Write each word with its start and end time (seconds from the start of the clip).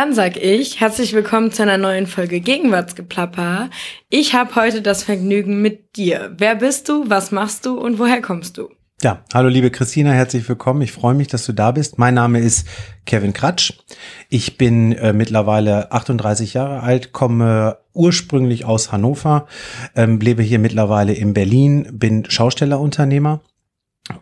Dann 0.00 0.14
sag 0.14 0.38
ich 0.38 0.80
herzlich 0.80 1.12
willkommen 1.12 1.52
zu 1.52 1.60
einer 1.60 1.76
neuen 1.76 2.06
Folge 2.06 2.40
Gegenwartsgeplapper. 2.40 3.68
Ich 4.08 4.34
habe 4.34 4.54
heute 4.54 4.80
das 4.80 5.02
Vergnügen 5.02 5.60
mit 5.60 5.94
dir. 5.94 6.34
Wer 6.38 6.54
bist 6.54 6.88
du, 6.88 7.10
was 7.10 7.32
machst 7.32 7.66
du 7.66 7.78
und 7.78 7.98
woher 7.98 8.22
kommst 8.22 8.56
du? 8.56 8.70
Ja, 9.02 9.22
hallo 9.34 9.50
liebe 9.50 9.70
Christina, 9.70 10.12
herzlich 10.12 10.48
willkommen. 10.48 10.80
Ich 10.80 10.92
freue 10.92 11.12
mich, 11.12 11.28
dass 11.28 11.44
du 11.44 11.52
da 11.52 11.72
bist. 11.72 11.98
Mein 11.98 12.14
Name 12.14 12.40
ist 12.40 12.66
Kevin 13.04 13.34
Kratsch. 13.34 13.74
Ich 14.30 14.56
bin 14.56 14.92
äh, 14.92 15.12
mittlerweile 15.12 15.92
38 15.92 16.54
Jahre 16.54 16.80
alt, 16.80 17.12
komme 17.12 17.76
ursprünglich 17.92 18.64
aus 18.64 18.92
Hannover, 18.92 19.48
ähm, 19.94 20.18
lebe 20.18 20.42
hier 20.42 20.60
mittlerweile 20.60 21.12
in 21.12 21.34
Berlin, 21.34 21.86
bin 21.92 22.24
Schaustellerunternehmer 22.24 23.42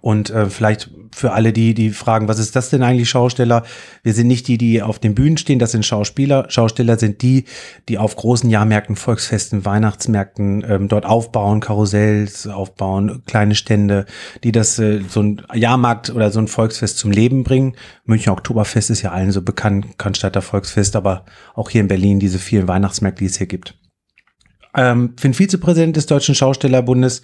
und 0.01 0.31
äh, 0.31 0.47
vielleicht 0.47 0.91
für 1.15 1.33
alle 1.33 1.53
die, 1.53 1.75
die 1.75 1.91
fragen, 1.91 2.29
was 2.29 2.39
ist 2.39 2.55
das 2.57 2.71
denn 2.71 2.83
eigentlich 2.83 3.09
Schausteller? 3.09 3.65
Wir 4.03 4.13
sind 4.13 4.27
nicht 4.27 4.47
die, 4.49 4.59
die 4.59 4.83
auf 4.83 4.99
den 4.99 5.15
Bühnen 5.15 5.39
stehen, 5.39 5.59
das 5.59 5.73
sind 5.73 5.87
Schauspieler. 5.87 6.47
Schausteller 6.51 6.99
sind 6.99 7.23
die, 7.23 7.45
die 7.89 7.99
auf 7.99 8.15
großen 8.17 8.51
Jahrmärkten, 8.51 8.97
Volksfesten, 8.97 9.65
Weihnachtsmärkten 9.65 10.65
ähm, 10.69 10.89
dort 10.89 11.07
aufbauen, 11.07 11.61
Karussells 11.61 12.47
aufbauen, 12.47 13.23
kleine 13.27 13.55
Stände, 13.55 14.07
die 14.45 14.53
das 14.53 14.79
äh, 14.79 15.01
so 15.09 15.23
ein 15.23 15.43
Jahrmarkt 15.55 16.11
oder 16.11 16.31
so 16.31 16.41
ein 16.41 16.49
Volksfest 16.49 16.99
zum 16.99 17.11
Leben 17.11 17.45
bringen. 17.45 17.75
München 18.05 18.33
Oktoberfest 18.33 18.91
ist 18.91 19.03
ja 19.03 19.13
allen 19.13 19.33
so 19.33 19.43
bekannt, 19.43 19.99
Cannstatter 19.99 20.43
Volksfest, 20.43 20.97
aber 20.97 21.25
auch 21.55 21.71
hier 21.71 21.81
in 21.81 21.89
Berlin 21.89 22.21
diese 22.21 22.39
vielen 22.39 22.69
Weihnachtsmärkte, 22.69 23.21
die 23.21 23.27
es 23.27 23.39
hier 23.39 23.47
gibt 23.47 23.78
ähm, 24.75 25.15
bin 25.21 25.35
Vizepräsident 25.35 25.97
des 25.97 26.07
Deutschen 26.07 26.35
Schaustellerbundes. 26.35 27.23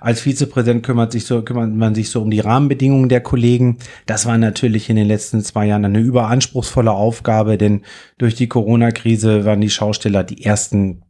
Als 0.00 0.20
Vizepräsident 0.20 0.84
kümmert, 0.84 1.12
sich 1.12 1.26
so, 1.26 1.42
kümmert 1.42 1.74
man 1.74 1.94
sich 1.94 2.10
so 2.10 2.22
um 2.22 2.30
die 2.30 2.40
Rahmenbedingungen 2.40 3.08
der 3.08 3.20
Kollegen. 3.20 3.78
Das 4.06 4.26
war 4.26 4.38
natürlich 4.38 4.90
in 4.90 4.96
den 4.96 5.06
letzten 5.06 5.42
zwei 5.42 5.66
Jahren 5.66 5.84
eine 5.84 6.00
überanspruchsvolle 6.00 6.92
Aufgabe, 6.92 7.58
denn 7.58 7.82
durch 8.18 8.34
die 8.34 8.48
Corona-Krise 8.48 9.44
waren 9.44 9.60
die 9.60 9.70
Schausteller 9.70 10.24
die 10.24 10.44
ersten 10.44 11.02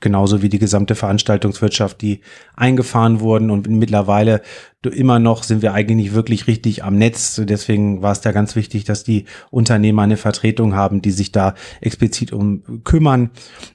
genauso 0.00 0.42
wie 0.42 0.48
die 0.48 0.58
gesamte 0.58 0.94
Veranstaltungswirtschaft, 0.94 2.02
die 2.02 2.20
eingefahren 2.56 3.20
wurden 3.20 3.50
und 3.50 3.68
mittlerweile 3.68 4.42
immer 4.82 5.18
noch 5.18 5.44
sind 5.44 5.62
wir 5.62 5.72
eigentlich 5.72 5.96
nicht 5.96 6.14
wirklich 6.14 6.46
richtig 6.46 6.84
am 6.84 6.96
Netz. 6.96 7.40
Deswegen 7.42 8.02
war 8.02 8.12
es 8.12 8.20
da 8.20 8.32
ganz 8.32 8.54
wichtig, 8.56 8.84
dass 8.84 9.04
die 9.04 9.24
Unternehmer 9.50 10.02
eine 10.02 10.16
Vertretung 10.16 10.74
haben, 10.74 11.00
die 11.00 11.12
sich 11.12 11.32
da 11.32 11.54
explizit 11.80 12.32
um 12.32 12.82
kümmern. 12.84 13.30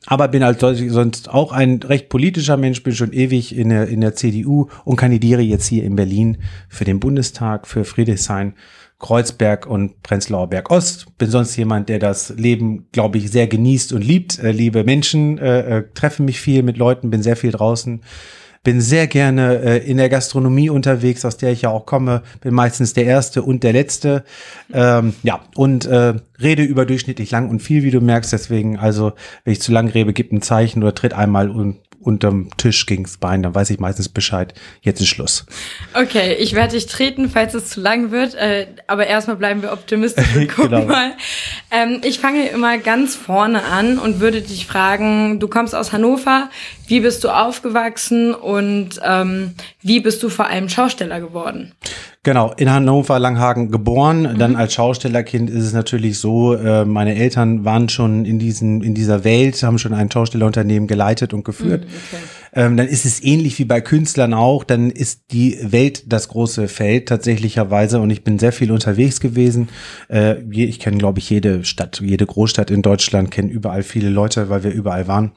Aber 0.06 0.28
bin 0.28 0.44
als 0.44 0.60
sonst 0.60 1.30
auch 1.30 1.52
ein 1.52 1.82
recht 1.82 2.10
politischer 2.10 2.58
Mensch, 2.58 2.84
bin 2.84 2.94
schon 2.94 3.14
ewig 3.14 3.56
in 3.58 3.70
der, 3.70 3.88
in 3.88 4.02
der 4.02 4.14
CDU 4.14 4.68
und 4.86 4.98
kandidiere 4.98 5.42
jetzt 5.42 5.66
hier 5.66 5.84
in 5.84 5.96
Berlin 5.96 6.38
für 6.68 6.86
den 6.86 7.00
Bundestag, 7.00 7.66
für 7.66 7.86
Friedrichshain 7.86 8.54
Kreuzberg 9.00 9.66
und 9.66 10.04
Prenzlauer 10.04 10.50
Berg 10.50 10.70
Ost. 10.70 11.18
Bin 11.18 11.30
sonst 11.30 11.56
jemand, 11.56 11.90
der 11.90 12.00
das 12.00 12.30
Leben, 12.30 12.88
glaube 12.92 13.18
ich, 13.18 13.32
sehr 13.32 13.48
genießt 13.48 13.94
und 13.94 14.04
liebt. 14.04 14.40
Äh, 14.40 14.52
liebe 14.52 14.84
Menschen, 14.84 15.38
äh, 15.38 15.78
äh, 15.78 15.84
treffe 15.94 16.22
mich 16.22 16.40
viel 16.40 16.64
mit 16.64 16.78
Leuten, 16.78 17.10
bin 17.10 17.24
sehr 17.24 17.38
viel 17.38 17.52
draußen. 17.52 18.02
Bin 18.62 18.82
sehr 18.82 19.08
gerne 19.08 19.60
äh, 19.60 19.90
in 19.90 19.96
der 19.96 20.10
Gastronomie 20.10 20.70
unterwegs, 20.70 21.24
aus 21.24 21.38
der 21.38 21.54
ich 21.54 21.62
ja 21.62 21.70
auch 21.70 21.86
komme. 21.86 22.24
Bin 22.42 22.54
meistens 22.54 22.94
der 22.94 23.06
Erste 23.06 23.42
und 23.42 23.64
der 23.64 23.72
Letzte. 23.72 24.26
Ähm, 24.74 25.14
ja, 25.24 25.40
und 25.56 25.86
äh, 25.86 26.16
rede 26.42 26.64
überdurchschnittlich 26.64 27.32
lang 27.32 27.50
und 27.50 27.62
viel, 27.62 27.84
wie 27.84 27.92
du 27.92 28.02
merkst. 28.02 28.34
Deswegen, 28.34 28.78
also, 28.78 29.14
wenn 29.46 29.54
ich 29.54 29.62
zu 29.62 29.72
lang 29.72 29.88
rede, 29.88 30.12
gib 30.12 30.34
ein 30.34 30.42
Zeichen 30.42 30.84
oder 30.84 30.94
tritt 30.94 31.14
einmal 31.14 31.50
und 31.50 31.78
unterm 32.00 32.50
Tisch 32.58 32.86
gegens 32.86 33.18
Bein, 33.18 33.44
dann 33.44 33.54
weiß 33.54 33.70
ich 33.70 33.80
meistens 33.80 34.10
Bescheid. 34.10 34.54
Jetzt 34.82 35.02
ist 35.02 35.08
Schluss. 35.08 35.46
Okay, 35.94 36.34
ich 36.36 36.54
werde 36.54 36.74
dich 36.74 36.86
treten, 36.86 37.30
falls 37.30 37.54
es 37.54 37.70
zu 37.70 37.82
lang 37.82 38.12
wird. 38.12 38.36
Äh, 38.36 38.68
aber 38.88 39.08
erstmal 39.08 39.36
bleiben 39.36 39.62
wir 39.62 39.74
optimistisch 39.74 40.36
und 40.36 40.48
gucken 40.56 40.72
genau. 40.72 40.86
mal. 40.86 41.12
Ähm, 41.72 42.02
ich 42.04 42.20
fange 42.20 42.48
immer 42.50 42.78
ganz 42.78 43.16
vorne 43.16 43.64
an 43.64 44.00
und 44.00 44.20
würde 44.20 44.42
dich 44.42 44.66
fragen, 44.66 45.40
du 45.40 45.48
kommst 45.48 45.76
aus 45.76 45.92
Hannover, 45.92 46.50
wie 46.90 47.02
bist 47.02 47.24
du 47.24 47.30
aufgewachsen 47.30 48.34
und 48.34 49.00
ähm, 49.04 49.52
wie 49.82 50.00
bist 50.00 50.24
du 50.24 50.30
vor 50.30 50.48
allem 50.48 50.70
Schausteller 50.70 51.20
geworden? 51.20 51.74
Genau, 52.24 52.52
in 52.58 52.70
Hannover 52.70 53.18
Langhagen 53.18 53.72
geboren. 53.72 54.24
Mhm. 54.24 54.38
Dann 54.40 54.56
als 54.56 54.74
Schaustellerkind 54.74 55.50
ist 55.50 55.64
es 55.64 55.74
natürlich 55.74 56.20
so, 56.20 56.54
äh, 56.54 56.84
meine 56.84 57.16
Eltern 57.16 57.64
waren 57.64 57.88
schon 57.88 58.26
in 58.26 58.40
diesen, 58.40 58.82
in 58.82 58.94
dieser 58.94 59.24
Welt, 59.24 59.62
haben 59.64 59.78
schon 59.78 59.94
ein 59.94 60.12
Schaustellerunternehmen 60.12 60.88
geleitet 60.88 61.34
und 61.34 61.46
geführt. 61.46 61.86
Mhm, 61.86 61.92
okay. 62.12 62.24
ähm, 62.54 62.78
dann 62.78 62.88
ist 62.88 63.06
es 63.06 63.24
ähnlich 63.24 63.58
wie 63.60 63.66
bei 63.66 63.82
Künstlern 63.82 64.34
auch. 64.34 64.64
Dann 64.64 64.90
ist 64.90 65.32
die 65.32 65.60
Welt 65.62 66.12
das 66.12 66.28
große 66.28 66.68
Feld 66.68 67.08
tatsächlicherweise 67.08 68.02
und 68.02 68.10
ich 68.10 68.24
bin 68.24 68.38
sehr 68.38 68.52
viel 68.52 68.72
unterwegs 68.72 69.20
gewesen. 69.20 69.70
Äh, 70.10 70.42
ich 70.52 70.80
kenne, 70.80 70.98
glaube 70.98 71.20
ich, 71.20 71.30
jede 71.30 71.64
Stadt, 71.64 72.02
jede 72.04 72.26
Großstadt 72.26 72.72
in 72.72 72.82
Deutschland, 72.82 73.32
kenne 73.32 73.50
überall 73.50 73.84
viele 73.84 74.10
Leute, 74.10 74.50
weil 74.50 74.64
wir 74.64 74.72
überall 74.72 75.08
waren. 75.08 75.32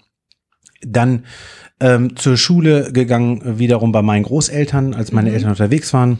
Dann 0.84 1.24
ähm, 1.80 2.16
zur 2.16 2.36
Schule 2.36 2.92
gegangen, 2.92 3.58
wiederum 3.58 3.92
bei 3.92 4.02
meinen 4.02 4.24
Großeltern, 4.24 4.94
als 4.94 5.12
meine 5.12 5.30
mhm. 5.30 5.36
Eltern 5.36 5.50
unterwegs 5.50 5.92
waren 5.92 6.18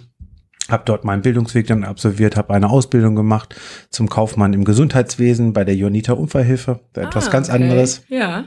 habe 0.69 0.85
dort 0.87 1.05
meinen 1.05 1.23
Bildungsweg 1.23 1.67
dann 1.67 1.85
absolviert, 1.85 2.37
habe 2.37 2.55
eine 2.55 2.71
Ausbildung 2.71 3.15
gemacht 3.15 3.55
zum 3.91 4.09
Kaufmann 4.09 4.53
im 4.53 4.65
Gesundheitswesen 4.65 5.53
bei 5.53 5.65
der 5.65 5.77
Jonita 5.77 6.13
Unfallhilfe, 6.13 6.81
etwas 6.95 7.29
ah, 7.29 7.31
ganz 7.31 7.49
okay. 7.49 7.63
anderes. 7.63 8.03
Ja. 8.09 8.47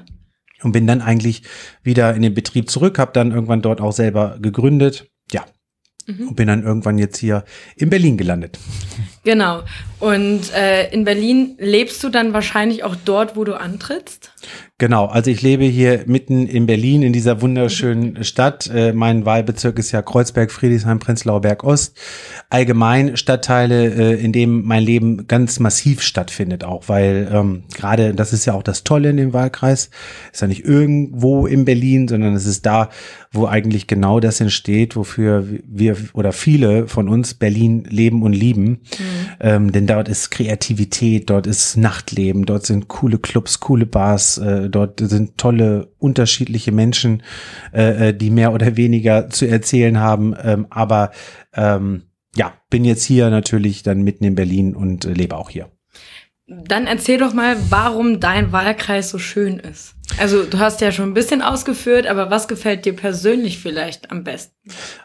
Und 0.63 0.71
bin 0.71 0.87
dann 0.87 1.01
eigentlich 1.01 1.43
wieder 1.83 2.15
in 2.15 2.21
den 2.21 2.33
Betrieb 2.33 2.69
zurück, 2.69 2.97
habe 2.97 3.11
dann 3.13 3.31
irgendwann 3.31 3.61
dort 3.61 3.81
auch 3.81 3.91
selber 3.91 4.37
gegründet. 4.41 5.11
Ja. 5.31 5.45
Mhm. 6.07 6.29
Und 6.29 6.35
bin 6.35 6.47
dann 6.47 6.63
irgendwann 6.63 6.97
jetzt 6.97 7.17
hier 7.17 7.43
in 7.75 7.89
Berlin 7.89 8.17
gelandet. 8.17 8.59
Genau. 9.25 9.63
Und 9.99 10.53
äh, 10.53 10.91
in 10.91 11.03
Berlin 11.03 11.55
lebst 11.57 12.03
du 12.03 12.09
dann 12.09 12.31
wahrscheinlich 12.31 12.83
auch 12.83 12.95
dort, 12.95 13.35
wo 13.35 13.43
du 13.43 13.59
antrittst? 13.59 14.31
Genau, 14.77 15.05
also 15.05 15.31
ich 15.31 15.41
lebe 15.41 15.63
hier 15.63 16.03
mitten 16.05 16.47
in 16.47 16.65
Berlin, 16.65 17.01
in 17.01 17.13
dieser 17.13 17.41
wunderschönen 17.41 18.25
Stadt. 18.25 18.69
Äh, 18.69 18.91
mein 18.91 19.25
Wahlbezirk 19.25 19.79
ist 19.79 19.93
ja 19.93 20.01
Kreuzberg, 20.01 20.51
Friedrichshain, 20.51 20.99
Prenzlauer 20.99 21.39
Berg 21.41 21.63
Ost. 21.63 21.97
Allgemein 22.49 23.15
Stadtteile, 23.15 23.85
äh, 23.85 24.21
in 24.21 24.33
dem 24.33 24.63
mein 24.65 24.83
Leben 24.83 25.27
ganz 25.27 25.61
massiv 25.61 26.01
stattfindet, 26.01 26.65
auch 26.65 26.89
weil 26.89 27.29
ähm, 27.31 27.63
gerade, 27.73 28.13
das 28.13 28.33
ist 28.33 28.45
ja 28.45 28.53
auch 28.53 28.63
das 28.63 28.83
Tolle 28.83 29.09
in 29.11 29.17
dem 29.17 29.31
Wahlkreis, 29.31 29.89
ist 30.33 30.41
ja 30.41 30.47
nicht 30.47 30.65
irgendwo 30.65 31.47
in 31.47 31.63
Berlin, 31.63 32.09
sondern 32.09 32.33
es 32.33 32.45
ist 32.45 32.65
da, 32.65 32.89
wo 33.31 33.45
eigentlich 33.47 33.87
genau 33.87 34.19
das 34.19 34.41
entsteht, 34.41 34.97
wofür 34.97 35.47
wir 35.65 35.95
oder 36.13 36.33
viele 36.33 36.89
von 36.89 37.07
uns 37.07 37.33
Berlin 37.33 37.85
leben 37.89 38.23
und 38.23 38.33
lieben. 38.33 38.81
Mhm. 38.99 39.14
Ähm, 39.39 39.71
denn 39.71 39.87
dort 39.87 40.09
ist 40.09 40.31
Kreativität, 40.31 41.29
dort 41.29 41.47
ist 41.47 41.77
Nachtleben, 41.77 42.45
dort 42.45 42.65
sind 42.65 42.87
coole 42.87 43.17
Clubs, 43.17 43.59
coole 43.59 43.85
Bars, 43.85 44.37
äh, 44.37 44.69
dort 44.69 44.99
sind 44.99 45.37
tolle, 45.37 45.93
unterschiedliche 45.99 46.71
Menschen, 46.71 47.23
äh, 47.73 48.09
äh, 48.09 48.13
die 48.13 48.29
mehr 48.29 48.53
oder 48.53 48.77
weniger 48.77 49.29
zu 49.29 49.47
erzählen 49.47 49.99
haben. 49.99 50.35
Ähm, 50.41 50.67
aber 50.69 51.11
ähm, 51.53 52.03
ja, 52.35 52.53
bin 52.69 52.85
jetzt 52.85 53.03
hier 53.03 53.29
natürlich 53.29 53.83
dann 53.83 54.01
mitten 54.01 54.25
in 54.25 54.35
Berlin 54.35 54.75
und 54.75 55.05
äh, 55.05 55.13
lebe 55.13 55.37
auch 55.37 55.49
hier. 55.49 55.69
Dann 56.47 56.85
erzähl 56.85 57.17
doch 57.17 57.33
mal, 57.33 57.57
warum 57.69 58.19
dein 58.19 58.51
Wahlkreis 58.51 59.09
so 59.09 59.17
schön 59.17 59.57
ist. 59.57 59.95
Also 60.19 60.43
du 60.43 60.59
hast 60.59 60.79
ja 60.79 60.91
schon 60.91 61.09
ein 61.09 61.13
bisschen 61.15 61.41
ausgeführt, 61.41 62.05
aber 62.05 62.29
was 62.29 62.47
gefällt 62.47 62.85
dir 62.85 62.95
persönlich 62.95 63.57
vielleicht 63.57 64.11
am 64.11 64.23
besten? 64.23 64.53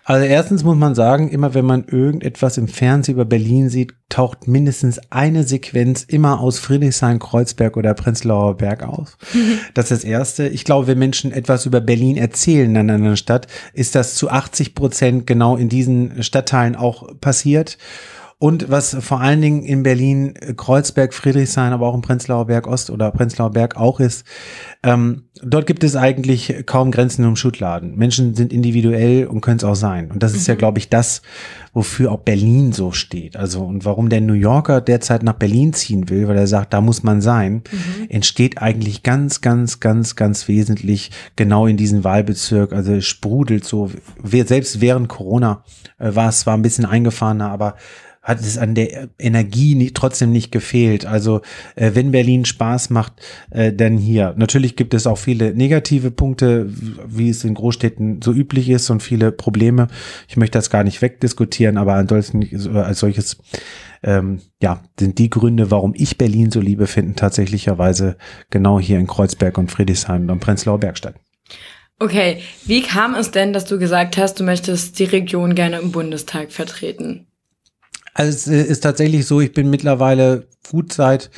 Also 0.04 0.26
erstens 0.26 0.64
muss 0.64 0.76
man 0.76 0.94
sagen, 0.94 1.30
immer 1.30 1.54
wenn 1.54 1.64
man 1.64 1.84
irgendetwas 1.84 2.58
im 2.58 2.68
Fernsehen 2.68 3.14
über 3.14 3.24
Berlin 3.24 3.70
sieht, 3.70 3.94
taucht 4.10 4.48
mindestens 4.48 5.00
eine 5.10 5.44
Sequenz 5.44 6.04
immer 6.04 6.40
aus 6.40 6.58
Friedrichshain, 6.58 7.18
Kreuzberg 7.18 7.78
oder 7.78 7.94
Prenzlauer 7.94 8.58
Berg 8.58 8.82
auf. 8.82 9.16
Das 9.74 9.90
ist 9.90 10.02
das 10.02 10.04
Erste. 10.04 10.48
Ich 10.48 10.64
glaube, 10.64 10.88
wenn 10.88 10.98
Menschen 10.98 11.32
etwas 11.32 11.64
über 11.64 11.80
Berlin 11.80 12.18
erzählen 12.18 12.74
in 12.76 12.90
einer 12.90 13.16
Stadt, 13.16 13.46
ist 13.72 13.94
das 13.94 14.14
zu 14.14 14.28
80 14.28 14.74
Prozent 14.74 15.26
genau 15.26 15.56
in 15.56 15.70
diesen 15.70 16.22
Stadtteilen 16.22 16.76
auch 16.76 17.08
passiert. 17.20 17.78
Und 18.42 18.70
was 18.70 18.96
vor 19.00 19.20
allen 19.20 19.42
Dingen 19.42 19.62
in 19.64 19.82
Berlin, 19.82 20.34
äh, 20.34 20.54
Kreuzberg, 20.54 21.12
Friedrichshain, 21.12 21.74
aber 21.74 21.86
auch 21.86 21.94
in 21.94 22.00
Prenzlauer 22.00 22.46
Berg 22.46 22.66
Ost 22.66 22.88
oder 22.88 23.10
Prenzlauer 23.10 23.50
Berg 23.50 23.76
auch 23.76 24.00
ist, 24.00 24.24
ähm, 24.82 25.24
dort 25.42 25.66
gibt 25.66 25.84
es 25.84 25.94
eigentlich 25.94 26.64
kaum 26.64 26.90
Grenzen 26.90 27.26
um 27.26 27.36
Schutladen. 27.36 27.96
Menschen 27.96 28.34
sind 28.34 28.50
individuell 28.50 29.26
und 29.26 29.42
können 29.42 29.58
es 29.58 29.64
auch 29.64 29.74
sein. 29.74 30.10
Und 30.10 30.22
das 30.22 30.32
ist 30.32 30.48
mhm. 30.48 30.52
ja, 30.52 30.54
glaube 30.54 30.78
ich, 30.78 30.88
das, 30.88 31.20
wofür 31.74 32.12
auch 32.12 32.20
Berlin 32.20 32.72
so 32.72 32.92
steht. 32.92 33.36
Also 33.36 33.62
und 33.62 33.84
warum 33.84 34.08
der 34.08 34.22
New 34.22 34.32
Yorker 34.32 34.80
derzeit 34.80 35.22
nach 35.22 35.34
Berlin 35.34 35.74
ziehen 35.74 36.08
will, 36.08 36.26
weil 36.26 36.38
er 36.38 36.46
sagt, 36.46 36.72
da 36.72 36.80
muss 36.80 37.02
man 37.02 37.20
sein, 37.20 37.62
mhm. 37.70 38.06
entsteht 38.08 38.56
eigentlich 38.56 39.02
ganz, 39.02 39.42
ganz, 39.42 39.80
ganz, 39.80 40.16
ganz 40.16 40.48
wesentlich 40.48 41.10
genau 41.36 41.66
in 41.66 41.76
diesem 41.76 42.04
Wahlbezirk. 42.04 42.72
Also 42.72 43.02
sprudelt 43.02 43.66
so. 43.66 43.90
Selbst 44.24 44.80
während 44.80 45.08
Corona 45.08 45.62
äh, 45.98 46.14
war 46.14 46.30
es 46.30 46.40
zwar 46.40 46.56
ein 46.56 46.62
bisschen 46.62 46.86
eingefahrener, 46.86 47.50
aber 47.50 47.74
hat 48.22 48.40
es 48.40 48.58
an 48.58 48.74
der 48.74 49.08
Energie 49.18 49.74
nie, 49.74 49.92
trotzdem 49.92 50.30
nicht 50.30 50.52
gefehlt. 50.52 51.06
Also 51.06 51.40
äh, 51.74 51.92
wenn 51.94 52.10
Berlin 52.10 52.44
Spaß 52.44 52.90
macht, 52.90 53.14
äh, 53.50 53.72
dann 53.72 53.96
hier. 53.96 54.34
Natürlich 54.36 54.76
gibt 54.76 54.92
es 54.92 55.06
auch 55.06 55.16
viele 55.16 55.54
negative 55.54 56.10
Punkte, 56.10 56.68
wie 57.06 57.30
es 57.30 57.44
in 57.44 57.54
Großstädten 57.54 58.20
so 58.22 58.32
üblich 58.32 58.68
ist 58.68 58.90
und 58.90 59.02
viele 59.02 59.32
Probleme. 59.32 59.88
Ich 60.28 60.36
möchte 60.36 60.58
das 60.58 60.68
gar 60.68 60.84
nicht 60.84 61.00
wegdiskutieren, 61.00 61.78
aber 61.78 61.94
ansonsten 61.94 62.46
als 62.76 63.00
solches 63.00 63.38
ähm, 64.02 64.40
ja, 64.62 64.82
sind 64.98 65.18
die 65.18 65.30
Gründe, 65.30 65.70
warum 65.70 65.94
ich 65.96 66.18
Berlin 66.18 66.50
so 66.50 66.60
liebe, 66.60 66.86
finden 66.86 67.16
tatsächlicherweise 67.16 68.16
genau 68.50 68.78
hier 68.78 68.98
in 68.98 69.06
Kreuzberg 69.06 69.56
und 69.56 69.70
Friedrichshain 69.70 70.30
und 70.30 70.40
Prenzlauer 70.40 70.78
Berg 70.80 70.98
statt. 70.98 71.14
Okay, 71.98 72.40
wie 72.64 72.82
kam 72.82 73.14
es 73.14 73.30
denn, 73.30 73.52
dass 73.52 73.66
du 73.66 73.78
gesagt 73.78 74.16
hast, 74.16 74.40
du 74.40 74.44
möchtest 74.44 74.98
die 74.98 75.04
Region 75.04 75.54
gerne 75.54 75.78
im 75.78 75.92
Bundestag 75.92 76.50
vertreten? 76.50 77.26
Also 78.20 78.52
es 78.52 78.68
ist 78.68 78.80
tatsächlich 78.80 79.24
so, 79.24 79.40
ich 79.40 79.54
bin 79.54 79.70
mittlerweile 79.70 80.46
gut 80.70 80.92
seit 80.92 81.30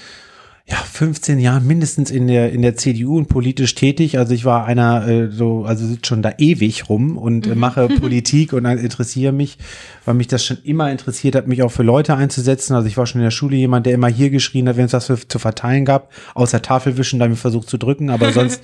ja, 0.73 0.79
15 0.79 1.39
Jahren 1.39 1.67
mindestens 1.67 2.11
in 2.11 2.27
der, 2.27 2.51
in 2.51 2.63
der 2.63 2.77
CDU 2.77 3.19
und 3.19 3.29
politisch 3.29 3.75
tätig. 3.75 4.17
Also 4.17 4.33
ich 4.33 4.47
war 4.47 4.65
einer, 4.65 5.07
äh, 5.07 5.31
so, 5.31 5.67
also 5.67 5.87
sitzt 5.87 6.07
schon 6.07 6.23
da 6.23 6.33
ewig 6.39 6.89
rum 6.89 7.19
und 7.19 7.47
äh, 7.47 7.55
mache 7.55 7.89
Politik 8.01 8.55
und 8.55 8.65
interessiere 8.65 9.33
mich, 9.33 9.59
weil 10.07 10.15
mich 10.15 10.29
das 10.29 10.47
schon 10.47 10.57
immer 10.65 10.91
interessiert 10.91 11.35
hat, 11.35 11.47
mich 11.47 11.63
auch 11.63 11.71
für 11.71 11.83
Leute 11.83 12.17
einzusetzen. 12.17 12.75
Also 12.75 12.89
ich 12.89 12.97
war 12.97 13.05
schon 13.05 13.21
in 13.21 13.27
der 13.27 13.33
Schule 13.33 13.55
jemand, 13.55 13.85
der 13.85 13.93
immer 13.93 14.09
hier 14.09 14.31
geschrien 14.31 14.67
hat, 14.67 14.79
wenn 14.79 14.87
es 14.87 14.95
was 14.95 15.09
für, 15.09 15.19
zu 15.29 15.39
verteilen 15.39 15.85
gab, 15.85 16.11
außer 16.33 16.63
Tafelwischen, 16.63 17.19
da 17.19 17.25
habe 17.25 17.35
ich 17.35 17.41
versucht 17.41 17.69
zu 17.69 17.77
drücken, 17.77 18.09
aber 18.09 18.33
sonst 18.33 18.63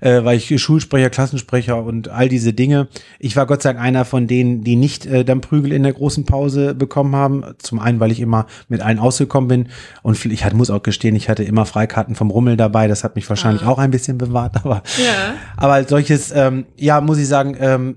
äh, 0.00 0.24
war 0.24 0.32
ich 0.32 0.58
Schulsprecher, 0.62 1.10
Klassensprecher 1.10 1.84
und 1.84 2.08
all 2.08 2.30
diese 2.30 2.54
Dinge. 2.54 2.88
Ich 3.18 3.36
war 3.36 3.44
Gott 3.44 3.60
sei 3.60 3.74
Dank 3.74 3.84
einer 3.84 4.06
von 4.06 4.26
denen, 4.26 4.64
die 4.64 4.76
nicht 4.76 5.04
äh, 5.04 5.26
dann 5.26 5.42
Prügel 5.42 5.72
in 5.72 5.82
der 5.82 5.92
großen 5.92 6.24
Pause 6.24 6.74
bekommen 6.74 7.14
haben. 7.14 7.44
Zum 7.58 7.80
einen, 7.80 8.00
weil 8.00 8.12
ich 8.12 8.20
immer 8.20 8.46
mit 8.68 8.80
allen 8.80 8.98
ausgekommen 8.98 9.48
bin 9.48 9.68
und 10.00 10.24
ich 10.24 10.42
hatte, 10.42 10.56
muss 10.56 10.70
auch 10.70 10.82
gestehen, 10.82 11.14
ich 11.16 11.28
hatte 11.28 11.49
immer 11.50 11.66
Freikarten 11.66 12.14
vom 12.14 12.30
Rummel 12.30 12.56
dabei. 12.56 12.88
Das 12.88 13.04
hat 13.04 13.16
mich 13.16 13.28
wahrscheinlich 13.28 13.62
ah. 13.62 13.68
auch 13.68 13.78
ein 13.78 13.90
bisschen 13.90 14.16
bewahrt. 14.16 14.56
Aber, 14.64 14.82
ja. 14.98 15.34
aber 15.56 15.74
als 15.74 15.90
solches, 15.90 16.32
ähm, 16.34 16.66
ja, 16.76 17.00
muss 17.00 17.18
ich 17.18 17.28
sagen, 17.28 17.56
ähm, 17.60 17.96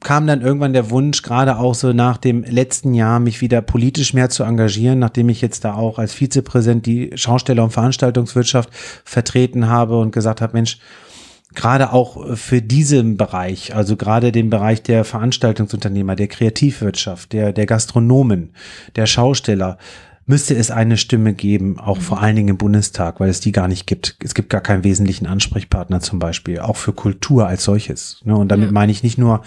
kam 0.00 0.26
dann 0.26 0.40
irgendwann 0.40 0.72
der 0.72 0.90
Wunsch, 0.90 1.22
gerade 1.22 1.58
auch 1.58 1.74
so 1.74 1.92
nach 1.92 2.16
dem 2.18 2.44
letzten 2.44 2.94
Jahr, 2.94 3.18
mich 3.18 3.40
wieder 3.40 3.60
politisch 3.60 4.14
mehr 4.14 4.30
zu 4.30 4.44
engagieren, 4.44 4.98
nachdem 4.98 5.28
ich 5.28 5.40
jetzt 5.40 5.64
da 5.64 5.74
auch 5.74 5.98
als 5.98 6.14
Vizepräsident 6.14 6.86
die 6.86 7.10
Schausteller- 7.14 7.64
und 7.64 7.72
Veranstaltungswirtschaft 7.72 8.70
vertreten 9.04 9.68
habe 9.68 9.98
und 9.98 10.12
gesagt 10.12 10.40
habe, 10.40 10.52
Mensch, 10.52 10.78
gerade 11.54 11.92
auch 11.92 12.36
für 12.36 12.62
diesen 12.62 13.16
Bereich, 13.16 13.74
also 13.74 13.96
gerade 13.96 14.30
den 14.30 14.50
Bereich 14.50 14.82
der 14.82 15.04
Veranstaltungsunternehmer, 15.04 16.14
der 16.14 16.28
Kreativwirtschaft, 16.28 17.32
der, 17.32 17.52
der 17.52 17.66
Gastronomen, 17.66 18.52
der 18.94 19.06
Schausteller, 19.06 19.78
müsste 20.26 20.56
es 20.56 20.72
eine 20.72 20.96
Stimme 20.96 21.34
geben, 21.34 21.78
auch 21.78 21.98
vor 21.98 22.18
mhm. 22.18 22.24
allen 22.24 22.36
Dingen 22.36 22.48
im 22.48 22.56
Bundestag, 22.58 23.20
weil 23.20 23.30
es 23.30 23.40
die 23.40 23.52
gar 23.52 23.68
nicht 23.68 23.86
gibt. 23.86 24.16
Es 24.22 24.34
gibt 24.34 24.50
gar 24.50 24.60
keinen 24.60 24.82
wesentlichen 24.82 25.26
Ansprechpartner 25.26 26.00
zum 26.00 26.18
Beispiel, 26.18 26.58
auch 26.58 26.76
für 26.76 26.92
Kultur 26.92 27.46
als 27.46 27.64
solches. 27.64 28.20
Ne? 28.24 28.36
Und 28.36 28.48
damit 28.48 28.72
meine 28.72 28.90
ich 28.90 29.04
nicht 29.04 29.18
nur 29.18 29.42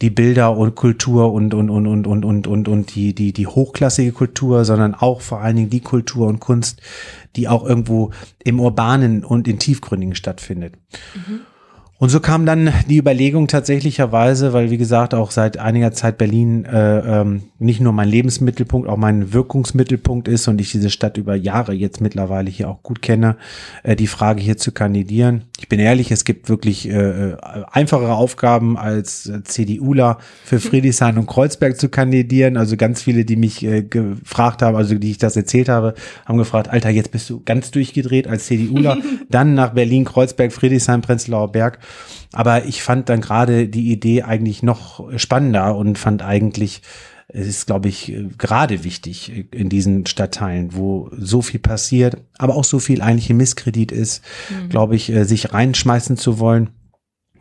die 0.00 0.10
Bilder 0.10 0.56
und 0.56 0.74
Kultur 0.74 1.32
und, 1.32 1.52
und, 1.52 1.68
und, 1.68 1.86
und, 1.86 2.06
und, 2.06 2.24
und, 2.24 2.46
und, 2.46 2.68
und 2.68 2.94
die, 2.94 3.14
die, 3.14 3.32
die 3.32 3.46
hochklassige 3.46 4.12
Kultur, 4.12 4.64
sondern 4.64 4.94
auch 4.94 5.20
vor 5.20 5.40
allen 5.40 5.56
Dingen 5.56 5.70
die 5.70 5.80
Kultur 5.80 6.26
und 6.26 6.40
Kunst, 6.40 6.80
die 7.36 7.48
auch 7.48 7.64
irgendwo 7.64 8.10
im 8.42 8.58
Urbanen 8.58 9.24
und 9.24 9.46
in 9.48 9.58
Tiefgründigen 9.58 10.14
stattfindet. 10.14 10.74
Mhm. 11.14 11.40
Und 12.02 12.08
so 12.08 12.18
kam 12.18 12.46
dann 12.46 12.72
die 12.88 12.98
Überlegung 12.98 13.46
tatsächlicherweise, 13.46 14.52
weil 14.52 14.72
wie 14.72 14.76
gesagt 14.76 15.14
auch 15.14 15.30
seit 15.30 15.58
einiger 15.58 15.92
Zeit 15.92 16.18
Berlin 16.18 16.64
äh, 16.64 16.98
ähm, 16.98 17.44
nicht 17.60 17.80
nur 17.80 17.92
mein 17.92 18.08
Lebensmittelpunkt, 18.08 18.88
auch 18.88 18.96
mein 18.96 19.32
Wirkungsmittelpunkt 19.32 20.26
ist 20.26 20.48
und 20.48 20.60
ich 20.60 20.72
diese 20.72 20.90
Stadt 20.90 21.16
über 21.16 21.36
Jahre 21.36 21.74
jetzt 21.74 22.00
mittlerweile 22.00 22.50
hier 22.50 22.68
auch 22.68 22.82
gut 22.82 23.02
kenne, 23.02 23.36
äh, 23.84 23.94
die 23.94 24.08
Frage 24.08 24.42
hier 24.42 24.56
zu 24.56 24.72
kandidieren. 24.72 25.42
Ich 25.62 25.68
bin 25.68 25.78
ehrlich, 25.78 26.10
es 26.10 26.24
gibt 26.24 26.48
wirklich 26.48 26.88
äh, 26.88 27.30
äh 27.30 27.36
einfachere 27.70 28.14
Aufgaben 28.14 28.76
als 28.76 29.28
äh, 29.28 29.44
CDUler 29.44 30.18
für 30.44 30.58
Friedrichshain 30.58 31.18
und 31.18 31.26
Kreuzberg 31.26 31.78
zu 31.78 31.88
kandidieren. 31.88 32.56
Also 32.56 32.76
ganz 32.76 33.00
viele, 33.00 33.24
die 33.24 33.36
mich 33.36 33.64
äh, 33.64 33.82
gefragt 33.82 34.60
haben, 34.60 34.76
also 34.76 34.96
die 34.96 35.12
ich 35.12 35.18
das 35.18 35.36
erzählt 35.36 35.68
habe, 35.68 35.94
haben 36.26 36.36
gefragt, 36.36 36.68
Alter, 36.68 36.90
jetzt 36.90 37.12
bist 37.12 37.30
du 37.30 37.42
ganz 37.44 37.70
durchgedreht 37.70 38.26
als 38.26 38.46
CDUler, 38.46 38.98
dann 39.30 39.54
nach 39.54 39.72
Berlin, 39.72 40.04
Kreuzberg, 40.04 40.52
Friedrichshain, 40.52 41.00
Prenzlauer 41.00 41.52
Berg. 41.52 41.78
Aber 42.32 42.64
ich 42.64 42.82
fand 42.82 43.08
dann 43.08 43.20
gerade 43.20 43.68
die 43.68 43.92
Idee 43.92 44.22
eigentlich 44.22 44.64
noch 44.64 45.16
spannender 45.16 45.76
und 45.76 45.96
fand 45.96 46.22
eigentlich, 46.22 46.82
es 47.32 47.46
ist, 47.46 47.66
glaube 47.66 47.88
ich, 47.88 48.12
gerade 48.36 48.84
wichtig 48.84 49.46
in 49.52 49.68
diesen 49.68 50.06
Stadtteilen, 50.06 50.74
wo 50.74 51.10
so 51.16 51.40
viel 51.40 51.60
passiert, 51.60 52.18
aber 52.38 52.56
auch 52.56 52.64
so 52.64 52.78
viel 52.78 53.00
eigentlich 53.00 53.30
im 53.30 53.38
Misskredit 53.38 53.90
ist, 53.90 54.22
mhm. 54.50 54.68
glaube 54.68 54.96
ich, 54.96 55.10
äh, 55.10 55.24
sich 55.24 55.52
reinschmeißen 55.52 56.16
zu 56.16 56.38
wollen. 56.38 56.70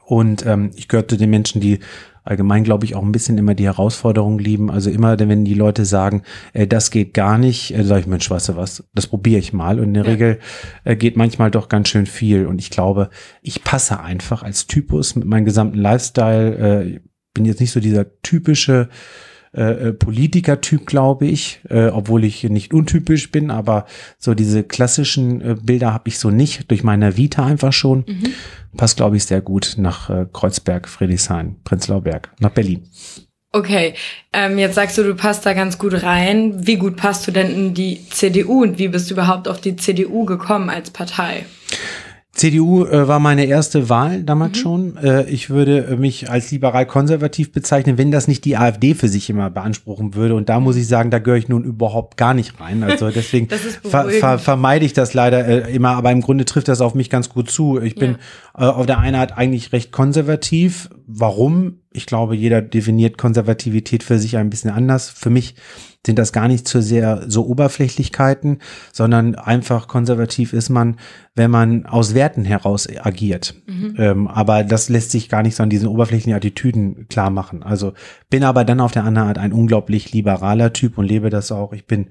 Und 0.05 0.45
ähm, 0.45 0.71
ich 0.75 0.87
gehörte 0.87 1.17
den 1.17 1.29
Menschen, 1.29 1.61
die 1.61 1.79
allgemein, 2.23 2.63
glaube 2.63 2.85
ich, 2.85 2.95
auch 2.95 3.01
ein 3.01 3.11
bisschen 3.11 3.37
immer 3.37 3.55
die 3.55 3.65
Herausforderung 3.65 4.39
lieben. 4.39 4.69
Also 4.69 4.89
immer, 4.89 5.17
wenn 5.19 5.45
die 5.45 5.53
Leute 5.53 5.85
sagen, 5.85 6.23
äh, 6.53 6.67
das 6.67 6.91
geht 6.91 7.13
gar 7.13 7.37
nicht, 7.37 7.73
äh, 7.73 7.83
sage 7.83 8.01
ich, 8.01 8.07
Mensch, 8.07 8.29
weißt 8.29 8.49
du 8.49 8.55
was, 8.55 8.83
das 8.93 9.07
probiere 9.07 9.39
ich 9.39 9.53
mal. 9.53 9.79
Und 9.79 9.89
in 9.89 9.93
der 9.95 10.05
ja. 10.05 10.11
Regel 10.11 10.39
äh, 10.83 10.95
geht 10.95 11.17
manchmal 11.17 11.51
doch 11.51 11.69
ganz 11.69 11.89
schön 11.89 12.05
viel. 12.05 12.45
Und 12.45 12.59
ich 12.59 12.69
glaube, 12.69 13.09
ich 13.41 13.63
passe 13.63 13.99
einfach 13.99 14.43
als 14.43 14.67
Typus 14.67 15.15
mit 15.15 15.25
meinem 15.25 15.45
gesamten 15.45 15.77
Lifestyle. 15.77 16.55
Äh, 16.55 16.99
bin 17.33 17.45
jetzt 17.45 17.61
nicht 17.61 17.71
so 17.71 17.79
dieser 17.79 18.19
typische 18.21 18.89
äh, 19.53 19.89
äh, 19.89 19.93
Politiker-Typ, 19.93 20.85
glaube 20.85 21.25
ich, 21.25 21.59
äh, 21.69 21.87
obwohl 21.87 22.23
ich 22.23 22.43
nicht 22.45 22.73
untypisch 22.73 23.31
bin, 23.31 23.51
aber 23.51 23.85
so 24.17 24.33
diese 24.33 24.63
klassischen 24.63 25.41
äh, 25.41 25.55
Bilder 25.61 25.93
habe 25.93 26.07
ich 26.07 26.19
so 26.19 26.29
nicht, 26.29 26.71
durch 26.71 26.83
meine 26.83 27.17
Vita 27.17 27.45
einfach 27.45 27.73
schon. 27.73 28.05
Mhm. 28.07 28.33
Passt, 28.77 28.95
glaube 28.95 29.17
ich, 29.17 29.25
sehr 29.25 29.41
gut 29.41 29.73
nach 29.77 30.09
äh, 30.09 30.25
Kreuzberg, 30.31 30.87
Friedrichshain, 30.87 31.57
Prenzlauer 31.65 32.01
Berg, 32.01 32.31
nach 32.39 32.51
Berlin. 32.51 32.83
Okay, 33.51 33.95
ähm, 34.31 34.57
jetzt 34.57 34.75
sagst 34.75 34.97
du, 34.97 35.03
du 35.03 35.15
passt 35.15 35.45
da 35.45 35.51
ganz 35.51 35.77
gut 35.77 36.01
rein. 36.01 36.65
Wie 36.65 36.77
gut 36.77 36.95
passt 36.95 37.27
du 37.27 37.31
denn 37.31 37.53
in 37.53 37.73
die 37.73 38.07
CDU 38.09 38.61
und 38.63 38.79
wie 38.79 38.87
bist 38.87 39.09
du 39.09 39.15
überhaupt 39.15 39.49
auf 39.49 39.59
die 39.59 39.75
CDU 39.75 40.23
gekommen 40.23 40.69
als 40.69 40.91
Partei? 40.91 41.45
CDU 42.33 42.85
äh, 42.85 43.09
war 43.09 43.19
meine 43.19 43.45
erste 43.45 43.89
Wahl 43.89 44.23
damals 44.23 44.57
mhm. 44.57 44.61
schon. 44.61 44.97
Äh, 44.97 45.29
ich 45.29 45.49
würde 45.49 45.97
mich 45.97 46.29
als 46.29 46.49
liberal-konservativ 46.49 47.51
bezeichnen, 47.51 47.97
wenn 47.97 48.09
das 48.09 48.29
nicht 48.29 48.45
die 48.45 48.55
AfD 48.55 48.95
für 48.95 49.09
sich 49.09 49.29
immer 49.29 49.49
beanspruchen 49.49 50.15
würde. 50.15 50.35
Und 50.35 50.47
da 50.47 50.61
muss 50.61 50.77
ich 50.77 50.87
sagen, 50.87 51.11
da 51.11 51.19
gehöre 51.19 51.37
ich 51.37 51.49
nun 51.49 51.65
überhaupt 51.65 52.15
gar 52.15 52.33
nicht 52.33 52.59
rein. 52.61 52.83
Also 52.83 53.09
deswegen 53.15 53.49
ver 53.49 54.09
ver 54.09 54.39
vermeide 54.39 54.85
ich 54.85 54.93
das 54.93 55.13
leider 55.13 55.45
äh, 55.45 55.75
immer. 55.75 55.89
Aber 55.89 56.11
im 56.11 56.21
Grunde 56.21 56.45
trifft 56.45 56.69
das 56.69 56.79
auf 56.79 56.95
mich 56.95 57.09
ganz 57.09 57.27
gut 57.27 57.51
zu. 57.51 57.81
Ich 57.81 57.95
bin 57.95 58.15
ja. 58.57 58.69
äh, 58.69 58.71
auf 58.71 58.85
der 58.85 58.99
einen 58.99 59.15
Art 59.15 59.37
eigentlich 59.37 59.73
recht 59.73 59.91
konservativ. 59.91 60.89
Warum? 61.07 61.79
Ich 61.91 62.05
glaube, 62.05 62.37
jeder 62.37 62.61
definiert 62.61 63.17
Konservativität 63.17 64.03
für 64.03 64.17
sich 64.17 64.37
ein 64.37 64.49
bisschen 64.49 64.71
anders. 64.71 65.09
Für 65.09 65.29
mich 65.29 65.55
sind 66.05 66.17
das 66.17 66.33
gar 66.33 66.47
nicht 66.47 66.67
so 66.67 66.81
sehr 66.81 67.23
so 67.27 67.45
Oberflächlichkeiten, 67.45 68.59
sondern 68.91 69.35
einfach 69.35 69.87
konservativ 69.87 70.53
ist 70.53 70.69
man, 70.69 70.97
wenn 71.35 71.51
man 71.51 71.85
aus 71.85 72.15
Werten 72.15 72.43
heraus 72.43 72.87
agiert. 73.01 73.55
Mhm. 73.67 73.95
Ähm, 73.97 74.27
aber 74.27 74.63
das 74.63 74.89
lässt 74.89 75.11
sich 75.11 75.29
gar 75.29 75.43
nicht 75.43 75.55
so 75.55 75.63
an 75.63 75.69
diesen 75.69 75.87
oberflächlichen 75.87 76.33
Attitüden 76.33 77.07
klar 77.07 77.29
machen. 77.29 77.61
Also 77.61 77.93
bin 78.29 78.43
aber 78.43 78.65
dann 78.65 78.79
auf 78.79 78.91
der 78.91 79.03
anderen 79.03 79.27
Art 79.27 79.37
ein 79.37 79.53
unglaublich 79.53 80.11
liberaler 80.11 80.73
Typ 80.73 80.97
und 80.97 81.05
lebe 81.05 81.29
das 81.29 81.51
auch. 81.51 81.71
Ich 81.73 81.85
bin 81.85 82.07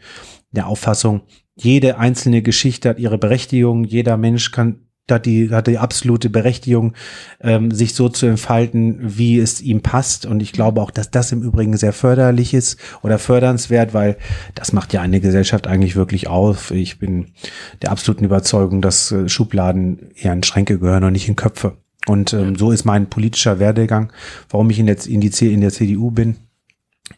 der 0.52 0.68
Auffassung, 0.68 1.22
jede 1.56 1.98
einzelne 1.98 2.42
Geschichte 2.42 2.88
hat 2.88 2.98
ihre 2.98 3.18
Berechtigung. 3.18 3.84
Jeder 3.84 4.16
Mensch 4.16 4.50
kann 4.50 4.86
hat 5.10 5.26
die, 5.26 5.50
hat 5.50 5.66
die 5.66 5.78
absolute 5.78 6.30
Berechtigung, 6.30 6.94
ähm, 7.40 7.70
sich 7.70 7.94
so 7.94 8.08
zu 8.08 8.26
entfalten, 8.26 8.98
wie 9.00 9.38
es 9.38 9.60
ihm 9.60 9.80
passt. 9.80 10.26
Und 10.26 10.40
ich 10.40 10.52
glaube 10.52 10.80
auch, 10.80 10.90
dass 10.90 11.10
das 11.10 11.32
im 11.32 11.42
Übrigen 11.42 11.76
sehr 11.76 11.92
förderlich 11.92 12.54
ist 12.54 12.78
oder 13.02 13.18
fördernswert, 13.18 13.94
weil 13.94 14.16
das 14.54 14.72
macht 14.72 14.92
ja 14.92 15.00
eine 15.00 15.20
Gesellschaft 15.20 15.66
eigentlich 15.66 15.96
wirklich 15.96 16.28
auf. 16.28 16.70
Ich 16.70 16.98
bin 16.98 17.32
der 17.82 17.90
absoluten 17.90 18.24
Überzeugung, 18.24 18.82
dass 18.82 19.12
äh, 19.12 19.28
Schubladen 19.28 20.10
eher 20.16 20.32
in 20.32 20.42
Schränke 20.42 20.78
gehören 20.78 21.04
und 21.04 21.12
nicht 21.12 21.28
in 21.28 21.36
Köpfe. 21.36 21.76
Und 22.06 22.32
ähm, 22.32 22.56
so 22.56 22.70
ist 22.70 22.84
mein 22.84 23.10
politischer 23.10 23.58
Werdegang, 23.58 24.12
warum 24.48 24.70
ich 24.70 24.78
in 24.78 24.86
der, 24.86 24.96
in, 25.06 25.20
die, 25.20 25.52
in 25.52 25.60
der 25.60 25.70
CDU 25.70 26.10
bin. 26.10 26.36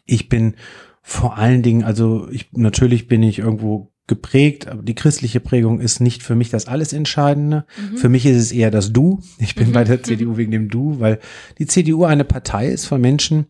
Ich 0.05 0.27
bin 0.29 0.55
vor 1.01 1.37
allen 1.37 1.61
Dingen, 1.61 1.83
also 1.83 2.27
ich 2.29 2.49
natürlich 2.53 3.07
bin 3.07 3.23
ich 3.23 3.39
irgendwo 3.39 3.92
geprägt, 4.07 4.67
aber 4.67 4.83
die 4.83 4.95
christliche 4.95 5.39
Prägung 5.39 5.79
ist 5.79 6.01
nicht 6.01 6.23
für 6.23 6.35
mich 6.35 6.49
das 6.49 6.67
alles 6.67 6.91
Entscheidende. 6.91 7.65
Mhm. 7.77 7.97
Für 7.97 8.09
mich 8.09 8.25
ist 8.25 8.37
es 8.37 8.51
eher 8.51 8.69
das 8.69 8.91
Du. 8.91 9.21
Ich 9.39 9.55
bin 9.55 9.69
mhm. 9.69 9.73
bei 9.73 9.83
der 9.85 10.03
CDU 10.03 10.35
wegen 10.35 10.51
dem 10.51 10.69
Du, 10.69 10.99
weil 10.99 11.19
die 11.57 11.67
CDU 11.67 12.03
eine 12.03 12.25
Partei 12.25 12.67
ist 12.67 12.85
von 12.85 12.99
Menschen, 12.99 13.45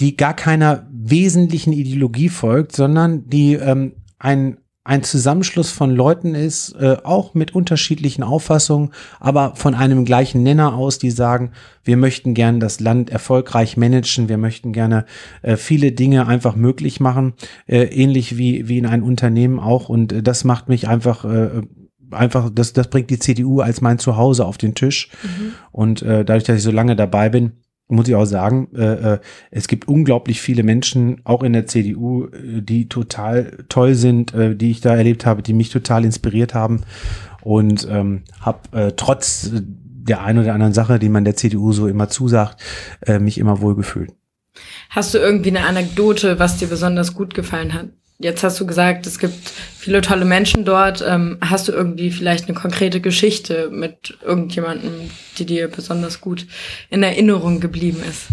die 0.00 0.16
gar 0.16 0.34
keiner 0.34 0.86
wesentlichen 0.92 1.72
Ideologie 1.72 2.28
folgt, 2.28 2.76
sondern 2.76 3.26
die 3.28 3.54
ähm, 3.54 3.94
ein 4.18 4.58
ein 4.86 5.02
Zusammenschluss 5.02 5.72
von 5.72 5.90
Leuten 5.90 6.36
ist, 6.36 6.72
äh, 6.74 6.96
auch 7.02 7.34
mit 7.34 7.54
unterschiedlichen 7.54 8.22
Auffassungen, 8.22 8.90
aber 9.18 9.56
von 9.56 9.74
einem 9.74 10.04
gleichen 10.04 10.44
Nenner 10.44 10.74
aus, 10.74 10.98
die 10.98 11.10
sagen, 11.10 11.50
wir 11.82 11.96
möchten 11.96 12.34
gerne 12.34 12.60
das 12.60 12.78
Land 12.78 13.10
erfolgreich 13.10 13.76
managen, 13.76 14.28
wir 14.28 14.38
möchten 14.38 14.72
gerne 14.72 15.04
äh, 15.42 15.56
viele 15.56 15.90
Dinge 15.90 16.28
einfach 16.28 16.54
möglich 16.54 17.00
machen, 17.00 17.34
äh, 17.66 17.82
ähnlich 17.82 18.38
wie, 18.38 18.68
wie 18.68 18.78
in 18.78 18.86
einem 18.86 19.02
Unternehmen 19.02 19.58
auch. 19.58 19.88
Und 19.88 20.12
äh, 20.12 20.22
das 20.22 20.44
macht 20.44 20.68
mich 20.68 20.86
einfach 20.86 21.24
äh, 21.24 21.62
einfach, 22.12 22.50
das, 22.54 22.72
das 22.72 22.88
bringt 22.88 23.10
die 23.10 23.18
CDU 23.18 23.60
als 23.60 23.80
mein 23.80 23.98
Zuhause 23.98 24.44
auf 24.44 24.56
den 24.56 24.76
Tisch. 24.76 25.10
Mhm. 25.24 25.52
Und 25.72 26.02
äh, 26.02 26.24
dadurch, 26.24 26.44
dass 26.44 26.58
ich 26.58 26.62
so 26.62 26.70
lange 26.70 26.94
dabei 26.94 27.28
bin, 27.28 27.54
muss 27.88 28.08
ich 28.08 28.14
auch 28.14 28.24
sagen, 28.24 28.68
äh, 28.74 29.14
äh, 29.14 29.18
es 29.50 29.68
gibt 29.68 29.86
unglaublich 29.88 30.40
viele 30.40 30.62
Menschen, 30.62 31.20
auch 31.24 31.42
in 31.42 31.52
der 31.52 31.66
CDU, 31.66 32.26
äh, 32.26 32.62
die 32.62 32.88
total 32.88 33.64
toll 33.68 33.94
sind, 33.94 34.34
äh, 34.34 34.56
die 34.56 34.70
ich 34.70 34.80
da 34.80 34.96
erlebt 34.96 35.24
habe, 35.24 35.42
die 35.42 35.52
mich 35.52 35.70
total 35.70 36.04
inspiriert 36.04 36.54
haben 36.54 36.82
und 37.42 37.86
ähm, 37.88 38.22
habe 38.40 38.76
äh, 38.76 38.92
trotz 38.96 39.50
der 39.52 40.22
einen 40.22 40.40
oder 40.40 40.54
anderen 40.54 40.72
Sache, 40.72 40.98
die 40.98 41.08
man 41.08 41.24
der 41.24 41.36
CDU 41.36 41.72
so 41.72 41.86
immer 41.86 42.08
zusagt, 42.08 42.60
äh, 43.02 43.18
mich 43.18 43.38
immer 43.38 43.60
wohl 43.60 43.76
gefühlt. 43.76 44.12
Hast 44.90 45.14
du 45.14 45.18
irgendwie 45.18 45.50
eine 45.50 45.66
Anekdote, 45.66 46.38
was 46.38 46.56
dir 46.56 46.68
besonders 46.68 47.14
gut 47.14 47.34
gefallen 47.34 47.74
hat? 47.74 47.88
Jetzt 48.18 48.42
hast 48.42 48.58
du 48.58 48.66
gesagt, 48.66 49.06
es 49.06 49.18
gibt 49.18 49.34
viele 49.78 50.00
tolle 50.00 50.24
Menschen 50.24 50.64
dort. 50.64 51.04
Ähm, 51.06 51.36
hast 51.42 51.68
du 51.68 51.72
irgendwie 51.72 52.10
vielleicht 52.10 52.46
eine 52.48 52.54
konkrete 52.54 53.00
Geschichte 53.00 53.68
mit 53.70 54.16
irgendjemandem, 54.24 55.10
die 55.38 55.44
dir 55.44 55.68
besonders 55.68 56.22
gut 56.22 56.46
in 56.88 57.02
Erinnerung 57.02 57.60
geblieben 57.60 58.02
ist? 58.08 58.28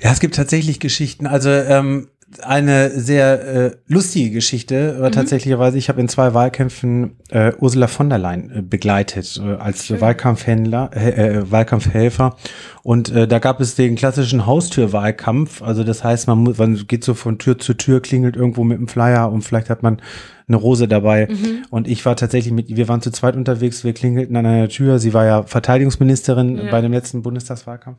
Ja, 0.00 0.12
es 0.12 0.20
gibt 0.20 0.34
tatsächlich 0.34 0.80
Geschichten. 0.80 1.26
Also 1.26 1.50
ähm, 1.50 2.08
eine 2.42 2.90
sehr 2.90 3.46
äh, 3.46 3.76
lustige 3.86 4.30
Geschichte, 4.30 4.94
aber 4.98 5.08
mhm. 5.08 5.12
tatsächlicherweise, 5.12 5.78
ich 5.78 5.88
habe 5.88 6.00
in 6.00 6.08
zwei 6.08 6.34
Wahlkämpfen 6.34 7.16
äh, 7.30 7.52
Ursula 7.58 7.86
von 7.86 8.10
der 8.10 8.18
Leyen 8.18 8.50
äh, 8.50 8.62
begleitet 8.62 9.40
äh, 9.42 9.54
als 9.54 9.86
Schön. 9.86 10.00
Wahlkampfhändler, 10.00 10.90
äh, 10.94 11.10
äh, 11.10 11.50
Wahlkampfhelfer. 11.50 12.36
Und 12.82 13.10
äh, 13.10 13.26
da 13.26 13.38
gab 13.38 13.60
es 13.60 13.76
den 13.76 13.96
klassischen 13.96 14.46
Haustürwahlkampf. 14.46 15.62
Also 15.62 15.84
das 15.84 16.04
heißt, 16.04 16.26
man, 16.28 16.38
muss, 16.38 16.58
man 16.58 16.86
geht 16.86 17.02
so 17.02 17.14
von 17.14 17.38
Tür 17.38 17.58
zu 17.58 17.74
Tür, 17.74 18.00
klingelt 18.00 18.36
irgendwo 18.36 18.62
mit 18.62 18.78
einem 18.78 18.88
Flyer 18.88 19.32
und 19.32 19.42
vielleicht 19.42 19.70
hat 19.70 19.82
man 19.82 20.00
eine 20.46 20.56
Rose 20.56 20.86
dabei. 20.86 21.28
Mhm. 21.30 21.64
Und 21.70 21.88
ich 21.88 22.04
war 22.04 22.16
tatsächlich 22.16 22.52
mit, 22.52 22.68
wir 22.68 22.88
waren 22.88 23.00
zu 23.00 23.10
zweit 23.10 23.36
unterwegs, 23.36 23.84
wir 23.84 23.94
klingelten 23.94 24.36
an 24.36 24.46
einer 24.46 24.68
Tür. 24.68 24.98
Sie 24.98 25.14
war 25.14 25.24
ja 25.24 25.42
Verteidigungsministerin 25.44 26.58
ja. 26.58 26.70
bei 26.70 26.80
dem 26.82 26.92
letzten 26.92 27.22
Bundestagswahlkampf 27.22 27.98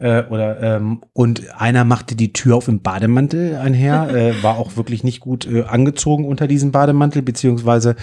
äh, 0.00 0.24
oder 0.24 0.60
ähm, 0.60 1.00
und 1.12 1.42
einer 1.58 1.84
machte 1.84 2.16
die 2.16 2.32
Tür 2.32 2.56
auf 2.56 2.68
im 2.68 2.80
Bademantel 2.80 3.56
einher, 3.56 4.08
äh, 4.14 4.42
war 4.42 4.58
auch 4.58 4.76
wirklich 4.76 5.04
nicht 5.04 5.20
gut 5.20 5.46
äh, 5.46 5.62
angezogen 5.62 6.24
unter 6.24 6.46
diesem 6.46 6.72
Bademantel, 6.72 7.22
beziehungsweise 7.22 7.96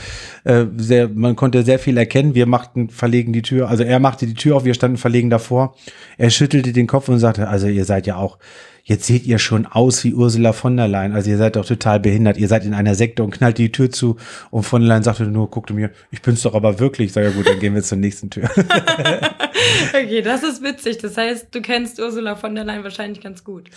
äh, 0.43 0.65
sehr, 0.77 1.09
man 1.09 1.35
konnte 1.35 1.63
sehr 1.63 1.79
viel 1.79 1.97
erkennen. 1.97 2.35
Wir 2.35 2.45
machten 2.45 2.89
verlegen 2.89 3.33
die 3.33 3.41
Tür, 3.41 3.69
also 3.69 3.83
er 3.83 3.99
machte 3.99 4.25
die 4.25 4.33
Tür 4.33 4.57
auf, 4.57 4.65
wir 4.65 4.73
standen 4.73 4.97
verlegen 4.97 5.29
davor. 5.29 5.75
Er 6.17 6.29
schüttelte 6.29 6.73
den 6.73 6.87
Kopf 6.87 7.09
und 7.09 7.19
sagte, 7.19 7.47
also 7.47 7.67
ihr 7.67 7.85
seid 7.85 8.07
ja 8.07 8.17
auch 8.17 8.37
jetzt 8.85 9.07
seht 9.07 9.25
ihr 9.25 9.39
schon 9.39 9.65
aus 9.65 10.03
wie 10.03 10.13
Ursula 10.13 10.53
von 10.53 10.77
der 10.77 10.87
Leyen. 10.87 11.13
Also 11.13 11.31
ihr 11.31 11.37
seid 11.37 11.55
doch 11.55 11.65
total 11.65 11.99
behindert. 11.99 12.37
Ihr 12.37 12.47
seid 12.47 12.63
in 12.65 12.75
einer 12.75 12.93
Sekte 12.93 13.23
und 13.23 13.31
knallt 13.31 13.57
die 13.57 13.71
Tür 13.71 13.89
zu. 13.91 14.17
Und 14.51 14.63
von 14.63 14.81
der 14.81 14.89
Leyen 14.89 15.03
sagte 15.03 15.23
nur, 15.23 15.49
guckte 15.49 15.73
mir, 15.73 15.89
ich 16.11 16.21
bin's 16.21 16.43
doch 16.43 16.53
aber 16.53 16.79
wirklich. 16.79 17.07
Ich 17.07 17.13
sag 17.13 17.23
ja 17.23 17.31
gut, 17.31 17.47
dann 17.47 17.59
gehen 17.59 17.73
wir 17.73 17.81
zur 17.81 17.97
nächsten 17.97 18.29
Tür. 18.29 18.43
okay, 19.89 20.21
das 20.21 20.43
ist 20.43 20.63
witzig. 20.63 20.99
Das 20.99 21.17
heißt, 21.17 21.47
du 21.51 21.61
kennst 21.61 21.99
Ursula 21.99 22.35
von 22.35 22.53
der 22.53 22.63
Leyen 22.63 22.83
wahrscheinlich 22.83 23.21
ganz 23.21 23.43
gut. 23.43 23.69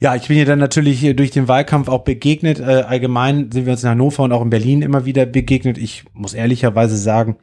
Ja, 0.00 0.16
ich 0.16 0.26
bin 0.26 0.36
ihr 0.36 0.46
dann 0.46 0.58
natürlich 0.58 1.14
durch 1.14 1.30
den 1.30 1.46
Wahlkampf 1.46 1.88
auch 1.88 2.02
begegnet. 2.02 2.58
Äh, 2.58 2.82
allgemein 2.88 3.52
sind 3.52 3.66
wir 3.66 3.72
uns 3.72 3.84
in 3.84 3.90
Hannover 3.90 4.24
und 4.24 4.32
auch 4.32 4.42
in 4.42 4.50
Berlin 4.50 4.82
immer 4.82 5.04
wieder 5.04 5.26
begegnet. 5.26 5.78
Ich 5.78 6.04
muss 6.12 6.34
ehrlicherweise 6.34 6.96
sagen, 6.96 7.36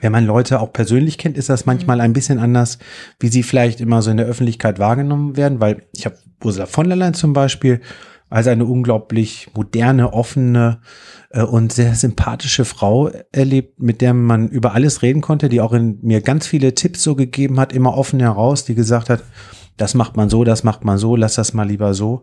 wenn 0.00 0.12
man 0.12 0.26
Leute 0.26 0.60
auch 0.60 0.72
persönlich 0.72 1.18
kennt, 1.18 1.36
ist 1.36 1.48
das 1.48 1.66
manchmal 1.66 2.00
ein 2.00 2.12
bisschen 2.12 2.38
anders, 2.38 2.78
wie 3.20 3.28
sie 3.28 3.42
vielleicht 3.42 3.80
immer 3.80 4.02
so 4.02 4.10
in 4.10 4.16
der 4.16 4.26
Öffentlichkeit 4.26 4.78
wahrgenommen 4.78 5.36
werden, 5.36 5.60
weil 5.60 5.82
ich 5.92 6.04
habe 6.04 6.16
Ursula 6.44 6.66
von 6.66 6.88
der 6.88 6.96
Leyen 6.96 7.14
zum 7.14 7.32
Beispiel 7.32 7.80
als 8.30 8.46
eine 8.46 8.64
unglaublich 8.64 9.48
moderne, 9.54 10.12
offene 10.12 10.80
äh, 11.30 11.42
und 11.42 11.72
sehr 11.72 11.94
sympathische 11.94 12.64
Frau 12.64 13.10
erlebt, 13.32 13.80
mit 13.80 14.00
der 14.00 14.14
man 14.14 14.48
über 14.48 14.74
alles 14.74 15.02
reden 15.02 15.20
konnte, 15.20 15.48
die 15.48 15.60
auch 15.60 15.72
in 15.72 15.98
mir 16.02 16.20
ganz 16.20 16.46
viele 16.46 16.74
Tipps 16.74 17.02
so 17.02 17.14
gegeben 17.14 17.60
hat, 17.60 17.72
immer 17.72 17.96
offen 17.96 18.20
heraus, 18.20 18.64
die 18.64 18.74
gesagt 18.74 19.10
hat, 19.10 19.22
das 19.76 19.94
macht 19.94 20.16
man 20.16 20.28
so, 20.28 20.44
das 20.44 20.62
macht 20.62 20.84
man 20.84 20.98
so, 20.98 21.16
lass 21.16 21.34
das 21.34 21.52
mal 21.52 21.66
lieber 21.66 21.94
so. 21.94 22.22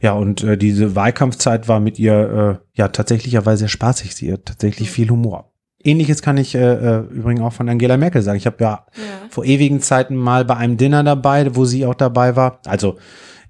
Ja, 0.00 0.12
und 0.12 0.42
äh, 0.44 0.56
diese 0.56 0.94
Wahlkampfzeit 0.94 1.68
war 1.68 1.80
mit 1.80 1.98
ihr 1.98 2.60
äh, 2.60 2.78
ja 2.78 2.88
tatsächlicherweise 2.88 3.60
sehr 3.60 3.68
spaßig. 3.68 4.14
Sie 4.14 4.32
hat 4.32 4.46
tatsächlich 4.46 4.90
viel 4.90 5.10
Humor. 5.10 5.52
Ähnliches 5.84 6.22
kann 6.22 6.36
ich 6.36 6.54
äh, 6.54 6.60
äh, 6.60 6.98
übrigens 7.10 7.40
auch 7.40 7.52
von 7.52 7.68
Angela 7.68 7.96
Merkel 7.96 8.22
sagen. 8.22 8.36
Ich 8.36 8.46
habe 8.46 8.56
ja, 8.60 8.86
ja, 8.94 9.02
vor 9.30 9.44
ewigen 9.44 9.80
Zeiten 9.80 10.14
mal 10.14 10.44
bei 10.44 10.56
einem 10.56 10.76
Dinner 10.76 11.02
dabei, 11.02 11.56
wo 11.56 11.64
sie 11.64 11.86
auch 11.86 11.96
dabei 11.96 12.36
war. 12.36 12.60
Also 12.66 12.98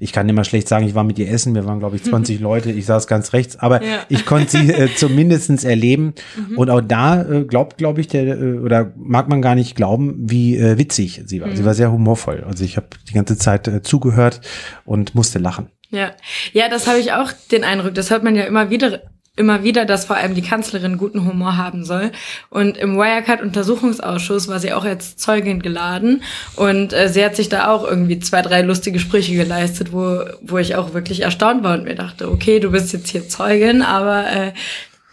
ich 0.02 0.12
kann 0.12 0.28
immer 0.28 0.42
schlecht 0.42 0.66
sagen, 0.66 0.84
ich 0.84 0.96
war 0.96 1.04
mit 1.04 1.16
ihr 1.20 1.30
essen. 1.30 1.54
Wir 1.54 1.64
waren, 1.64 1.78
glaube 1.78 1.94
ich, 1.94 2.02
20 2.02 2.40
Leute. 2.40 2.72
Ich 2.72 2.86
saß 2.86 3.06
ganz 3.06 3.32
rechts. 3.32 3.56
Aber 3.56 3.82
ja. 3.84 4.00
ich 4.08 4.26
konnte 4.26 4.50
sie 4.50 4.72
äh, 4.72 4.92
zumindestens 4.96 5.62
erleben. 5.62 6.14
Mhm. 6.36 6.58
Und 6.58 6.70
auch 6.70 6.80
da 6.80 7.22
äh, 7.22 7.44
glaubt, 7.44 7.78
glaube 7.78 8.00
ich, 8.00 8.08
der 8.08 8.24
äh, 8.26 8.58
oder 8.58 8.92
mag 8.96 9.28
man 9.28 9.40
gar 9.40 9.54
nicht 9.54 9.76
glauben, 9.76 10.16
wie 10.18 10.56
äh, 10.56 10.76
witzig 10.76 11.22
sie 11.26 11.40
war. 11.40 11.48
Mhm. 11.48 11.56
Sie 11.56 11.64
war 11.64 11.74
sehr 11.74 11.92
humorvoll. 11.92 12.42
Also 12.44 12.64
ich 12.64 12.76
habe 12.76 12.88
die 13.08 13.14
ganze 13.14 13.38
Zeit 13.38 13.68
äh, 13.68 13.82
zugehört 13.82 14.40
und 14.84 15.14
musste 15.14 15.38
lachen. 15.38 15.68
Ja, 15.90 16.10
ja, 16.52 16.68
das 16.68 16.88
habe 16.88 16.98
ich 16.98 17.12
auch 17.12 17.30
den 17.52 17.62
Eindruck. 17.62 17.94
Das 17.94 18.10
hört 18.10 18.24
man 18.24 18.34
ja 18.34 18.42
immer 18.42 18.70
wieder 18.70 19.02
immer 19.36 19.64
wieder, 19.64 19.86
dass 19.86 20.04
vor 20.04 20.16
allem 20.16 20.34
die 20.34 20.42
Kanzlerin 20.42 20.98
guten 20.98 21.26
Humor 21.26 21.56
haben 21.56 21.84
soll. 21.84 22.12
Und 22.50 22.76
im 22.76 22.96
Wirecard-Untersuchungsausschuss 22.96 24.48
war 24.48 24.60
sie 24.60 24.72
auch 24.72 24.84
als 24.84 25.16
Zeugin 25.16 25.62
geladen. 25.62 26.22
Und 26.56 26.92
äh, 26.92 27.08
sie 27.08 27.24
hat 27.24 27.36
sich 27.36 27.48
da 27.48 27.68
auch 27.68 27.84
irgendwie 27.84 28.18
zwei, 28.18 28.42
drei 28.42 28.60
lustige 28.60 28.98
Sprüche 28.98 29.34
geleistet, 29.34 29.92
wo, 29.92 30.20
wo 30.42 30.58
ich 30.58 30.76
auch 30.76 30.92
wirklich 30.92 31.22
erstaunt 31.22 31.64
war 31.64 31.78
und 31.78 31.84
mir 31.84 31.94
dachte, 31.94 32.30
okay, 32.30 32.60
du 32.60 32.70
bist 32.70 32.92
jetzt 32.92 33.08
hier 33.08 33.28
Zeugin, 33.28 33.82
aber 33.82 34.26
äh, 34.30 34.52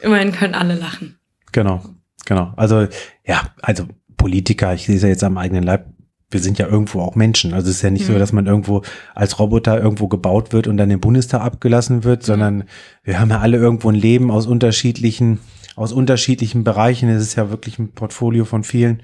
immerhin 0.01 0.33
können 0.33 0.53
alle 0.53 0.75
lachen. 0.75 1.17
Genau, 1.51 1.83
genau. 2.25 2.53
Also 2.57 2.87
ja, 3.25 3.53
also 3.61 3.85
Politiker, 4.17 4.73
ich 4.73 4.89
es 4.89 5.01
ja 5.01 5.07
jetzt 5.07 5.23
am 5.23 5.37
eigenen 5.37 5.63
Leib, 5.63 5.85
wir 6.31 6.39
sind 6.39 6.59
ja 6.59 6.67
irgendwo 6.67 7.01
auch 7.01 7.15
Menschen. 7.15 7.53
Also 7.53 7.69
es 7.69 7.77
ist 7.77 7.81
ja 7.81 7.89
nicht 7.89 8.07
mhm. 8.07 8.13
so, 8.13 8.19
dass 8.19 8.31
man 8.31 8.45
irgendwo 8.45 8.83
als 9.15 9.39
Roboter 9.39 9.81
irgendwo 9.81 10.07
gebaut 10.07 10.53
wird 10.53 10.67
und 10.67 10.77
dann 10.77 10.91
im 10.91 10.99
Bundestag 10.99 11.41
abgelassen 11.41 12.03
wird, 12.03 12.21
mhm. 12.21 12.25
sondern 12.25 12.63
wir 13.03 13.19
haben 13.19 13.29
ja 13.29 13.39
alle 13.39 13.57
irgendwo 13.57 13.89
ein 13.89 13.95
Leben 13.95 14.29
aus 14.29 14.45
unterschiedlichen 14.45 15.39
aus 15.79 15.93
unterschiedlichen 15.93 16.65
Bereichen. 16.65 17.07
Es 17.07 17.21
ist 17.21 17.35
ja 17.35 17.49
wirklich 17.49 17.79
ein 17.79 17.93
Portfolio 17.93 18.43
von 18.43 18.65
vielen 18.65 19.01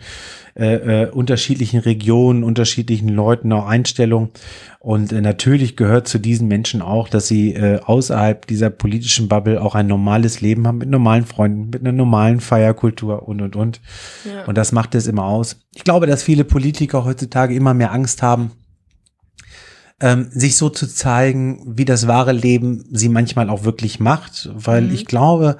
äh, 0.55 1.03
äh, 1.03 1.09
unterschiedlichen 1.09 1.79
Regionen, 1.79 2.43
unterschiedlichen 2.43 3.07
Leuten, 3.07 3.53
auch 3.53 3.65
Einstellungen. 3.65 4.31
Und 4.79 5.13
äh, 5.13 5.21
natürlich 5.21 5.77
gehört 5.77 6.09
zu 6.09 6.19
diesen 6.19 6.49
Menschen 6.49 6.81
auch, 6.81 7.07
dass 7.07 7.29
sie 7.29 7.53
äh, 7.53 7.79
außerhalb 7.79 8.45
dieser 8.45 8.69
politischen 8.71 9.29
Bubble 9.29 9.61
auch 9.61 9.73
ein 9.73 9.87
normales 9.87 10.41
Leben 10.41 10.67
haben 10.67 10.79
mit 10.79 10.89
normalen 10.89 11.25
Freunden, 11.25 11.69
mit 11.69 11.79
einer 11.79 11.93
normalen 11.93 12.41
Feierkultur 12.41 13.25
und 13.25 13.41
und 13.41 13.55
und. 13.55 13.79
Ja. 14.25 14.43
Und 14.43 14.57
das 14.57 14.73
macht 14.73 14.95
es 14.95 15.07
immer 15.07 15.23
aus. 15.23 15.61
Ich 15.73 15.85
glaube, 15.85 16.07
dass 16.07 16.23
viele 16.23 16.43
Politiker 16.43 17.05
heutzutage 17.05 17.55
immer 17.55 17.73
mehr 17.73 17.93
Angst 17.93 18.21
haben, 18.21 18.51
ähm, 20.01 20.27
sich 20.29 20.57
so 20.57 20.69
zu 20.69 20.87
zeigen, 20.87 21.77
wie 21.77 21.85
das 21.85 22.05
wahre 22.05 22.33
Leben 22.33 22.83
sie 22.91 23.07
manchmal 23.07 23.49
auch 23.49 23.63
wirklich 23.63 24.01
macht, 24.01 24.49
weil 24.53 24.81
mhm. 24.81 24.93
ich 24.93 25.05
glaube, 25.05 25.55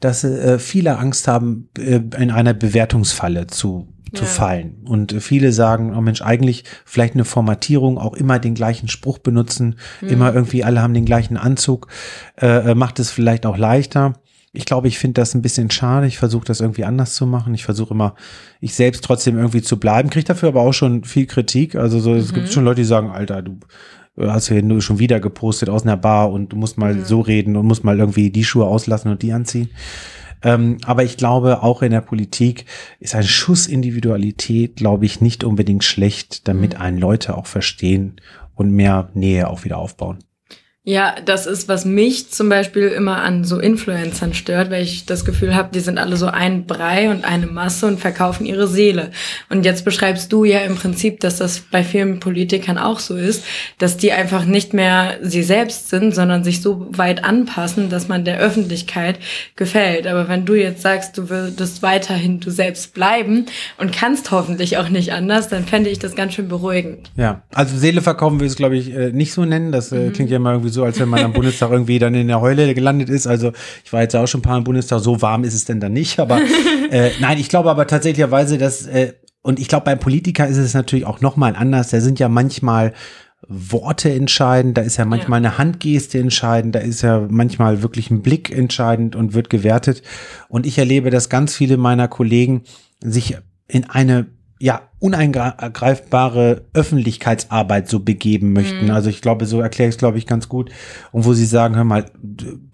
dass 0.00 0.24
äh, 0.24 0.58
viele 0.58 0.98
Angst 0.98 1.28
haben, 1.28 1.68
äh, 1.78 2.00
in 2.16 2.30
einer 2.30 2.54
Bewertungsfalle 2.54 3.46
zu 3.46 3.88
zu 4.14 4.24
ja. 4.24 4.28
fallen. 4.28 4.76
Und 4.84 5.12
viele 5.20 5.52
sagen, 5.52 5.94
oh 5.94 6.00
Mensch, 6.00 6.22
eigentlich 6.22 6.64
vielleicht 6.84 7.14
eine 7.14 7.24
Formatierung, 7.24 7.98
auch 7.98 8.14
immer 8.14 8.38
den 8.38 8.54
gleichen 8.54 8.88
Spruch 8.88 9.18
benutzen, 9.18 9.76
mhm. 10.00 10.08
immer 10.08 10.34
irgendwie 10.34 10.64
alle 10.64 10.80
haben 10.80 10.94
den 10.94 11.04
gleichen 11.04 11.36
Anzug, 11.36 11.88
äh, 12.40 12.70
äh 12.70 12.74
macht 12.74 13.00
es 13.00 13.10
vielleicht 13.10 13.44
auch 13.46 13.58
leichter. 13.58 14.14
Ich 14.52 14.64
glaube, 14.64 14.88
ich 14.88 14.98
finde 14.98 15.20
das 15.20 15.34
ein 15.34 15.42
bisschen 15.42 15.70
schade. 15.70 16.06
Ich 16.06 16.18
versuche 16.18 16.46
das 16.46 16.60
irgendwie 16.60 16.84
anders 16.84 17.14
zu 17.14 17.26
machen. 17.26 17.52
Ich 17.52 17.64
versuche 17.64 17.92
immer, 17.92 18.14
ich 18.60 18.74
selbst 18.74 19.04
trotzdem 19.04 19.36
irgendwie 19.36 19.60
zu 19.60 19.78
bleiben. 19.78 20.08
Kriege 20.08 20.24
dafür 20.24 20.48
aber 20.48 20.62
auch 20.62 20.72
schon 20.72 21.04
viel 21.04 21.26
Kritik. 21.26 21.74
Also 21.74 22.00
so, 22.00 22.14
es 22.14 22.32
mhm. 22.32 22.36
gibt 22.36 22.52
schon 22.52 22.64
Leute, 22.64 22.80
die 22.80 22.86
sagen, 22.86 23.10
Alter, 23.10 23.42
du 23.42 23.58
hast 24.20 24.48
ja 24.48 24.60
nur 24.62 24.82
schon 24.82 24.98
wieder 24.98 25.20
gepostet 25.20 25.68
aus 25.68 25.82
einer 25.82 25.96
Bar 25.96 26.30
und 26.32 26.52
du 26.52 26.56
musst 26.56 26.78
mal 26.78 26.94
mhm. 26.94 27.04
so 27.04 27.20
reden 27.20 27.56
und 27.56 27.66
musst 27.66 27.84
mal 27.84 27.98
irgendwie 27.98 28.30
die 28.30 28.44
Schuhe 28.44 28.66
auslassen 28.66 29.10
und 29.10 29.22
die 29.22 29.32
anziehen. 29.32 29.70
Ähm, 30.42 30.78
aber 30.84 31.02
ich 31.02 31.16
glaube, 31.16 31.62
auch 31.62 31.82
in 31.82 31.90
der 31.90 32.00
Politik 32.00 32.64
ist 33.00 33.14
ein 33.14 33.24
Schuss 33.24 33.66
Individualität, 33.66 34.76
glaube 34.76 35.04
ich, 35.04 35.20
nicht 35.20 35.42
unbedingt 35.42 35.84
schlecht, 35.84 36.46
damit 36.46 36.74
mhm. 36.74 36.80
einen 36.80 36.98
Leute 36.98 37.36
auch 37.36 37.46
verstehen 37.46 38.20
und 38.54 38.70
mehr 38.70 39.08
Nähe 39.14 39.48
auch 39.48 39.64
wieder 39.64 39.78
aufbauen. 39.78 40.18
Ja, 40.88 41.16
das 41.22 41.44
ist, 41.44 41.68
was 41.68 41.84
mich 41.84 42.30
zum 42.30 42.48
Beispiel 42.48 42.88
immer 42.88 43.18
an 43.18 43.44
so 43.44 43.58
Influencern 43.58 44.32
stört, 44.32 44.70
weil 44.70 44.82
ich 44.82 45.04
das 45.04 45.26
Gefühl 45.26 45.54
habe, 45.54 45.68
die 45.74 45.80
sind 45.80 45.98
alle 45.98 46.16
so 46.16 46.28
ein 46.28 46.64
Brei 46.64 47.10
und 47.10 47.26
eine 47.26 47.46
Masse 47.46 47.86
und 47.86 48.00
verkaufen 48.00 48.46
ihre 48.46 48.66
Seele. 48.66 49.10
Und 49.50 49.66
jetzt 49.66 49.84
beschreibst 49.84 50.32
du 50.32 50.44
ja 50.44 50.60
im 50.60 50.76
Prinzip, 50.76 51.20
dass 51.20 51.36
das 51.36 51.60
bei 51.60 51.84
vielen 51.84 52.20
Politikern 52.20 52.78
auch 52.78 53.00
so 53.00 53.16
ist, 53.16 53.44
dass 53.76 53.98
die 53.98 54.12
einfach 54.12 54.46
nicht 54.46 54.72
mehr 54.72 55.18
sie 55.20 55.42
selbst 55.42 55.90
sind, 55.90 56.14
sondern 56.14 56.42
sich 56.42 56.62
so 56.62 56.86
weit 56.88 57.22
anpassen, 57.22 57.90
dass 57.90 58.08
man 58.08 58.24
der 58.24 58.38
Öffentlichkeit 58.38 59.18
gefällt. 59.56 60.06
Aber 60.06 60.26
wenn 60.30 60.46
du 60.46 60.54
jetzt 60.54 60.80
sagst, 60.80 61.18
du 61.18 61.28
würdest 61.28 61.82
weiterhin 61.82 62.40
du 62.40 62.50
selbst 62.50 62.94
bleiben 62.94 63.44
und 63.76 63.92
kannst 63.92 64.30
hoffentlich 64.30 64.78
auch 64.78 64.88
nicht 64.88 65.12
anders, 65.12 65.48
dann 65.48 65.66
fände 65.66 65.90
ich 65.90 65.98
das 65.98 66.16
ganz 66.16 66.32
schön 66.32 66.48
beruhigend. 66.48 67.10
Ja, 67.14 67.42
also 67.52 67.76
Seele 67.76 68.00
verkaufen 68.00 68.40
will 68.40 68.46
ich 68.46 68.52
es, 68.52 68.56
glaube 68.56 68.78
ich, 68.78 68.90
äh, 68.90 69.12
nicht 69.12 69.34
so 69.34 69.44
nennen. 69.44 69.70
Das 69.70 69.92
äh, 69.92 69.96
mhm. 69.96 70.12
klingt 70.14 70.30
ja 70.30 70.36
immer 70.36 70.52
irgendwie 70.52 70.77
so 70.77 70.77
so, 70.78 70.84
als 70.84 71.00
wenn 71.00 71.08
man 71.08 71.24
am 71.24 71.32
Bundestag 71.32 71.72
irgendwie 71.72 71.98
dann 71.98 72.14
in 72.14 72.28
der 72.28 72.40
Heule 72.40 72.72
gelandet 72.72 73.10
ist. 73.10 73.26
Also 73.26 73.52
ich 73.84 73.92
war 73.92 74.02
jetzt 74.02 74.14
auch 74.14 74.28
schon 74.28 74.38
ein 74.38 74.42
paar 74.42 74.58
im 74.58 74.64
Bundestag, 74.64 75.00
so 75.00 75.20
warm 75.20 75.42
ist 75.42 75.54
es 75.54 75.64
denn 75.64 75.80
dann 75.80 75.92
nicht. 75.92 76.20
Aber 76.20 76.40
äh, 76.90 77.10
nein, 77.20 77.38
ich 77.38 77.48
glaube 77.48 77.68
aber 77.68 77.88
tatsächlicherweise, 77.88 78.58
dass, 78.58 78.86
äh, 78.86 79.14
und 79.42 79.58
ich 79.58 79.66
glaube, 79.66 79.86
beim 79.86 79.98
Politiker 79.98 80.46
ist 80.46 80.56
es 80.56 80.74
natürlich 80.74 81.04
auch 81.04 81.20
nochmal 81.20 81.56
anders. 81.56 81.90
Da 81.90 82.00
sind 82.00 82.20
ja 82.20 82.28
manchmal 82.28 82.92
Worte 83.48 84.12
entscheidend, 84.12 84.78
da 84.78 84.82
ist 84.82 84.98
ja 84.98 85.04
manchmal 85.04 85.42
ja. 85.42 85.48
eine 85.48 85.58
Handgeste 85.58 86.18
entscheidend, 86.18 86.74
da 86.74 86.80
ist 86.80 87.02
ja 87.02 87.26
manchmal 87.28 87.82
wirklich 87.82 88.10
ein 88.10 88.22
Blick 88.22 88.50
entscheidend 88.56 89.16
und 89.16 89.34
wird 89.34 89.50
gewertet. 89.50 90.02
Und 90.48 90.64
ich 90.64 90.78
erlebe, 90.78 91.10
dass 91.10 91.28
ganz 91.28 91.56
viele 91.56 91.76
meiner 91.76 92.06
Kollegen 92.06 92.62
sich 93.00 93.36
in 93.66 93.90
eine 93.90 94.26
ja, 94.60 94.82
uneingreifbare 95.00 96.62
Öffentlichkeitsarbeit 96.72 97.88
so 97.88 98.00
begeben 98.00 98.52
möchten. 98.52 98.86
Mhm. 98.86 98.90
Also 98.90 99.08
ich 99.08 99.22
glaube, 99.22 99.46
so 99.46 99.60
erkläre 99.60 99.88
ich 99.88 99.94
es, 99.94 99.98
glaube 99.98 100.18
ich, 100.18 100.26
ganz 100.26 100.48
gut. 100.48 100.70
Und 101.12 101.24
wo 101.24 101.34
sie 101.34 101.46
sagen, 101.46 101.76
hör 101.76 101.84
mal, 101.84 102.06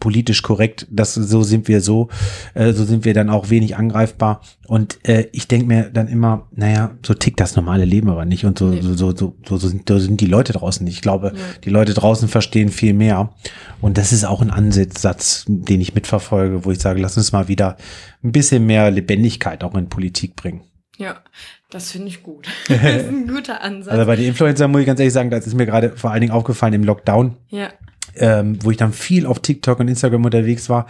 politisch 0.00 0.40
korrekt, 0.40 0.86
das 0.90 1.12
so 1.12 1.42
sind 1.42 1.68
wir 1.68 1.82
so, 1.82 2.08
äh, 2.54 2.72
so 2.72 2.84
sind 2.84 3.04
wir 3.04 3.12
dann 3.12 3.28
auch 3.28 3.50
wenig 3.50 3.76
angreifbar. 3.76 4.40
Und 4.66 4.98
äh, 5.06 5.26
ich 5.32 5.48
denke 5.48 5.66
mir 5.66 5.90
dann 5.90 6.08
immer, 6.08 6.48
naja, 6.52 6.92
so 7.04 7.12
tickt 7.12 7.40
das 7.40 7.56
normale 7.56 7.84
Leben 7.84 8.08
aber 8.08 8.24
nicht. 8.24 8.46
Und 8.46 8.58
so, 8.58 8.68
nee. 8.68 8.80
so, 8.80 8.94
so, 8.94 9.14
so, 9.14 9.36
so, 9.46 9.58
sind, 9.58 9.86
so 9.86 9.98
sind 9.98 10.22
die 10.22 10.26
Leute 10.26 10.54
draußen 10.54 10.82
nicht. 10.82 10.94
Ich 10.94 11.02
glaube, 11.02 11.32
ja. 11.34 11.42
die 11.62 11.70
Leute 11.70 11.92
draußen 11.92 12.28
verstehen 12.28 12.70
viel 12.70 12.94
mehr. 12.94 13.34
Und 13.82 13.98
das 13.98 14.12
ist 14.12 14.24
auch 14.24 14.40
ein 14.40 14.50
Ansatz, 14.50 15.44
den 15.46 15.82
ich 15.82 15.94
mitverfolge, 15.94 16.64
wo 16.64 16.70
ich 16.70 16.78
sage, 16.78 17.02
lass 17.02 17.18
uns 17.18 17.32
mal 17.32 17.48
wieder 17.48 17.76
ein 18.22 18.32
bisschen 18.32 18.64
mehr 18.64 18.90
Lebendigkeit 18.90 19.62
auch 19.62 19.74
in 19.74 19.90
Politik 19.90 20.36
bringen. 20.36 20.62
Ja, 20.98 21.16
das 21.70 21.92
finde 21.92 22.08
ich 22.08 22.22
gut. 22.22 22.46
das 22.68 22.78
ist 22.78 23.08
ein 23.08 23.26
guter 23.26 23.62
Ansatz. 23.62 23.92
Also 23.92 24.06
bei 24.06 24.16
den 24.16 24.26
Influencern 24.26 24.70
muss 24.70 24.80
ich 24.80 24.86
ganz 24.86 25.00
ehrlich 25.00 25.12
sagen, 25.12 25.30
das 25.30 25.46
ist 25.46 25.54
mir 25.54 25.66
gerade 25.66 25.96
vor 25.96 26.10
allen 26.10 26.20
Dingen 26.20 26.32
aufgefallen 26.32 26.72
im 26.72 26.84
Lockdown. 26.84 27.36
Ja. 27.50 27.70
Ähm, 28.16 28.58
wo 28.62 28.70
ich 28.70 28.76
dann 28.76 28.92
viel 28.92 29.26
auf 29.26 29.40
TikTok 29.40 29.80
und 29.80 29.88
Instagram 29.88 30.24
unterwegs 30.24 30.68
war 30.68 30.86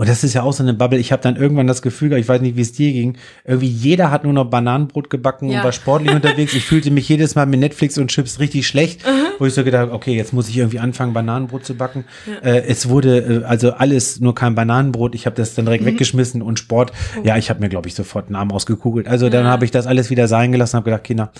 und 0.00 0.08
das 0.08 0.24
ist 0.24 0.32
ja 0.32 0.44
auch 0.44 0.54
so 0.54 0.62
eine 0.62 0.72
Bubble. 0.72 0.98
Ich 0.98 1.12
habe 1.12 1.20
dann 1.20 1.36
irgendwann 1.36 1.66
das 1.66 1.82
Gefühl, 1.82 2.14
ich 2.14 2.26
weiß 2.26 2.40
nicht, 2.40 2.56
wie 2.56 2.62
es 2.62 2.72
dir 2.72 2.90
ging, 2.90 3.18
irgendwie 3.44 3.66
jeder 3.66 4.10
hat 4.10 4.24
nur 4.24 4.32
noch 4.32 4.46
Bananenbrot 4.46 5.10
gebacken 5.10 5.50
ja. 5.50 5.58
und 5.58 5.64
war 5.66 5.72
sportlich 5.72 6.10
unterwegs. 6.14 6.54
Ich 6.54 6.64
fühlte 6.64 6.90
mich 6.90 7.06
jedes 7.06 7.34
Mal 7.34 7.44
mit 7.44 7.60
Netflix 7.60 7.98
und 7.98 8.08
Chips 8.08 8.40
richtig 8.40 8.66
schlecht, 8.66 9.06
mhm. 9.06 9.26
wo 9.38 9.44
ich 9.44 9.52
so 9.52 9.62
gedacht, 9.62 9.90
okay, 9.92 10.16
jetzt 10.16 10.32
muss 10.32 10.48
ich 10.48 10.56
irgendwie 10.56 10.78
anfangen, 10.78 11.12
Bananenbrot 11.12 11.66
zu 11.66 11.74
backen. 11.74 12.06
Ja. 12.26 12.48
Äh, 12.48 12.64
es 12.66 12.88
wurde 12.88 13.42
äh, 13.42 13.44
also 13.44 13.72
alles 13.72 14.20
nur 14.20 14.34
kein 14.34 14.54
Bananenbrot. 14.54 15.14
Ich 15.14 15.26
habe 15.26 15.36
das 15.36 15.54
dann 15.54 15.66
direkt 15.66 15.84
mhm. 15.84 15.88
weggeschmissen 15.88 16.40
und 16.40 16.58
Sport. 16.58 16.92
Oh. 17.18 17.26
Ja, 17.26 17.36
ich 17.36 17.50
habe 17.50 17.60
mir, 17.60 17.68
glaube 17.68 17.86
ich, 17.86 17.94
sofort 17.94 18.28
einen 18.28 18.36
Arm 18.36 18.52
ausgekugelt. 18.52 19.06
Also 19.06 19.28
dann 19.28 19.44
habe 19.48 19.66
ich 19.66 19.70
das 19.70 19.86
alles 19.86 20.08
wieder 20.08 20.28
sein 20.28 20.50
gelassen, 20.50 20.76
habe 20.76 20.84
gedacht, 20.84 21.04
Kinder. 21.04 21.30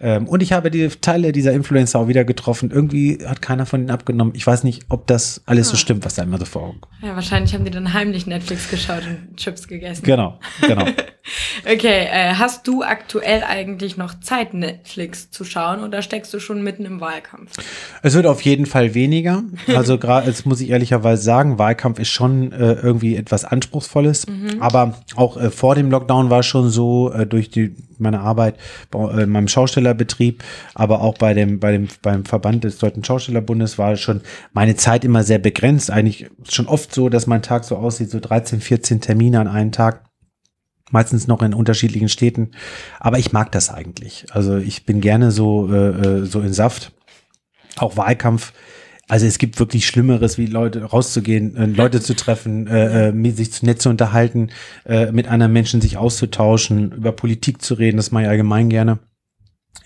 Ähm, 0.00 0.28
und 0.28 0.42
ich 0.42 0.52
habe 0.52 0.70
die 0.70 0.88
Teile 0.88 1.32
dieser 1.32 1.52
Influencer 1.52 1.98
auch 1.98 2.08
wieder 2.08 2.24
getroffen. 2.24 2.70
Irgendwie 2.70 3.18
hat 3.26 3.42
keiner 3.42 3.66
von 3.66 3.80
ihnen 3.80 3.90
abgenommen. 3.90 4.32
Ich 4.36 4.46
weiß 4.46 4.62
nicht, 4.62 4.84
ob 4.88 5.06
das 5.08 5.42
alles 5.46 5.68
ah. 5.68 5.70
so 5.72 5.76
stimmt, 5.76 6.04
was 6.04 6.14
da 6.14 6.22
immer 6.22 6.38
so 6.38 6.44
vorkommt. 6.44 6.86
Ja, 7.02 7.14
wahrscheinlich 7.16 7.54
haben 7.54 7.64
die 7.64 7.70
dann 7.70 7.92
heim 7.94 8.07
heimlich 8.08 8.26
Netflix 8.26 8.70
geschaut 8.70 9.02
und 9.06 9.36
Chips 9.36 9.68
gegessen. 9.68 10.02
Genau, 10.02 10.38
genau. 10.62 10.86
okay, 11.64 12.06
äh, 12.10 12.34
hast 12.34 12.66
du 12.66 12.82
aktuell 12.82 13.42
eigentlich 13.42 13.96
noch 13.96 14.18
Zeit, 14.20 14.54
Netflix 14.54 15.30
zu 15.30 15.44
schauen 15.44 15.82
oder 15.82 16.02
steckst 16.02 16.32
du 16.34 16.40
schon 16.40 16.62
mitten 16.62 16.84
im 16.84 17.00
Wahlkampf? 17.00 17.52
Es 18.02 18.14
wird 18.14 18.26
auf 18.26 18.42
jeden 18.42 18.66
Fall 18.66 18.94
weniger. 18.94 19.42
Also 19.68 19.98
gerade, 19.98 20.26
jetzt 20.28 20.46
muss 20.46 20.60
ich 20.60 20.70
ehrlicherweise 20.70 21.22
sagen, 21.22 21.58
Wahlkampf 21.58 21.98
ist 21.98 22.10
schon 22.10 22.52
äh, 22.52 22.72
irgendwie 22.72 23.16
etwas 23.16 23.44
Anspruchsvolles. 23.44 24.26
Mhm. 24.26 24.60
Aber 24.60 24.94
auch 25.16 25.36
äh, 25.36 25.50
vor 25.50 25.74
dem 25.74 25.90
Lockdown 25.90 26.30
war 26.30 26.40
es 26.40 26.46
schon 26.46 26.70
so, 26.70 27.12
äh, 27.12 27.26
durch 27.26 27.50
die 27.50 27.74
meine 27.98 28.20
Arbeit 28.20 28.56
bei 28.90 29.22
äh, 29.22 29.26
meinem 29.26 29.48
Schaustellerbetrieb, 29.48 30.42
aber 30.74 31.00
auch 31.00 31.18
bei 31.18 31.34
dem, 31.34 31.60
bei 31.60 31.72
dem, 31.72 31.88
beim 32.02 32.24
Verband 32.24 32.64
des 32.64 32.78
Deutschen 32.78 33.04
Schaustellerbundes 33.04 33.78
war 33.78 33.96
schon 33.96 34.20
meine 34.52 34.76
Zeit 34.76 35.04
immer 35.04 35.22
sehr 35.22 35.38
begrenzt. 35.38 35.90
Eigentlich 35.90 36.30
schon 36.48 36.66
oft 36.66 36.94
so, 36.94 37.08
dass 37.08 37.26
mein 37.26 37.42
Tag 37.42 37.64
so 37.64 37.76
aussieht, 37.76 38.10
so 38.10 38.20
13, 38.20 38.60
14 38.60 39.00
Termine 39.00 39.40
an 39.40 39.48
einem 39.48 39.72
Tag. 39.72 40.07
Meistens 40.90 41.26
noch 41.26 41.42
in 41.42 41.54
unterschiedlichen 41.54 42.08
Städten. 42.08 42.52
Aber 42.98 43.18
ich 43.18 43.32
mag 43.32 43.52
das 43.52 43.70
eigentlich. 43.70 44.26
Also 44.30 44.56
ich 44.56 44.86
bin 44.86 45.00
gerne 45.00 45.30
so, 45.30 45.72
äh, 45.72 46.22
äh 46.22 46.24
so 46.24 46.40
in 46.40 46.52
Saft. 46.52 46.92
Auch 47.76 47.96
Wahlkampf 47.96 48.52
also 49.08 49.24
es 49.24 49.38
gibt 49.38 49.58
wirklich 49.58 49.86
Schlimmeres, 49.86 50.36
wie 50.36 50.46
Leute 50.46 50.84
rauszugehen, 50.84 51.56
äh, 51.56 51.64
Leute 51.64 52.00
zu 52.00 52.14
treffen, 52.14 52.66
äh, 52.66 53.08
äh, 53.08 53.30
sich 53.30 53.52
zu 53.52 53.64
nett 53.64 53.80
zu 53.80 53.88
unterhalten, 53.88 54.50
äh, 54.84 55.10
mit 55.12 55.28
anderen 55.28 55.52
Menschen 55.52 55.80
sich 55.80 55.96
auszutauschen, 55.96 56.92
über 56.92 57.12
Politik 57.12 57.62
zu 57.62 57.74
reden, 57.74 57.96
das 57.96 58.10
mache 58.10 58.24
ich 58.24 58.28
allgemein 58.28 58.68
gerne. 58.68 58.98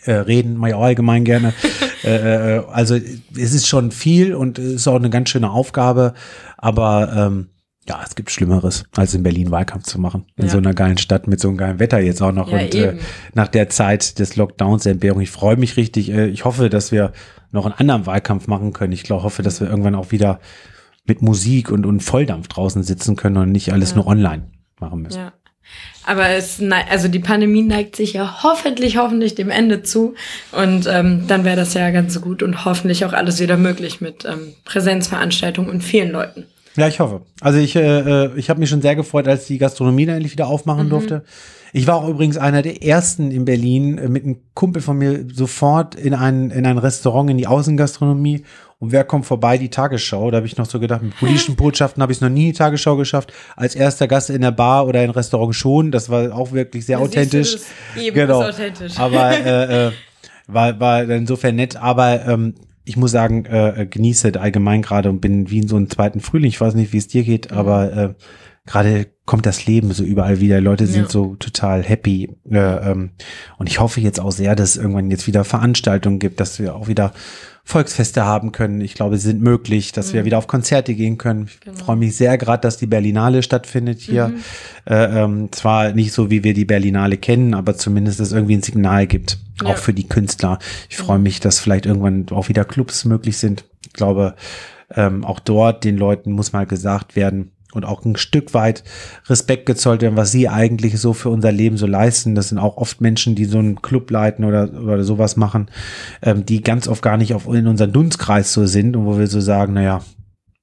Äh, 0.05 0.15
reden 0.15 0.57
mache 0.57 0.71
ich 0.71 0.75
auch 0.75 0.83
allgemein 0.83 1.25
gerne. 1.25 1.55
Äh, 2.05 2.57
äh, 2.57 2.65
also 2.73 2.97
es 2.97 3.55
ist 3.55 3.69
schon 3.69 3.93
viel 3.93 4.35
und 4.35 4.59
es 4.59 4.73
ist 4.73 4.89
auch 4.89 4.97
eine 4.97 5.09
ganz 5.09 5.29
schöne 5.29 5.53
Aufgabe, 5.53 6.15
aber 6.57 7.13
ähm, 7.17 7.51
ja, 7.89 8.01
es 8.07 8.15
gibt 8.15 8.31
Schlimmeres, 8.31 8.85
als 8.95 9.15
in 9.15 9.23
Berlin 9.23 9.51
Wahlkampf 9.51 9.85
zu 9.85 10.01
machen. 10.01 10.27
In 10.37 10.45
ja. 10.45 10.51
so 10.51 10.59
einer 10.59 10.73
geilen 10.73 10.99
Stadt 10.99 11.27
mit 11.27 11.41
so 11.41 11.49
einem 11.49 11.57
geilen 11.57 11.79
Wetter 11.81 11.99
jetzt 11.99 12.23
auch 12.23 12.33
noch. 12.33 12.49
Ja, 12.49 12.61
und 12.61 12.75
äh, 12.75 12.99
nach 13.35 13.49
der 13.49 13.69
Zeit 13.71 14.19
des 14.19 14.37
Lockdowns, 14.37 14.85
der 14.85 14.93
Entbehrung, 14.93 15.21
ich 15.21 15.31
freue 15.31 15.57
mich 15.57 15.77
richtig. 15.77 16.11
Äh, 16.11 16.29
ich 16.29 16.45
hoffe, 16.45 16.71
dass 16.71 16.93
wir 16.93 17.13
noch 17.51 17.67
einen 17.67 17.75
anderen 17.75 18.07
Wahlkampf 18.07 18.47
machen 18.47 18.73
können. 18.73 18.93
Ich 18.93 19.03
glaube, 19.03 19.25
hoffe, 19.25 19.43
dass 19.43 19.61
wir 19.61 19.69
irgendwann 19.69 19.97
auch 19.97 20.13
wieder 20.13 20.41
mit 21.05 21.23
Musik 21.23 21.71
und, 21.73 21.85
und 21.85 22.01
Volldampf 22.01 22.47
draußen 22.49 22.85
sitzen 22.85 23.17
können 23.17 23.37
und 23.37 23.53
nicht 23.53 23.73
alles 23.73 23.91
ja. 23.91 23.97
nur 23.97 24.07
online 24.07 24.51
machen 24.79 25.03
müssen. 25.03 25.19
Ja. 25.19 25.33
Aber 26.05 26.29
es, 26.31 26.61
also 26.91 27.09
die 27.09 27.19
Pandemie 27.19 27.63
neigt 27.63 27.97
sich 27.97 28.13
ja 28.13 28.43
hoffentlich, 28.43 28.97
hoffentlich 28.97 29.35
dem 29.35 29.51
Ende 29.51 29.83
zu. 29.83 30.15
Und 30.53 30.87
ähm, 30.87 31.27
dann 31.27 31.45
wäre 31.45 31.57
das 31.57 31.75
ja 31.75 31.91
ganz 31.91 32.21
gut 32.21 32.43
und 32.43 32.65
hoffentlich 32.65 33.05
auch 33.05 33.13
alles 33.13 33.41
wieder 33.41 33.57
möglich 33.57 34.01
mit 34.01 34.25
ähm, 34.25 34.55
Präsenzveranstaltungen 34.65 35.71
und 35.71 35.83
vielen 35.83 36.11
Leuten. 36.11 36.47
Ja, 36.77 36.89
ich 36.89 37.01
hoffe. 37.01 37.23
Also 37.41 37.59
ich, 37.59 37.77
äh, 37.77 38.25
äh 38.25 38.31
ich 38.37 38.51
habe 38.51 38.61
mich 38.61 38.71
schon 38.71 38.83
sehr 38.83 38.97
gefreut, 38.97 39.29
als 39.29 39.47
die 39.47 39.59
Gastronomie 39.59 40.07
da 40.07 40.15
endlich 40.15 40.33
wieder 40.33 40.47
aufmachen 40.47 40.87
mhm. 40.87 40.91
durfte. 40.91 41.25
Ich 41.75 41.87
war 41.87 41.97
auch 41.97 42.09
übrigens 42.09 42.37
einer 42.37 42.61
der 42.61 42.83
ersten 42.83 43.31
in 43.31 43.47
Berlin 43.47 43.97
äh, 43.99 44.09
mit 44.09 44.25
einem 44.25 44.37
Kumpel 44.55 44.83
von 44.83 44.99
mir 44.99 45.25
sofort 45.33 45.95
in 45.95 46.15
ein, 46.15 46.51
in 46.51 46.67
ein 46.67 46.79
Restaurant 46.79 47.31
in 47.31 47.39
die 47.39 47.47
Außengastronomie. 47.47 48.45
Und 48.79 48.93
wer 48.93 49.05
kommt 49.05 49.27
vorbei? 49.27 49.59
Die 49.59 49.71
Tagesschau. 49.71 50.31
Da 50.31 50.39
habe 50.39 50.47
ich 50.47 50.57
noch 50.57 50.67
so 50.67 50.81
gedacht, 50.81 51.03
mit 51.03 51.17
politischen 51.17 51.57
Botschaften 51.57 52.03
habe 52.03 52.13
ich 52.13 52.19
es 52.19 52.23
noch 52.23 52.29
nie 52.29 52.47
die 52.47 52.59
Tagesschau 52.59 52.97
geschafft. 52.97 53.33
Als 53.57 53.75
erster 53.75 54.09
Gast 54.09 54.29
in 54.29 54.43
der 54.43 54.51
Bar 54.51 54.87
oder 54.87 55.03
in 55.03 55.11
Restaurant 55.11 55.55
schon. 55.55 55.93
Das 55.93 56.11
war 56.11 56.35
auch 56.35 56.53
wirklich 56.53 56.85
sehr 56.85 56.99
da 56.99 57.05
authentisch. 57.05 57.57
Eben 57.97 58.17
genau. 58.17 58.43
authentisch. 58.43 58.99
Aber 58.99 59.31
äh, 59.47 59.87
äh, 59.87 59.93
war, 60.47 60.79
war 60.79 61.05
insofern 61.05 61.55
nett. 61.55 61.77
Aber 61.77 62.27
ähm, 62.27 62.55
ich 62.85 62.97
muss 62.97 63.13
sagen, 63.13 63.45
äh, 63.47 63.87
genieße 63.89 64.41
allgemein 64.41 64.83
gerade 64.83 65.11
und 65.11 65.21
bin 65.21 65.51
wie 65.51 65.59
in 65.59 65.69
so 65.69 65.77
einem 65.77 65.91
zweiten 65.91 66.21
Frühling. 66.21 66.49
Ich 66.49 66.61
weiß 66.61 66.75
nicht, 66.75 66.93
wie 66.93 66.99
es 66.99 67.09
dir 67.09 67.23
geht, 67.23 67.53
aber 67.53 67.93
äh, 67.93 68.15
gerade 68.67 69.07
kommt 69.25 69.47
das 69.47 69.67
Leben 69.67 69.93
so 69.93 70.03
überall 70.05 70.41
wieder. 70.41 70.61
Leute 70.61 70.87
sind 70.87 71.05
ja. 71.05 71.09
so 71.09 71.37
total 71.37 71.83
happy. 71.83 72.37
Äh, 72.51 72.59
ähm, 72.59 73.11
und 73.59 73.69
ich 73.69 73.81
hoffe 73.81 74.01
jetzt 74.01 74.21
auch 74.21 74.33
sehr, 74.33 74.57
dass 74.57 74.71
es 74.71 74.77
irgendwann 74.77 75.11
jetzt 75.11 75.27
wieder 75.27 75.45
Veranstaltungen 75.45 76.19
gibt, 76.19 76.41
dass 76.41 76.59
wir 76.59 76.75
auch 76.75 76.89
wieder 76.89 77.13
Volksfeste 77.65 78.25
haben 78.25 78.51
können. 78.51 78.81
Ich 78.81 78.95
glaube, 78.95 79.17
sie 79.19 79.29
sind 79.29 79.41
möglich, 79.41 79.93
dass 79.93 80.09
mhm. 80.09 80.15
wir 80.15 80.25
wieder 80.25 80.39
auf 80.39 80.47
Konzerte 80.47 80.95
gehen 80.95 81.17
können. 81.17 81.47
Ich 81.47 81.61
genau. 81.61 81.77
freue 81.77 81.97
mich 81.97 82.17
sehr 82.17 82.37
gerade, 82.37 82.61
dass 82.61 82.77
die 82.77 82.87
Berlinale 82.87 83.43
stattfindet 83.43 84.01
hier. 84.01 84.29
Mhm. 84.29 84.45
Äh, 84.85 85.23
ähm, 85.23 85.53
zwar 85.53 85.93
nicht 85.93 86.13
so, 86.13 86.31
wie 86.31 86.43
wir 86.45 86.55
die 86.55 86.65
Berlinale 86.65 87.17
kennen, 87.17 87.55
aber 87.55 87.77
zumindest, 87.77 88.21
dass 88.21 88.29
es 88.29 88.33
irgendwie 88.33 88.57
ein 88.57 88.63
Signal 88.63 89.07
gibt, 89.07 89.39
ja. 89.63 89.69
auch 89.69 89.79
für 89.79 89.95
die 89.95 90.09
Künstler. 90.09 90.59
Ich 90.91 90.97
freue 90.97 91.19
mhm. 91.19 91.25
mich, 91.25 91.41
dass 91.41 91.61
vielleicht 91.61 91.87
irgendwann 91.87 92.27
auch 92.31 92.49
wieder 92.49 92.65
Clubs 92.65 93.05
möglich 93.05 93.37
sind. 93.39 93.65
Ich 93.87 93.93
glaube, 93.93 94.35
ähm, 94.95 95.25
auch 95.25 95.41
dort 95.41 95.85
den 95.85 95.97
Leuten 95.97 96.33
muss 96.33 96.53
mal 96.53 96.67
gesagt 96.67 97.17
werden, 97.17 97.53
und 97.75 97.85
auch 97.85 98.05
ein 98.05 98.17
Stück 98.17 98.55
weit 98.55 98.85
Respekt 99.27 99.67
gezollt 99.67 100.03
werden, 100.03 100.17
was 100.17 100.33
sie 100.33 100.49
eigentlich 100.49 101.01
so 101.01 101.13
für 101.13 101.31
unser 101.31 101.53
Leben 101.53 101.77
so 101.77 101.87
leisten. 101.87 102.35
Das 102.35 102.49
sind 102.49 102.59
auch 102.59 102.77
oft 102.77 103.01
Menschen, 103.01 103.35
die 103.35 103.45
so 103.45 103.59
einen 103.59 103.83
Club 103.83 104.11
leiten 104.11 104.45
oder, 104.45 104.73
oder 104.83 105.05
sowas 105.05 105.37
machen, 105.37 105.71
ähm, 106.23 106.47
die 106.47 106.63
ganz 106.63 106.89
oft 106.89 107.03
gar 107.03 107.17
nicht 107.17 107.35
auf, 107.35 107.47
in 107.47 107.67
unseren 107.67 107.93
Dunstkreis 107.93 108.53
so 108.53 108.67
sind 108.67 108.97
und 108.97 109.07
wo 109.07 109.19
wir 109.19 109.27
so 109.27 109.41
sagen, 109.41 109.75
naja, 109.75 110.03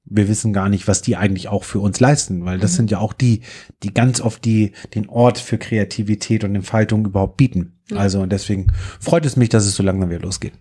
wir 0.09 0.27
wissen 0.27 0.53
gar 0.53 0.69
nicht, 0.69 0.87
was 0.87 1.01
die 1.01 1.15
eigentlich 1.15 1.47
auch 1.49 1.63
für 1.63 1.79
uns 1.79 1.99
leisten, 1.99 2.43
weil 2.45 2.57
das 2.57 2.73
mhm. 2.73 2.75
sind 2.77 2.91
ja 2.91 2.99
auch 2.99 3.13
die, 3.13 3.41
die 3.83 3.93
ganz 3.93 4.21
oft 4.21 4.43
die, 4.43 4.71
den 4.95 5.07
Ort 5.07 5.37
für 5.37 5.57
Kreativität 5.57 6.43
und 6.43 6.55
Entfaltung 6.55 7.05
überhaupt 7.05 7.37
bieten. 7.37 7.78
Also 7.95 8.21
und 8.21 8.31
deswegen 8.31 8.67
freut 8.99 9.25
es 9.25 9.35
mich, 9.35 9.49
dass 9.49 9.65
es 9.65 9.75
so 9.75 9.83
langsam 9.83 10.09
wieder 10.09 10.21
losgeht. 10.21 10.53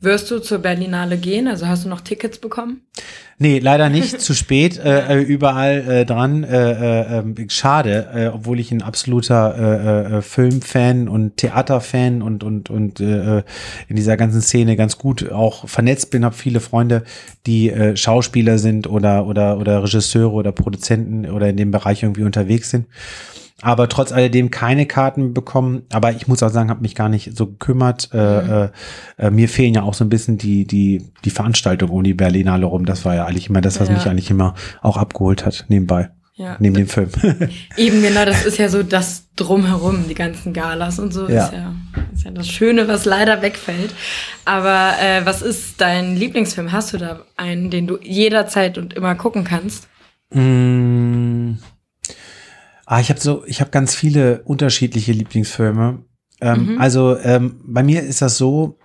Wirst 0.00 0.30
du 0.30 0.38
zur 0.38 0.58
Berlinale 0.58 1.16
gehen? 1.16 1.48
Also 1.48 1.66
hast 1.66 1.84
du 1.84 1.88
noch 1.88 2.00
Tickets 2.00 2.38
bekommen? 2.38 2.82
Nee, 3.38 3.58
leider 3.58 3.88
nicht. 3.88 4.20
zu 4.20 4.34
spät. 4.34 4.78
Äh, 4.78 5.20
äh, 5.20 5.22
überall 5.22 5.88
äh, 5.88 6.04
dran. 6.04 6.44
Äh, 6.44 6.72
äh, 6.72 7.18
ähm, 7.18 7.34
schade, 7.48 8.08
äh, 8.14 8.26
obwohl 8.28 8.60
ich 8.60 8.70
ein 8.70 8.82
absoluter 8.82 10.22
Filmfan 10.22 11.08
und 11.08 11.36
Theaterfan 11.36 12.22
und 12.22 12.44
und 12.44 12.70
und 12.70 13.00
in 13.00 13.44
dieser 13.90 14.16
ganzen 14.16 14.40
Szene 14.40 14.76
ganz 14.76 14.98
gut 14.98 15.30
auch 15.30 15.68
vernetzt 15.68 16.10
bin, 16.10 16.24
habe 16.24 16.34
viele 16.34 16.60
Freunde, 16.60 17.04
die 17.46 17.72
Schauspieler 17.94 18.58
sind 18.58 18.86
oder 18.86 19.26
oder 19.26 19.58
oder 19.58 19.82
Regisseure 19.82 20.32
oder 20.32 20.52
Produzenten 20.52 21.30
oder 21.30 21.48
in 21.48 21.56
dem 21.56 21.70
Bereich 21.70 22.02
irgendwie 22.02 22.24
unterwegs 22.24 22.70
sind 22.70 22.86
aber 23.64 23.88
trotz 23.88 24.12
alledem 24.12 24.50
keine 24.50 24.84
Karten 24.84 25.32
bekommen. 25.32 25.82
Aber 25.90 26.12
ich 26.12 26.28
muss 26.28 26.42
auch 26.42 26.50
sagen, 26.50 26.68
habe 26.68 26.82
mich 26.82 26.94
gar 26.94 27.08
nicht 27.08 27.36
so 27.36 27.46
gekümmert. 27.46 28.10
Äh, 28.12 28.16
mhm. 28.16 28.50
Äh, 28.50 28.68
äh, 29.26 29.30
mir 29.30 29.48
fehlen 29.48 29.72
ja 29.72 29.82
auch 29.82 29.94
so 29.94 30.04
ein 30.04 30.10
bisschen 30.10 30.36
die 30.36 30.66
die 30.66 31.10
die 31.24 31.30
Veranstaltung 31.30 31.88
um 31.88 32.04
die 32.04 32.12
Berlinale 32.12 32.66
rum. 32.66 32.84
Das 32.84 33.06
war 33.06 33.14
ja 33.14 33.24
eigentlich 33.24 33.48
immer 33.48 33.62
das, 33.62 33.80
was 33.80 33.88
ja. 33.88 33.94
mich 33.94 34.06
eigentlich 34.06 34.30
immer 34.30 34.54
auch 34.82 34.98
abgeholt 34.98 35.46
hat 35.46 35.64
nebenbei. 35.68 36.10
Ja. 36.36 36.56
Neben 36.58 36.74
dem 36.74 36.88
Film. 36.88 37.08
Eben 37.76 38.02
genau, 38.02 38.24
das 38.24 38.44
ist 38.44 38.58
ja 38.58 38.68
so 38.68 38.82
das 38.82 39.28
drumherum, 39.36 40.08
die 40.08 40.14
ganzen 40.14 40.52
Galas 40.52 40.98
und 40.98 41.14
so 41.14 41.28
ja. 41.28 41.46
Ist, 41.46 41.52
ja, 41.52 41.74
ist 42.12 42.24
ja 42.24 42.30
das 42.32 42.48
Schöne, 42.48 42.88
was 42.88 43.04
leider 43.04 43.40
wegfällt. 43.40 43.94
Aber 44.44 44.94
äh, 45.00 45.24
was 45.24 45.42
ist 45.42 45.80
dein 45.80 46.16
Lieblingsfilm? 46.16 46.72
Hast 46.72 46.92
du 46.92 46.98
da 46.98 47.20
einen, 47.36 47.70
den 47.70 47.86
du 47.86 47.98
jederzeit 48.02 48.78
und 48.78 48.94
immer 48.94 49.14
gucken 49.14 49.44
kannst? 49.44 49.88
Mmh. 50.32 51.58
Ah, 52.86 53.00
ich 53.00 53.10
habe 53.10 53.20
so, 53.20 53.44
ich 53.46 53.60
habe 53.60 53.70
ganz 53.70 53.94
viele 53.94 54.42
unterschiedliche 54.42 55.12
Lieblingsfilme. 55.12 56.04
Ähm, 56.40 56.74
mhm. 56.74 56.80
Also 56.80 57.16
ähm, 57.18 57.60
bei 57.64 57.82
mir 57.82 58.02
ist 58.02 58.22
das 58.22 58.36
so, 58.36 58.78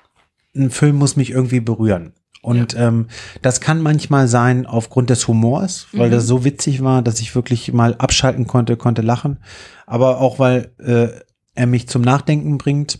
ein 0.55 0.69
Film 0.71 0.95
muss 0.95 1.15
mich 1.15 1.31
irgendwie 1.31 1.59
berühren. 1.59 2.13
Und 2.41 2.73
ja. 2.73 2.87
ähm, 2.87 3.07
das 3.41 3.59
kann 3.59 3.81
manchmal 3.81 4.27
sein 4.27 4.65
aufgrund 4.65 5.09
des 5.09 5.27
Humors, 5.27 5.87
weil 5.91 6.07
mhm. 6.07 6.13
das 6.13 6.25
so 6.25 6.45
witzig 6.45 6.83
war, 6.83 7.01
dass 7.01 7.19
ich 7.19 7.35
wirklich 7.35 7.73
mal 7.73 7.95
abschalten 7.95 8.47
konnte, 8.47 8.77
konnte 8.77 9.01
lachen. 9.01 9.39
Aber 9.85 10.19
auch 10.21 10.39
weil 10.39 10.71
äh, 10.79 11.09
er 11.55 11.67
mich 11.67 11.89
zum 11.89 12.01
Nachdenken 12.01 12.57
bringt 12.57 12.99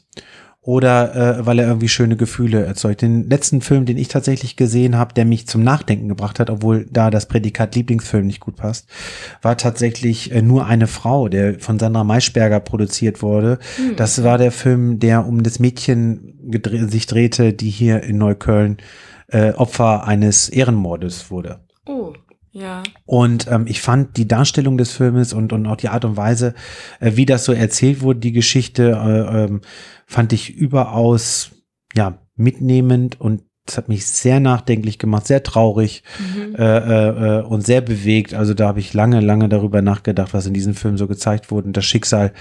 oder 0.70 1.16
äh, 1.40 1.46
weil 1.48 1.58
er 1.58 1.68
irgendwie 1.68 1.88
schöne 1.88 2.16
Gefühle 2.16 2.64
erzeugt. 2.64 3.02
Den 3.02 3.28
letzten 3.28 3.62
Film, 3.62 3.88
den 3.88 3.98
ich 3.98 4.08
tatsächlich 4.08 4.56
gesehen 4.56 4.96
habe, 4.98 5.16
der 5.16 5.26
mich 5.26 5.48
zum 5.48 5.64
Nachdenken 5.64 6.08
gebracht 6.08 6.40
hat, 6.40 6.52
obwohl 6.52 6.86
da 6.92 7.10
das 7.10 7.26
Prädikat 7.26 7.74
Lieblingsfilm 7.74 8.28
nicht 8.28 8.40
gut 8.40 8.56
passt, 8.56 8.88
war 9.42 9.58
tatsächlich 9.58 10.32
äh, 10.32 10.44
nur 10.44 10.68
eine 10.68 10.86
Frau, 10.86 11.28
der 11.28 11.60
von 11.60 11.80
Sandra 11.80 12.04
Maischberger 12.04 12.60
produziert 12.60 13.24
wurde. 13.24 13.58
Mhm. 13.80 13.96
Das 13.96 14.24
war 14.24 14.38
der 14.38 14.52
Film, 14.52 15.00
der 15.00 15.26
um 15.26 15.42
das 15.42 15.58
Mädchen 15.58 16.38
sich 16.88 17.08
drehte, 17.08 17.52
die 17.52 17.72
hier 17.72 18.04
in 18.04 18.20
Neukölln 18.20 18.78
äh, 19.30 19.54
Opfer 19.54 20.06
eines 20.06 20.50
Ehrenmordes 20.50 21.32
wurde. 21.32 21.62
Oh. 21.88 22.14
Ja. 22.52 22.84
Und 23.06 23.48
ähm, 23.50 23.66
ich 23.68 23.82
fand 23.82 24.18
die 24.18 24.28
Darstellung 24.28 24.78
des 24.78 24.92
Filmes 24.92 25.34
und, 25.34 25.54
und 25.54 25.68
auch 25.68 25.76
die 25.76 25.90
Art 25.90 26.06
und 26.06 26.18
Weise, 26.18 26.56
äh, 27.00 27.12
wie 27.16 27.26
das 27.26 27.46
so 27.46 27.54
erzählt 27.54 28.02
wurde, 28.02 28.20
die 28.20 28.32
Geschichte, 28.32 28.92
äh, 28.92 29.44
ähm, 29.44 29.62
fand 30.06 30.34
ich 30.34 30.56
überaus 30.56 31.52
ja 31.96 32.20
mitnehmend 32.36 33.20
und 33.20 33.44
es 33.68 33.78
hat 33.78 33.88
mich 33.88 34.08
sehr 34.08 34.40
nachdenklich 34.40 34.98
gemacht, 34.98 35.28
sehr 35.28 35.44
traurig 35.44 36.04
mhm. 36.18 36.56
äh, 36.56 36.78
äh, 36.78 37.40
äh 37.40 37.44
und 37.44 37.66
sehr 37.66 37.82
bewegt. 37.82 38.34
Also 38.34 38.56
da 38.56 38.68
habe 38.68 38.80
ich 38.80 38.94
lange, 38.94 39.20
lange 39.20 39.48
darüber 39.48 39.82
nachgedacht, 39.84 40.34
was 40.34 40.48
in 40.48 40.54
diesem 40.54 40.74
Film 40.74 40.98
so 40.98 41.08
gezeigt 41.08 41.52
wurde. 41.52 41.68
Und 41.68 41.78
das 41.78 41.86
Schicksal 41.86 42.34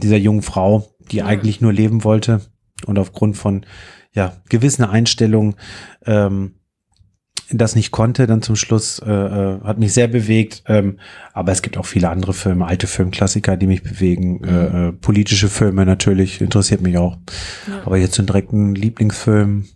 dieser 0.00 0.16
jungen 0.16 0.42
Frau, 0.42 0.88
die 1.10 1.16
ja. 1.16 1.26
eigentlich 1.26 1.60
nur 1.60 1.72
leben 1.72 2.04
wollte 2.04 2.40
und 2.86 2.98
aufgrund 2.98 3.36
von 3.36 3.66
ja 4.12 4.36
gewissen 4.48 4.84
Einstellungen 4.84 5.56
ähm, 6.04 6.54
das 7.50 7.76
nicht 7.76 7.90
konnte, 7.90 8.26
dann 8.26 8.42
zum 8.42 8.56
Schluss 8.56 8.98
äh, 8.98 9.10
äh, 9.10 9.60
hat 9.62 9.78
mich 9.78 9.92
sehr 9.92 10.08
bewegt. 10.08 10.62
Ähm, 10.66 10.98
aber 11.32 11.52
es 11.52 11.62
gibt 11.62 11.78
auch 11.78 11.86
viele 11.86 12.08
andere 12.08 12.32
Filme, 12.32 12.66
alte 12.66 12.86
Filmklassiker, 12.86 13.56
die 13.56 13.66
mich 13.66 13.82
bewegen. 13.82 14.38
Mhm. 14.38 14.48
Äh, 14.48 14.88
äh, 14.88 14.92
politische 14.92 15.48
Filme 15.48 15.86
natürlich, 15.86 16.40
interessiert 16.40 16.80
mich 16.80 16.98
auch. 16.98 17.18
Ja. 17.68 17.82
Aber 17.84 17.96
jetzt 17.96 18.18
einen 18.18 18.26
direkten 18.26 18.74
Lieblingsfilm 18.74 19.66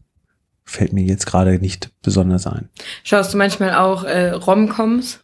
fällt 0.65 0.93
mir 0.93 1.05
jetzt 1.05 1.27
gerade 1.27 1.59
nicht 1.59 1.91
besonders 2.03 2.47
ein. 2.47 2.69
Schaust 3.03 3.35
du 3.35 3.39
manchmal 3.39 3.75
auch 3.75 4.05
äh, 4.05 4.31
Romcoms? 4.31 5.21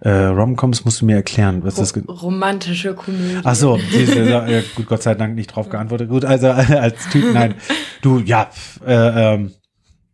Äh, 0.00 0.10
Romcoms 0.10 0.84
musst 0.84 1.02
du 1.02 1.06
mir 1.06 1.16
erklären, 1.16 1.62
was 1.62 1.76
Ro 1.76 1.80
das 1.80 2.22
romantische 2.22 2.94
Komödie. 2.94 3.40
Ach 3.44 3.54
so, 3.54 3.78
diese, 3.92 4.22
ja, 4.24 4.62
gut, 4.74 4.86
Gott 4.86 5.02
sei 5.02 5.14
Dank 5.14 5.34
nicht 5.34 5.54
drauf 5.54 5.68
geantwortet. 5.70 6.08
Gut, 6.08 6.24
also 6.24 6.48
als 6.50 7.08
Typ, 7.10 7.34
nein, 7.34 7.54
du, 8.00 8.18
ja, 8.18 8.50
äh, 8.86 9.34
ähm, 9.34 9.52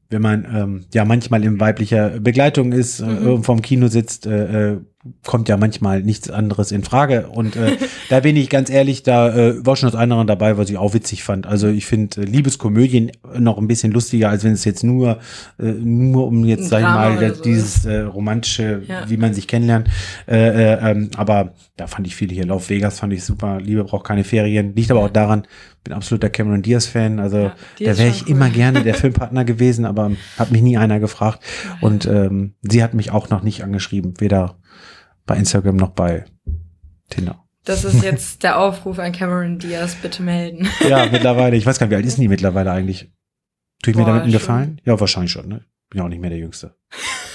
wenn 0.09 0.23
man 0.23 0.47
ähm, 0.53 0.85
ja 0.95 1.05
manchmal 1.05 1.45
in 1.45 1.59
weiblicher 1.61 2.21
Begleitung 2.21 2.73
ist, 2.73 3.01
äh, 3.01 3.07
mhm. 3.07 3.29
äh, 3.29 3.43
vorm 3.43 3.63
Kino 3.63 3.89
sitzt, 3.89 4.27
äh, 4.27 4.73
äh, 4.73 4.81
kommt 5.25 5.49
ja 5.49 5.57
manchmal 5.57 6.03
nichts 6.03 6.31
anderes 6.31 6.73
in 6.73 6.85
Frage. 6.85 7.29
Und 7.29 7.57
äh, 7.57 7.77
da 8.09 8.21
bin 8.21 8.37
ich 8.37 8.51
ganz 8.51 8.71
ehrlich, 8.71 9.03
da 9.03 9.35
äh, 9.35 9.67
war 9.67 9.77
schon 9.77 9.91
das 9.91 9.99
andere 9.99 10.25
dabei, 10.27 10.59
was 10.59 10.71
ich 10.71 10.79
auch 10.79 10.95
witzig 10.95 11.23
fand. 11.23 11.47
Also 11.47 11.69
ich 11.69 11.87
finde 11.87 12.23
äh, 12.23 12.25
Liebeskomödien 12.25 13.13
noch 13.39 13.59
ein 13.59 13.69
bisschen 13.69 13.93
lustiger, 13.93 14.31
als 14.31 14.45
wenn 14.45 14.53
es 14.53 14.65
jetzt 14.65 14.85
nur, 14.85 15.19
äh, 15.59 15.65
nur 15.65 16.27
um 16.27 16.45
jetzt, 16.45 16.69
sag 16.69 16.81
ich 16.81 16.85
mal, 16.85 17.35
so. 17.35 17.43
dieses 17.43 17.85
äh, 17.85 18.01
romantische, 18.01 18.83
ja. 18.87 19.09
wie 19.09 19.17
man 19.17 19.35
sich 19.35 19.49
kennenlernt. 19.49 19.89
Äh, 20.27 20.75
äh, 20.75 20.91
ähm, 20.91 21.11
aber 21.17 21.53
da 21.77 21.87
fand 21.87 22.07
ich 22.07 22.17
viele 22.17 22.35
hier. 22.35 22.47
Lauf 22.47 22.71
Vegas 22.71 23.01
fand 23.01 23.13
ich 23.13 23.25
super. 23.25 23.61
Liebe 23.61 23.85
braucht 23.85 24.07
keine 24.07 24.25
Ferien. 24.25 24.75
Liegt 24.75 24.91
aber 24.91 25.05
auch 25.05 25.11
daran, 25.11 25.47
bin 25.85 25.93
absoluter 25.93 26.31
Cameron 26.31 26.63
Diaz-Fan. 26.63 27.21
Also 27.21 27.51
ja, 27.79 27.93
da 27.93 27.99
wäre 27.99 28.09
ich 28.09 28.25
cool. 28.25 28.31
immer 28.31 28.51
gerne 28.51 28.83
der 28.83 28.95
Filmpartner 28.97 29.45
gewesen, 29.45 29.85
aber 29.85 30.13
hat 30.39 30.51
mich 30.51 30.63
nie 30.63 30.77
einer 30.77 31.01
gefragt. 31.01 31.41
Und 31.81 32.07
ähm, 32.07 32.55
sie 32.63 32.83
hat 32.83 32.95
mich 32.95 33.11
auch 33.11 33.31
noch 33.31 33.43
nicht 33.43 33.63
angeschrieben, 33.63 34.15
weder 34.19 34.57
bei 35.27 35.37
Instagram 35.37 35.77
noch 35.77 35.91
bei 35.91 36.25
Tinder. 37.11 37.45
Das 37.65 37.85
ist 37.85 38.03
jetzt 38.03 38.45
der 38.45 38.59
Aufruf 38.59 38.99
an 39.01 39.11
Cameron 39.13 39.59
Diaz, 39.59 39.97
bitte 39.97 40.23
melden. 40.23 40.69
Ja, 40.89 41.07
mittlerweile. 41.11 41.57
Ich 41.57 41.67
weiß 41.67 41.79
gar 41.79 41.87
nicht, 41.87 41.93
wie 41.93 41.97
alt 41.97 42.07
ist 42.07 42.17
denn 42.17 42.23
die 42.23 42.29
mittlerweile 42.29 42.71
eigentlich? 42.71 43.11
Tue 43.83 43.91
ich 43.91 43.97
Boah, 43.97 44.03
mir 44.03 44.07
damit 44.07 44.23
einen 44.23 44.33
Gefallen? 44.33 44.81
Ja, 44.85 44.99
wahrscheinlich 44.99 45.33
schon, 45.33 45.49
ne? 45.49 45.65
Bin 45.91 46.01
auch 46.01 46.09
nicht 46.09 46.21
mehr 46.21 46.31
der 46.31 46.39
Jüngste. 46.41 46.75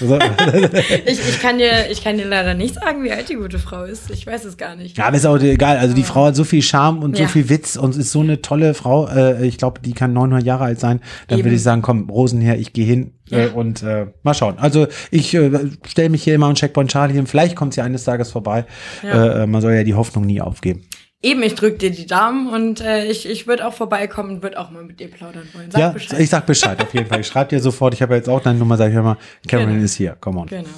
ich, 0.00 1.28
ich, 1.28 1.40
kann 1.40 1.58
dir, 1.58 1.90
ich 1.90 2.02
kann 2.02 2.16
dir 2.16 2.26
leider 2.26 2.54
nicht 2.54 2.74
sagen, 2.74 3.04
wie 3.04 3.12
alt 3.12 3.28
die 3.28 3.34
gute 3.34 3.58
Frau 3.58 3.84
ist. 3.84 4.10
Ich 4.10 4.26
weiß 4.26 4.44
es 4.44 4.56
gar 4.56 4.74
nicht. 4.74 4.98
Ja, 4.98 5.06
aber 5.06 5.16
ist 5.16 5.26
auch 5.26 5.38
egal. 5.38 5.76
Also 5.78 5.94
die 5.94 6.02
Frau 6.02 6.26
hat 6.26 6.36
so 6.36 6.44
viel 6.44 6.62
Charme 6.62 7.02
und 7.02 7.18
ja. 7.18 7.26
so 7.26 7.32
viel 7.32 7.48
Witz 7.48 7.76
und 7.76 7.96
ist 7.96 8.10
so 8.10 8.20
eine 8.20 8.42
tolle 8.42 8.74
Frau. 8.74 9.06
Äh, 9.08 9.46
ich 9.46 9.58
glaube, 9.58 9.80
die 9.80 9.92
kann 9.92 10.12
900 10.12 10.44
Jahre 10.44 10.64
alt 10.64 10.80
sein. 10.80 11.00
Dann 11.28 11.38
würde 11.38 11.54
ich 11.54 11.62
sagen, 11.62 11.82
komm, 11.82 12.10
Rosen 12.10 12.40
her, 12.40 12.58
ich 12.58 12.72
gehe 12.72 12.84
hin 12.84 13.12
äh, 13.30 13.46
ja. 13.46 13.52
und 13.52 13.82
äh, 13.82 14.06
mal 14.22 14.34
schauen. 14.34 14.58
Also 14.58 14.86
ich 15.10 15.34
äh, 15.34 15.50
stelle 15.86 16.10
mich 16.10 16.24
hier 16.24 16.34
immer 16.34 16.46
an 16.46 16.54
Checkpoint 16.54 16.90
Charlie 16.90 17.14
hin. 17.14 17.26
Vielleicht 17.26 17.56
kommt 17.56 17.74
sie 17.74 17.80
eines 17.80 18.04
Tages 18.04 18.30
vorbei. 18.30 18.64
Ja. 19.02 19.42
Äh, 19.42 19.46
man 19.46 19.60
soll 19.62 19.72
ja 19.72 19.84
die 19.84 19.94
Hoffnung 19.94 20.26
nie 20.26 20.40
aufgeben. 20.40 20.82
Eben, 21.22 21.42
ich 21.44 21.54
drück 21.54 21.78
dir 21.78 21.90
die 21.90 22.06
Daumen 22.06 22.48
und 22.48 22.80
äh, 22.80 23.04
ich, 23.06 23.28
ich 23.28 23.46
würde 23.46 23.66
auch 23.66 23.74
vorbeikommen 23.74 24.30
und 24.30 24.42
würde 24.42 24.58
auch 24.58 24.70
mal 24.70 24.82
mit 24.82 24.98
dir 24.98 25.08
plaudern 25.08 25.48
wollen. 25.52 25.70
Sag 25.70 25.80
ja, 25.80 25.88
Bescheid. 25.90 26.20
ich 26.20 26.28
sag 26.28 26.46
Bescheid 26.46 26.82
auf 26.82 26.92
jeden 26.92 27.06
Fall. 27.06 27.20
Ich 27.20 27.28
schreibe 27.28 27.50
dir 27.50 27.60
sofort. 27.60 27.94
Ich 27.94 28.02
habe 28.02 28.16
jetzt 28.16 28.28
auch 28.28 28.40
deine 28.40 28.58
Nummer, 28.58 28.76
sag 28.76 28.90
ich 28.90 28.96
immer, 28.96 29.16
Cameron 29.46 29.74
genau. 29.74 29.84
ist 29.84 29.94
hier, 29.94 30.16
come 30.20 30.40
on. 30.40 30.46
Genau, 30.48 30.68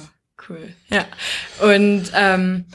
cool. 0.47 0.69
Ja, 0.89 1.05
und 1.61 2.11
ähm, 2.13 2.65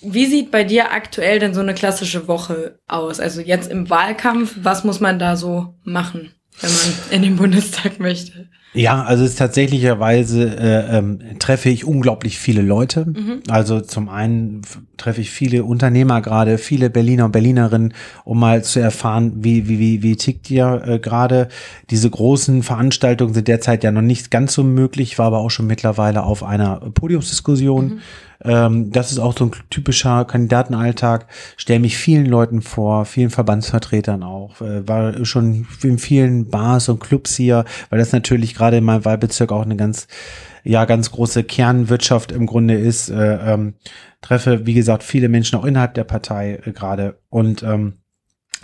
wie 0.00 0.26
sieht 0.26 0.50
bei 0.50 0.64
dir 0.64 0.92
aktuell 0.92 1.38
denn 1.38 1.52
so 1.52 1.60
eine 1.60 1.74
klassische 1.74 2.28
Woche 2.28 2.78
aus? 2.86 3.20
Also 3.20 3.42
jetzt 3.42 3.70
im 3.70 3.90
Wahlkampf, 3.90 4.54
was 4.62 4.84
muss 4.84 5.00
man 5.00 5.18
da 5.18 5.36
so 5.36 5.74
machen, 5.84 6.32
wenn 6.60 6.70
man 6.70 6.94
in 7.10 7.22
den 7.22 7.36
Bundestag 7.36 7.98
möchte? 8.00 8.48
Ja, 8.76 9.04
also 9.04 9.24
es 9.24 9.30
ist 9.30 9.38
tatsächlicherweise 9.38 10.56
äh, 10.58 10.98
ähm, 10.98 11.18
treffe 11.38 11.70
ich 11.70 11.86
unglaublich 11.86 12.38
viele 12.38 12.60
Leute. 12.60 13.06
Mhm. 13.06 13.42
Also 13.48 13.80
zum 13.80 14.10
einen 14.10 14.62
treffe 14.98 15.22
ich 15.22 15.30
viele 15.30 15.64
Unternehmer 15.64 16.20
gerade, 16.20 16.58
viele 16.58 16.90
Berliner 16.90 17.24
und 17.24 17.32
Berlinerinnen, 17.32 17.94
um 18.24 18.38
mal 18.38 18.62
zu 18.62 18.80
erfahren, 18.80 19.32
wie 19.36 19.66
wie 19.66 19.78
wie 19.78 20.02
wie 20.02 20.16
tickt 20.16 20.50
ihr 20.50 20.82
äh, 20.86 20.98
gerade. 20.98 21.48
Diese 21.90 22.10
großen 22.10 22.62
Veranstaltungen 22.62 23.32
sind 23.32 23.48
derzeit 23.48 23.82
ja 23.82 23.90
noch 23.90 24.02
nicht 24.02 24.30
ganz 24.30 24.52
so 24.52 24.62
möglich, 24.62 25.18
war 25.18 25.26
aber 25.26 25.38
auch 25.38 25.50
schon 25.50 25.66
mittlerweile 25.66 26.22
auf 26.22 26.42
einer 26.42 26.76
Podiumsdiskussion. 26.76 27.86
Mhm. 27.86 28.00
Ähm, 28.46 28.92
das 28.92 29.12
ist 29.12 29.18
auch 29.18 29.36
so 29.36 29.46
ein 29.46 29.52
typischer 29.70 30.24
Kandidatenalltag. 30.24 31.26
Stelle 31.56 31.80
mich 31.80 31.96
vielen 31.96 32.26
Leuten 32.26 32.62
vor, 32.62 33.04
vielen 33.04 33.30
Verbandsvertretern 33.30 34.22
auch. 34.22 34.60
Äh, 34.60 34.86
war 34.86 35.24
schon 35.24 35.66
in 35.82 35.98
vielen 35.98 36.48
Bars 36.48 36.88
und 36.88 37.00
Clubs 37.00 37.36
hier, 37.36 37.64
weil 37.90 37.98
das 37.98 38.12
natürlich 38.12 38.54
gerade 38.54 38.78
in 38.78 38.84
meinem 38.84 39.04
Wahlbezirk 39.04 39.52
auch 39.52 39.62
eine 39.62 39.76
ganz 39.76 40.06
ja 40.62 40.84
ganz 40.84 41.12
große 41.12 41.44
Kernwirtschaft 41.44 42.32
im 42.32 42.46
Grunde 42.46 42.74
ist. 42.74 43.08
Äh, 43.08 43.54
ähm, 43.54 43.74
treffe 44.20 44.66
wie 44.66 44.74
gesagt 44.74 45.02
viele 45.02 45.28
Menschen 45.28 45.58
auch 45.58 45.64
innerhalb 45.64 45.94
der 45.94 46.04
Partei 46.04 46.60
äh, 46.64 46.72
gerade 46.72 47.18
und 47.28 47.62
ähm, 47.62 47.94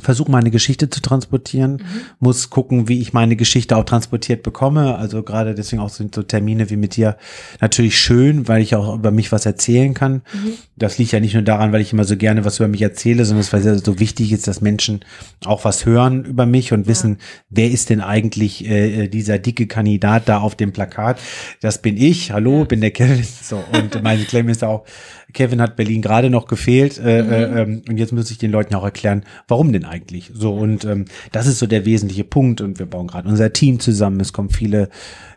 versuche 0.01 0.31
meine 0.31 0.51
Geschichte 0.51 0.89
zu 0.91 1.01
transportieren, 1.01 1.73
mhm. 1.73 2.01
muss 2.19 2.51
gucken, 2.51 2.89
wie 2.89 3.01
ich 3.01 3.13
meine 3.13 3.37
Geschichte 3.37 3.77
auch 3.77 3.85
transportiert 3.85 4.43
bekomme. 4.43 4.97
Also 4.97 5.23
gerade 5.23 5.55
deswegen 5.55 5.83
auch 5.83 5.91
sind 5.91 6.15
so 6.15 6.23
Termine 6.23 6.71
wie 6.71 6.77
mit 6.77 6.97
dir 6.97 7.17
natürlich 7.61 7.99
schön, 7.99 8.49
weil 8.49 8.63
ich 8.63 8.75
auch 8.75 8.95
über 8.95 9.11
mich 9.11 9.33
was 9.33 9.47
erzählen 9.47 9.95
kann. 9.95 10.23
Mhm. 10.33 10.55
Das 10.77 10.99
liegt 10.99 11.13
ja 11.13 11.21
nicht 11.21 11.35
nur 11.35 11.43
daran, 11.43 11.73
weil 11.73 11.81
ich 11.81 11.93
immer 11.93 12.05
so 12.05 12.17
gerne 12.17 12.45
was 12.45 12.59
über 12.59 12.69
mich 12.69 12.83
erzähle, 12.83 13.25
sondern 13.25 13.43
es 13.43 13.53
weil 13.53 13.67
es 13.67 13.85
so 13.85 13.99
wichtig 13.99 14.33
ist, 14.33 14.49
dass 14.49 14.61
Menschen 14.61 15.05
auch 15.45 15.65
was 15.65 15.85
hören 15.87 16.25
über 16.25 16.47
mich 16.47 16.73
und 16.73 16.83
ja. 16.83 16.87
wissen, 16.89 17.19
wer 17.51 17.71
ist 17.71 17.91
denn 17.91 18.01
eigentlich 18.01 18.69
äh, 18.69 19.09
dieser 19.09 19.39
dicke 19.39 19.67
Kandidat 19.67 20.29
da 20.29 20.39
auf 20.39 20.55
dem 20.55 20.73
Plakat? 20.73 21.21
Das 21.61 21.83
bin 21.83 21.97
ich. 21.97 22.33
Hallo, 22.33 22.61
ja. 22.61 22.65
bin 22.65 22.81
der 22.81 22.91
Kevin. 22.91 23.25
So 23.43 23.63
und 23.73 24.03
mein 24.03 24.25
Claim 24.27 24.49
ist 24.49 24.65
auch 24.65 24.85
Kevin 25.33 25.61
hat 25.61 25.77
Berlin 25.77 26.03
gerade 26.03 26.31
noch 26.31 26.47
gefehlt 26.47 26.99
äh, 26.99 27.23
mhm. 27.23 27.33
äh, 27.33 27.63
ähm, 27.63 27.83
und 27.89 27.97
jetzt 27.97 28.13
muss 28.13 28.31
ich 28.31 28.39
den 28.39 28.51
Leuten 28.51 28.75
auch 28.75 28.85
erklären, 28.85 29.25
warum 29.49 29.73
denn 29.73 29.85
eigentlich 29.85 30.31
so 30.35 30.55
und 30.55 30.85
ähm, 30.85 31.07
das 31.33 31.47
ist 31.47 31.59
so 31.59 31.67
der 31.67 31.85
wesentliche 31.85 32.25
Punkt 32.25 32.61
und 32.61 32.79
wir 32.79 32.87
bauen 32.87 33.07
gerade 33.07 33.29
unser 33.29 33.53
Team 33.53 33.81
zusammen. 33.81 34.21
Es 34.21 34.33
kommen 34.33 34.51
viele 34.51 34.89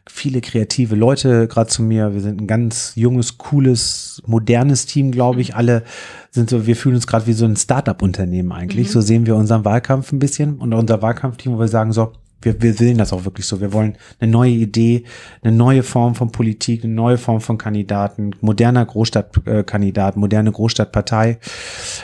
viele 0.07 0.41
kreative 0.41 0.95
Leute 0.95 1.47
gerade 1.47 1.69
zu 1.69 1.81
mir. 1.81 2.13
Wir 2.13 2.21
sind 2.21 2.41
ein 2.41 2.47
ganz 2.47 2.93
junges, 2.95 3.37
cooles, 3.37 4.21
modernes 4.25 4.85
Team, 4.85 5.11
glaube 5.11 5.41
ich. 5.41 5.55
Alle 5.55 5.83
sind 6.29 6.49
so, 6.49 6.67
wir 6.67 6.75
fühlen 6.75 6.95
uns 6.95 7.07
gerade 7.07 7.25
wie 7.27 7.33
so 7.33 7.45
ein 7.45 7.55
Startup-Unternehmen 7.55 8.51
eigentlich. 8.51 8.89
Mhm. 8.89 8.91
So 8.91 9.01
sehen 9.01 9.25
wir 9.25 9.35
unseren 9.35 9.65
Wahlkampf 9.65 10.11
ein 10.11 10.19
bisschen 10.19 10.57
und 10.57 10.73
unser 10.73 11.01
Wahlkampfteam, 11.01 11.53
wo 11.53 11.59
wir 11.59 11.67
sagen 11.67 11.91
so, 11.91 12.13
wir, 12.45 12.61
wir 12.61 12.73
sehen 12.73 12.97
das 12.97 13.11
auch 13.11 13.25
wirklich 13.25 13.45
so. 13.45 13.59
Wir 13.59 13.73
wollen 13.73 13.97
eine 14.19 14.31
neue 14.31 14.51
Idee, 14.51 15.03
eine 15.41 15.55
neue 15.55 15.83
Form 15.83 16.15
von 16.15 16.31
Politik, 16.31 16.83
eine 16.83 16.93
neue 16.93 17.17
Form 17.17 17.41
von 17.41 17.57
Kandidaten, 17.57 18.31
moderner 18.41 18.85
Großstadtkandidat, 18.85 20.15
moderne 20.15 20.51
Großstadtpartei 20.51 21.39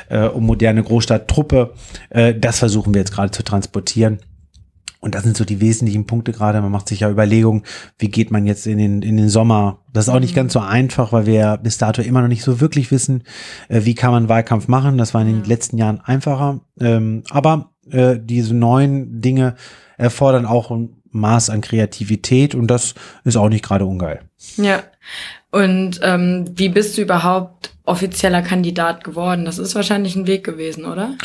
äh, 0.09 0.27
und 0.27 0.45
moderne 0.45 0.83
Großstadttruppe. 0.83 1.73
Äh, 2.09 2.35
das 2.35 2.59
versuchen 2.59 2.93
wir 2.93 3.01
jetzt 3.01 3.13
gerade 3.13 3.31
zu 3.31 3.43
transportieren. 3.43 4.19
Und 5.01 5.15
das 5.15 5.23
sind 5.23 5.35
so 5.35 5.45
die 5.45 5.59
wesentlichen 5.61 6.05
Punkte 6.05 6.31
gerade. 6.31 6.61
Man 6.61 6.71
macht 6.71 6.87
sich 6.87 6.99
ja 6.99 7.09
Überlegungen, 7.09 7.63
wie 7.97 8.09
geht 8.09 8.29
man 8.29 8.45
jetzt 8.45 8.67
in 8.67 8.77
den, 8.77 9.01
in 9.01 9.17
den 9.17 9.29
Sommer. 9.29 9.79
Das 9.91 10.07
ist 10.07 10.13
auch 10.13 10.19
nicht 10.19 10.33
mhm. 10.33 10.41
ganz 10.41 10.53
so 10.53 10.59
einfach, 10.59 11.11
weil 11.11 11.25
wir 11.25 11.57
bis 11.57 11.79
dato 11.79 12.03
immer 12.03 12.21
noch 12.21 12.27
nicht 12.27 12.43
so 12.43 12.61
wirklich 12.61 12.91
wissen, 12.91 13.23
äh, 13.67 13.81
wie 13.83 13.95
kann 13.95 14.11
man 14.11 14.29
Wahlkampf 14.29 14.67
machen. 14.67 14.99
Das 14.99 15.15
war 15.15 15.21
in 15.21 15.27
den 15.27 15.43
letzten 15.43 15.79
Jahren 15.79 15.99
einfacher. 16.01 16.61
Ähm, 16.79 17.23
aber 17.31 17.70
äh, 17.91 18.19
diese 18.21 18.53
neuen 18.55 19.21
Dinge 19.21 19.55
erfordern 19.97 20.45
auch 20.45 20.71
ein 20.71 21.01
Maß 21.11 21.49
an 21.49 21.61
Kreativität 21.61 22.55
und 22.55 22.67
das 22.67 22.95
ist 23.23 23.35
auch 23.35 23.49
nicht 23.49 23.63
gerade 23.63 23.85
ungeil. 23.85 24.21
Ja. 24.57 24.83
Und 25.51 25.99
ähm, 26.01 26.45
wie 26.55 26.69
bist 26.69 26.97
du 26.97 27.01
überhaupt 27.01 27.75
offizieller 27.83 28.41
Kandidat 28.41 29.03
geworden? 29.03 29.43
Das 29.43 29.57
ist 29.57 29.75
wahrscheinlich 29.75 30.15
ein 30.15 30.27
Weg 30.27 30.45
gewesen, 30.45 30.85
oder? 30.85 31.15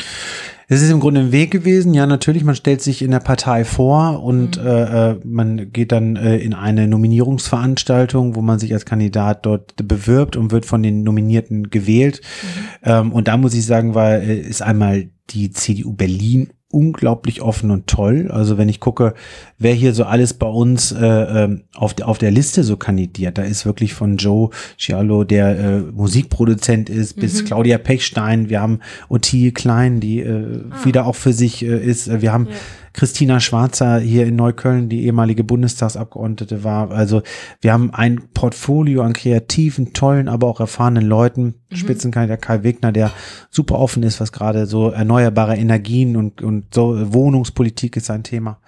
Es 0.68 0.82
ist 0.82 0.90
im 0.90 0.98
Grunde 0.98 1.20
ein 1.20 1.32
Weg 1.32 1.52
gewesen. 1.52 1.94
Ja, 1.94 2.06
natürlich, 2.06 2.42
man 2.42 2.56
stellt 2.56 2.82
sich 2.82 3.02
in 3.02 3.12
der 3.12 3.20
Partei 3.20 3.64
vor 3.64 4.24
und 4.24 4.60
mhm. 4.60 4.66
äh, 4.66 5.10
äh 5.10 5.20
man 5.24 5.72
geht 5.72 5.92
dann 5.92 6.16
äh, 6.16 6.38
in 6.38 6.54
eine 6.54 6.88
Nominierungsveranstaltung, 6.88 8.34
wo 8.34 8.42
man 8.42 8.58
sich 8.58 8.72
als 8.72 8.84
Kandidat 8.84 9.46
dort 9.46 9.74
bewirbt 9.76 10.34
und 10.34 10.50
wird 10.50 10.66
von 10.66 10.82
den 10.82 11.04
Nominierten 11.04 11.70
gewählt. 11.70 12.20
Mhm. 12.42 12.90
Ähm, 12.90 13.12
und 13.12 13.28
da 13.28 13.36
muss 13.36 13.54
ich 13.54 13.64
sagen, 13.64 13.94
war, 13.94 14.14
äh, 14.14 14.40
ist 14.40 14.62
einmal 14.62 15.08
die 15.30 15.52
CDU 15.52 15.92
Berlin 15.92 16.50
unglaublich 16.70 17.42
offen 17.42 17.70
und 17.70 17.86
toll. 17.86 18.28
Also 18.30 18.58
wenn 18.58 18.68
ich 18.68 18.80
gucke, 18.80 19.14
wer 19.58 19.72
hier 19.72 19.94
so 19.94 20.04
alles 20.04 20.34
bei 20.34 20.48
uns 20.48 20.90
äh, 20.90 21.06
ähm, 21.06 21.62
auf, 21.74 21.94
der, 21.94 22.08
auf 22.08 22.18
der 22.18 22.32
Liste 22.32 22.64
so 22.64 22.76
kandidiert, 22.76 23.38
da 23.38 23.42
ist 23.42 23.66
wirklich 23.66 23.94
von 23.94 24.16
Joe 24.16 24.50
Giallo, 24.76 25.24
der 25.24 25.58
äh, 25.58 25.78
Musikproduzent 25.78 26.90
ist, 26.90 27.14
bis 27.14 27.42
mhm. 27.42 27.46
Claudia 27.46 27.78
Pechstein, 27.78 28.48
wir 28.48 28.60
haben 28.60 28.80
Ottilie 29.08 29.52
Klein, 29.52 30.00
die 30.00 30.20
äh, 30.20 30.60
ah. 30.70 30.84
wieder 30.84 31.06
auch 31.06 31.14
für 31.14 31.32
sich 31.32 31.64
äh, 31.64 31.78
ist. 31.78 32.20
Wir 32.20 32.32
haben 32.32 32.48
ja. 32.50 32.56
Christina 32.96 33.40
Schwarzer 33.40 33.98
hier 33.98 34.26
in 34.26 34.36
Neukölln, 34.36 34.88
die 34.88 35.04
ehemalige 35.04 35.44
Bundestagsabgeordnete 35.44 36.64
war. 36.64 36.90
Also 36.90 37.22
wir 37.60 37.74
haben 37.74 37.92
ein 37.92 38.22
Portfolio 38.32 39.02
an 39.02 39.12
kreativen, 39.12 39.92
tollen, 39.92 40.28
aber 40.28 40.46
auch 40.46 40.60
erfahrenen 40.60 41.04
Leuten. 41.04 41.56
Mhm. 41.70 41.76
Spitzenkandidat 41.76 42.40
Kai 42.40 42.62
Wegner, 42.62 42.92
der 42.92 43.12
super 43.50 43.78
offen 43.78 44.02
ist, 44.02 44.18
was 44.18 44.32
gerade 44.32 44.64
so 44.64 44.90
erneuerbare 44.90 45.56
Energien 45.56 46.16
und, 46.16 46.40
und 46.40 46.72
so 46.74 47.12
Wohnungspolitik 47.12 47.96
ist 47.96 48.06
sein 48.06 48.22
Thema. 48.22 48.58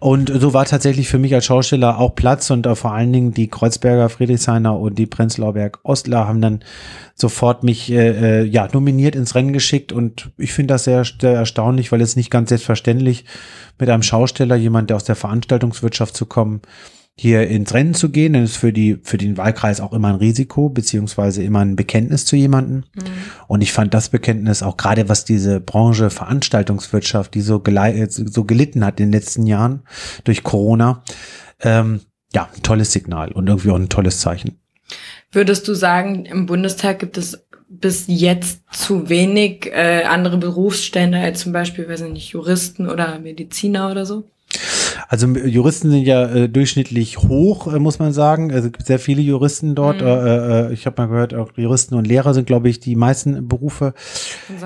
Und 0.00 0.30
so 0.32 0.54
war 0.54 0.64
tatsächlich 0.64 1.08
für 1.08 1.18
mich 1.18 1.34
als 1.34 1.46
Schauspieler 1.46 1.98
auch 1.98 2.14
Platz 2.14 2.50
und 2.50 2.66
äh, 2.66 2.74
vor 2.76 2.92
allen 2.92 3.12
Dingen 3.12 3.34
die 3.34 3.48
Kreuzberger 3.48 4.08
Friedrichshainer 4.08 4.78
und 4.78 4.96
die 4.96 5.06
Prenzlauer 5.06 5.54
Berg 5.54 5.80
Ostler 5.82 6.28
haben 6.28 6.40
dann 6.40 6.60
sofort 7.16 7.64
mich 7.64 7.90
äh, 7.90 8.42
äh, 8.42 8.44
ja 8.44 8.68
nominiert 8.72 9.16
ins 9.16 9.34
Rennen 9.34 9.52
geschickt. 9.52 9.92
Und 9.92 10.30
ich 10.38 10.52
finde 10.52 10.74
das 10.74 10.84
sehr, 10.84 11.04
sehr 11.04 11.34
erstaunlich, 11.34 11.90
weil 11.90 12.00
es 12.00 12.14
nicht 12.14 12.30
ganz 12.30 12.50
selbstverständlich 12.50 13.24
mit 13.78 13.90
einem 13.90 14.04
Schausteller, 14.04 14.54
jemand, 14.54 14.90
der 14.90 14.96
aus 14.96 15.04
der 15.04 15.16
Veranstaltungswirtschaft 15.16 16.16
zu 16.16 16.26
kommen, 16.26 16.62
hier 17.20 17.48
ins 17.48 17.74
Rennen 17.74 17.94
zu 17.94 18.10
gehen, 18.10 18.34
denn 18.34 18.44
es 18.44 18.52
ist 18.52 18.56
für 18.58 18.72
die, 18.72 18.98
für 19.02 19.18
den 19.18 19.36
Wahlkreis 19.36 19.80
auch 19.80 19.92
immer 19.92 20.08
ein 20.08 20.14
Risiko, 20.14 20.68
beziehungsweise 20.68 21.42
immer 21.42 21.60
ein 21.60 21.74
Bekenntnis 21.74 22.24
zu 22.24 22.36
jemanden. 22.36 22.84
Mhm. 22.94 23.02
Und 23.48 23.60
ich 23.60 23.72
fand 23.72 23.92
das 23.92 24.10
Bekenntnis 24.10 24.62
auch 24.62 24.76
gerade, 24.76 25.08
was 25.08 25.24
diese 25.24 25.58
Branche 25.58 26.10
Veranstaltungswirtschaft, 26.10 27.34
die 27.34 27.40
so, 27.40 27.60
so 28.08 28.44
gelitten 28.44 28.84
hat 28.84 29.00
in 29.00 29.06
den 29.06 29.12
letzten 29.12 29.46
Jahren 29.46 29.82
durch 30.22 30.44
Corona, 30.44 31.02
ähm, 31.60 32.00
ja, 32.32 32.48
ein 32.54 32.62
tolles 32.62 32.92
Signal 32.92 33.32
und 33.32 33.48
irgendwie 33.48 33.70
auch 33.70 33.76
ein 33.76 33.88
tolles 33.88 34.20
Zeichen. 34.20 34.60
Würdest 35.32 35.66
du 35.66 35.74
sagen, 35.74 36.24
im 36.24 36.46
Bundestag 36.46 37.00
gibt 37.00 37.18
es 37.18 37.44
bis 37.68 38.04
jetzt 38.06 38.62
zu 38.72 39.08
wenig 39.08 39.66
äh, 39.66 40.04
andere 40.04 40.38
Berufsstände 40.38 41.18
als 41.18 41.40
zum 41.40 41.52
Beispiel, 41.52 41.88
weiß 41.88 42.02
ich 42.02 42.12
nicht, 42.12 42.28
Juristen 42.28 42.88
oder 42.88 43.18
Mediziner 43.18 43.90
oder 43.90 44.06
so? 44.06 44.24
Also 45.10 45.26
Juristen 45.26 45.90
sind 45.90 46.02
ja 46.02 46.26
äh, 46.26 46.48
durchschnittlich 46.50 47.16
hoch, 47.16 47.72
äh, 47.72 47.78
muss 47.78 47.98
man 47.98 48.12
sagen. 48.12 48.52
Also 48.52 48.66
es 48.66 48.72
gibt 48.72 48.86
sehr 48.86 48.98
viele 48.98 49.22
Juristen 49.22 49.74
dort. 49.74 50.02
Mhm. 50.02 50.06
Äh, 50.06 50.66
äh, 50.66 50.72
ich 50.74 50.84
habe 50.84 51.00
mal 51.00 51.08
gehört, 51.08 51.32
auch 51.34 51.50
Juristen 51.56 51.94
und 51.94 52.06
Lehrer 52.06 52.34
sind, 52.34 52.46
glaube 52.46 52.68
ich, 52.68 52.78
die 52.78 52.94
meisten 52.94 53.48
Berufe. 53.48 53.94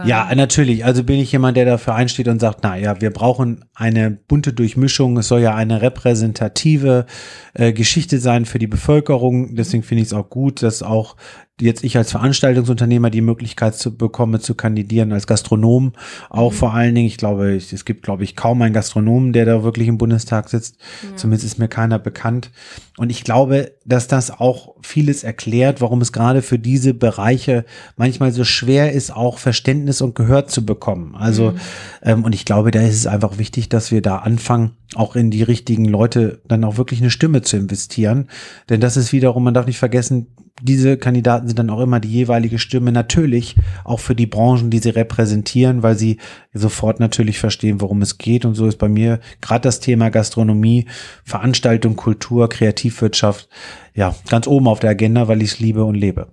Ja, 0.05 0.29
natürlich. 0.35 0.85
Also 0.85 1.05
bin 1.05 1.21
ich 1.21 1.31
jemand, 1.31 1.57
der 1.57 1.65
dafür 1.65 1.95
einsteht 1.95 2.27
und 2.27 2.41
sagt, 2.41 2.59
na 2.63 2.77
ja, 2.77 3.01
wir 3.01 3.11
brauchen 3.11 3.65
eine 3.73 4.11
bunte 4.11 4.53
Durchmischung. 4.53 5.17
Es 5.17 5.29
soll 5.29 5.43
ja 5.43 5.55
eine 5.55 5.81
repräsentative 5.81 7.07
äh, 7.55 7.73
Geschichte 7.73 8.19
sein 8.19 8.45
für 8.45 8.59
die 8.59 8.67
Bevölkerung. 8.67 9.55
Deswegen 9.55 9.85
finde 9.85 10.03
ich 10.03 10.09
es 10.09 10.13
auch 10.13 10.29
gut, 10.29 10.65
dass 10.65 10.83
auch 10.83 11.15
jetzt 11.61 11.85
ich 11.85 11.97
als 11.97 12.11
Veranstaltungssunternehmer 12.11 13.11
die 13.11 13.21
Möglichkeit 13.21 13.75
zu 13.75 13.97
bekomme 13.97 14.41
zu 14.41 14.55
kandidieren 14.55 15.13
als 15.13 15.27
Gastronom 15.27 15.93
auch 16.31 16.51
mhm. 16.51 16.57
vor 16.57 16.75
allen 16.75 16.95
Dingen 16.95 17.07
ich 17.07 17.19
glaube 17.19 17.55
es 17.55 17.85
gibt 17.85 18.03
glaube 18.03 18.25
ich 18.25 18.37
kaum 18.37 18.63
einen 18.63 18.75
Gastronomen 18.75 19.33
der 19.33 19.45
da 19.45 19.63
wirklich 19.63 19.89
im 19.89 19.99
Bundestag 20.33 20.49
sitzt 20.49 20.77
ja. 21.03 21.17
zumindest 21.17 21.45
ist 21.45 21.59
mir 21.59 21.69
keiner 21.69 21.99
bekannt 21.99 22.51
und 22.97 23.11
ich 23.11 23.25
glaube 23.25 23.73
dass 23.85 24.09
das 24.09 24.31
auch 24.31 24.75
vieles 24.83 25.25
erklärt 25.25 25.81
warum 25.81 26.01
es 26.01 26.13
gerade 26.13 26.43
für 26.43 26.59
diese 26.59 26.95
Bereiche 26.95 27.65
manchmal 27.97 28.33
so 28.33 28.45
schwer 28.45 28.93
ist 28.93 29.15
auch 29.15 29.39
Verständnis 29.39 30.01
und 30.01 30.15
Gehör 30.15 30.47
zu 30.47 30.65
bekommen 30.65 31.15
also 31.17 31.53
mhm. 31.53 31.61
ähm, 32.03 32.25
und 32.25 32.35
ich 32.35 32.45
glaube 32.45 32.71
da 32.71 32.81
ist 32.81 32.97
es 32.97 33.07
einfach 33.07 33.39
wichtig 33.39 33.69
dass 33.69 33.91
wir 33.91 34.03
da 34.03 34.19
anfangen 34.19 34.73
auch 34.95 35.17
in 35.17 35.31
die 35.31 35.43
richtigen 35.43 35.85
Leute 35.85 36.41
dann 36.47 36.65
auch 36.65 36.77
wirklich 36.77 37.01
eine 37.01 37.11
Stimme 37.11 37.43
zu 37.43 37.57
investieren 37.57 38.29
denn 38.69 38.81
das 38.81 38.97
ist 38.97 39.13
wiederum 39.13 39.45
man 39.45 39.55
darf 39.55 39.67
nicht 39.67 39.79
vergessen 39.79 40.29
diese 40.63 40.97
Kandidaten 40.97 41.49
sind 41.49 41.59
dann 41.59 41.71
auch 41.71 41.81
immer 41.81 41.99
die 41.99 42.11
jeweilige 42.11 42.59
Stimme 42.59 42.93
natürlich 42.93 43.57
auch 43.85 44.01
für 44.01 44.15
die 44.15 44.27
Branchen, 44.27 44.71
die 44.71 44.79
sie 44.79 44.91
repräsentieren, 44.91 45.83
weil 45.83 45.97
sie 45.97 46.19
sofort 46.53 47.01
natürlich 47.01 47.39
verstehen, 47.39 47.81
worum 47.81 48.01
es 48.01 48.19
geht. 48.19 48.45
Und 48.45 48.55
so 48.55 48.67
ist 48.67 48.79
bei 48.79 48.89
mir 48.89 49.21
gerade 49.41 49.63
das 49.63 49.81
Thema 49.81 50.11
Gastronomie, 50.11 50.87
Veranstaltung, 51.25 51.97
Kultur, 51.97 52.49
Kreativwirtschaft 52.49 53.49
ja 53.95 54.15
ganz 54.29 54.47
oben 54.47 54.69
auf 54.69 54.79
der 54.79 54.91
Agenda, 54.91 55.27
weil 55.29 55.43
ich 55.43 55.53
es 55.53 55.61
liebe 55.61 55.85
und 55.85 55.95
lebe. 55.95 56.29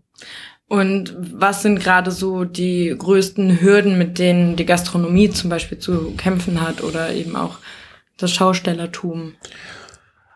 Und 0.67 1.15
was 1.19 1.63
sind 1.63 1.79
gerade 1.79 2.11
so 2.11 2.45
die 2.45 2.93
größten 2.95 3.59
Hürden, 3.59 3.97
mit 3.97 4.19
denen 4.19 4.55
die 4.55 4.67
Gastronomie 4.67 5.31
zum 5.31 5.49
Beispiel 5.49 5.79
zu 5.79 6.11
kämpfen 6.15 6.61
hat 6.61 6.83
oder 6.83 7.11
eben 7.11 7.35
auch 7.35 7.57
das 8.17 8.31
Schaustellertum? 8.31 9.33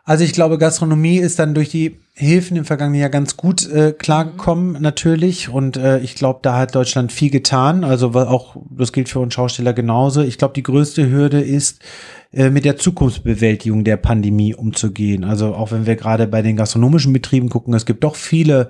Also 0.06 0.26
ich 0.26 0.34
glaube, 0.34 0.58
Gastronomie 0.58 1.18
ist 1.18 1.40
dann 1.40 1.54
durch 1.54 1.70
die 1.70 1.98
Hilfen 2.14 2.58
im 2.58 2.66
vergangenen 2.66 3.00
Jahr 3.00 3.10
ganz 3.10 3.38
gut 3.38 3.70
äh, 3.72 3.94
klargekommen, 3.94 4.74
mhm. 4.74 4.82
natürlich. 4.82 5.48
Und 5.48 5.78
äh, 5.78 6.00
ich 6.00 6.16
glaube, 6.16 6.40
da 6.42 6.58
hat 6.58 6.76
Deutschland 6.76 7.12
viel 7.14 7.30
getan. 7.30 7.86
Also 7.86 8.12
auch, 8.14 8.58
das 8.70 8.92
gilt 8.92 9.08
für 9.08 9.20
uns 9.20 9.34
Schausteller 9.34 9.72
genauso. 9.72 10.22
Ich 10.22 10.38
glaube, 10.38 10.54
die 10.56 10.64
größte 10.64 11.10
Hürde 11.10 11.40
ist, 11.40 11.82
äh, 12.34 12.50
mit 12.50 12.66
der 12.66 12.76
Zukunftsbewältigung 12.76 13.86
der 13.86 13.98
Pandemie 13.98 14.54
umzugehen. 14.54 15.24
Also 15.24 15.56
auch 15.56 15.72
wenn 15.72 15.86
wir 15.86 15.96
gerade 15.96 16.28
bei 16.28 16.42
den 16.42 16.58
gastronomischen 16.58 17.14
Betrieben 17.14 17.48
gucken, 17.48 17.74
es 17.74 17.86
gibt 17.86 18.04
doch 18.04 18.16
viele, 18.16 18.70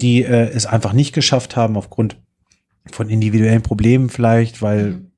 die 0.00 0.22
äh, 0.22 0.50
es 0.50 0.66
einfach 0.66 0.92
nicht 0.92 1.12
geschafft 1.12 1.56
haben 1.56 1.76
aufgrund 1.76 2.16
von 2.92 3.10
individuellen 3.10 3.62
Problemen 3.62 4.08
vielleicht, 4.08 4.62
weil 4.62 4.84
mhm 4.84 5.09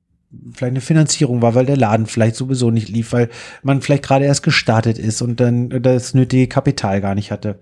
vielleicht 0.53 0.71
eine 0.71 0.81
Finanzierung 0.81 1.41
war, 1.41 1.55
weil 1.55 1.65
der 1.65 1.77
Laden 1.77 2.05
vielleicht 2.05 2.35
sowieso 2.35 2.71
nicht 2.71 2.89
lief, 2.89 3.13
weil 3.13 3.29
man 3.61 3.81
vielleicht 3.81 4.03
gerade 4.03 4.25
erst 4.25 4.43
gestartet 4.43 4.97
ist 4.97 5.21
und 5.21 5.39
dann 5.39 5.69
das 5.81 6.13
nötige 6.13 6.47
Kapital 6.47 7.01
gar 7.01 7.15
nicht 7.15 7.31
hatte. 7.31 7.59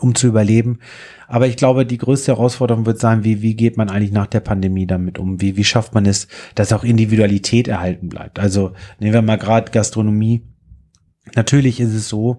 um 0.00 0.14
zu 0.14 0.26
überleben. 0.26 0.80
Aber 1.28 1.46
ich 1.46 1.56
glaube, 1.56 1.86
die 1.86 1.98
größte 1.98 2.32
Herausforderung 2.32 2.84
wird 2.84 2.98
sein, 2.98 3.24
wie, 3.24 3.42
wie 3.42 3.54
geht 3.54 3.76
man 3.76 3.90
eigentlich 3.90 4.12
nach 4.12 4.26
der 4.26 4.40
Pandemie 4.40 4.86
damit 4.86 5.18
um? 5.18 5.40
Wie, 5.40 5.56
wie 5.56 5.64
schafft 5.64 5.94
man 5.94 6.04
es, 6.06 6.28
dass 6.54 6.72
auch 6.72 6.84
Individualität 6.84 7.68
erhalten 7.68 8.08
bleibt? 8.08 8.38
Also 8.38 8.72
nehmen 8.98 9.14
wir 9.14 9.22
mal 9.22 9.38
gerade 9.38 9.70
Gastronomie. 9.70 10.42
Natürlich 11.34 11.80
ist 11.80 11.94
es 11.94 12.08
so, 12.08 12.38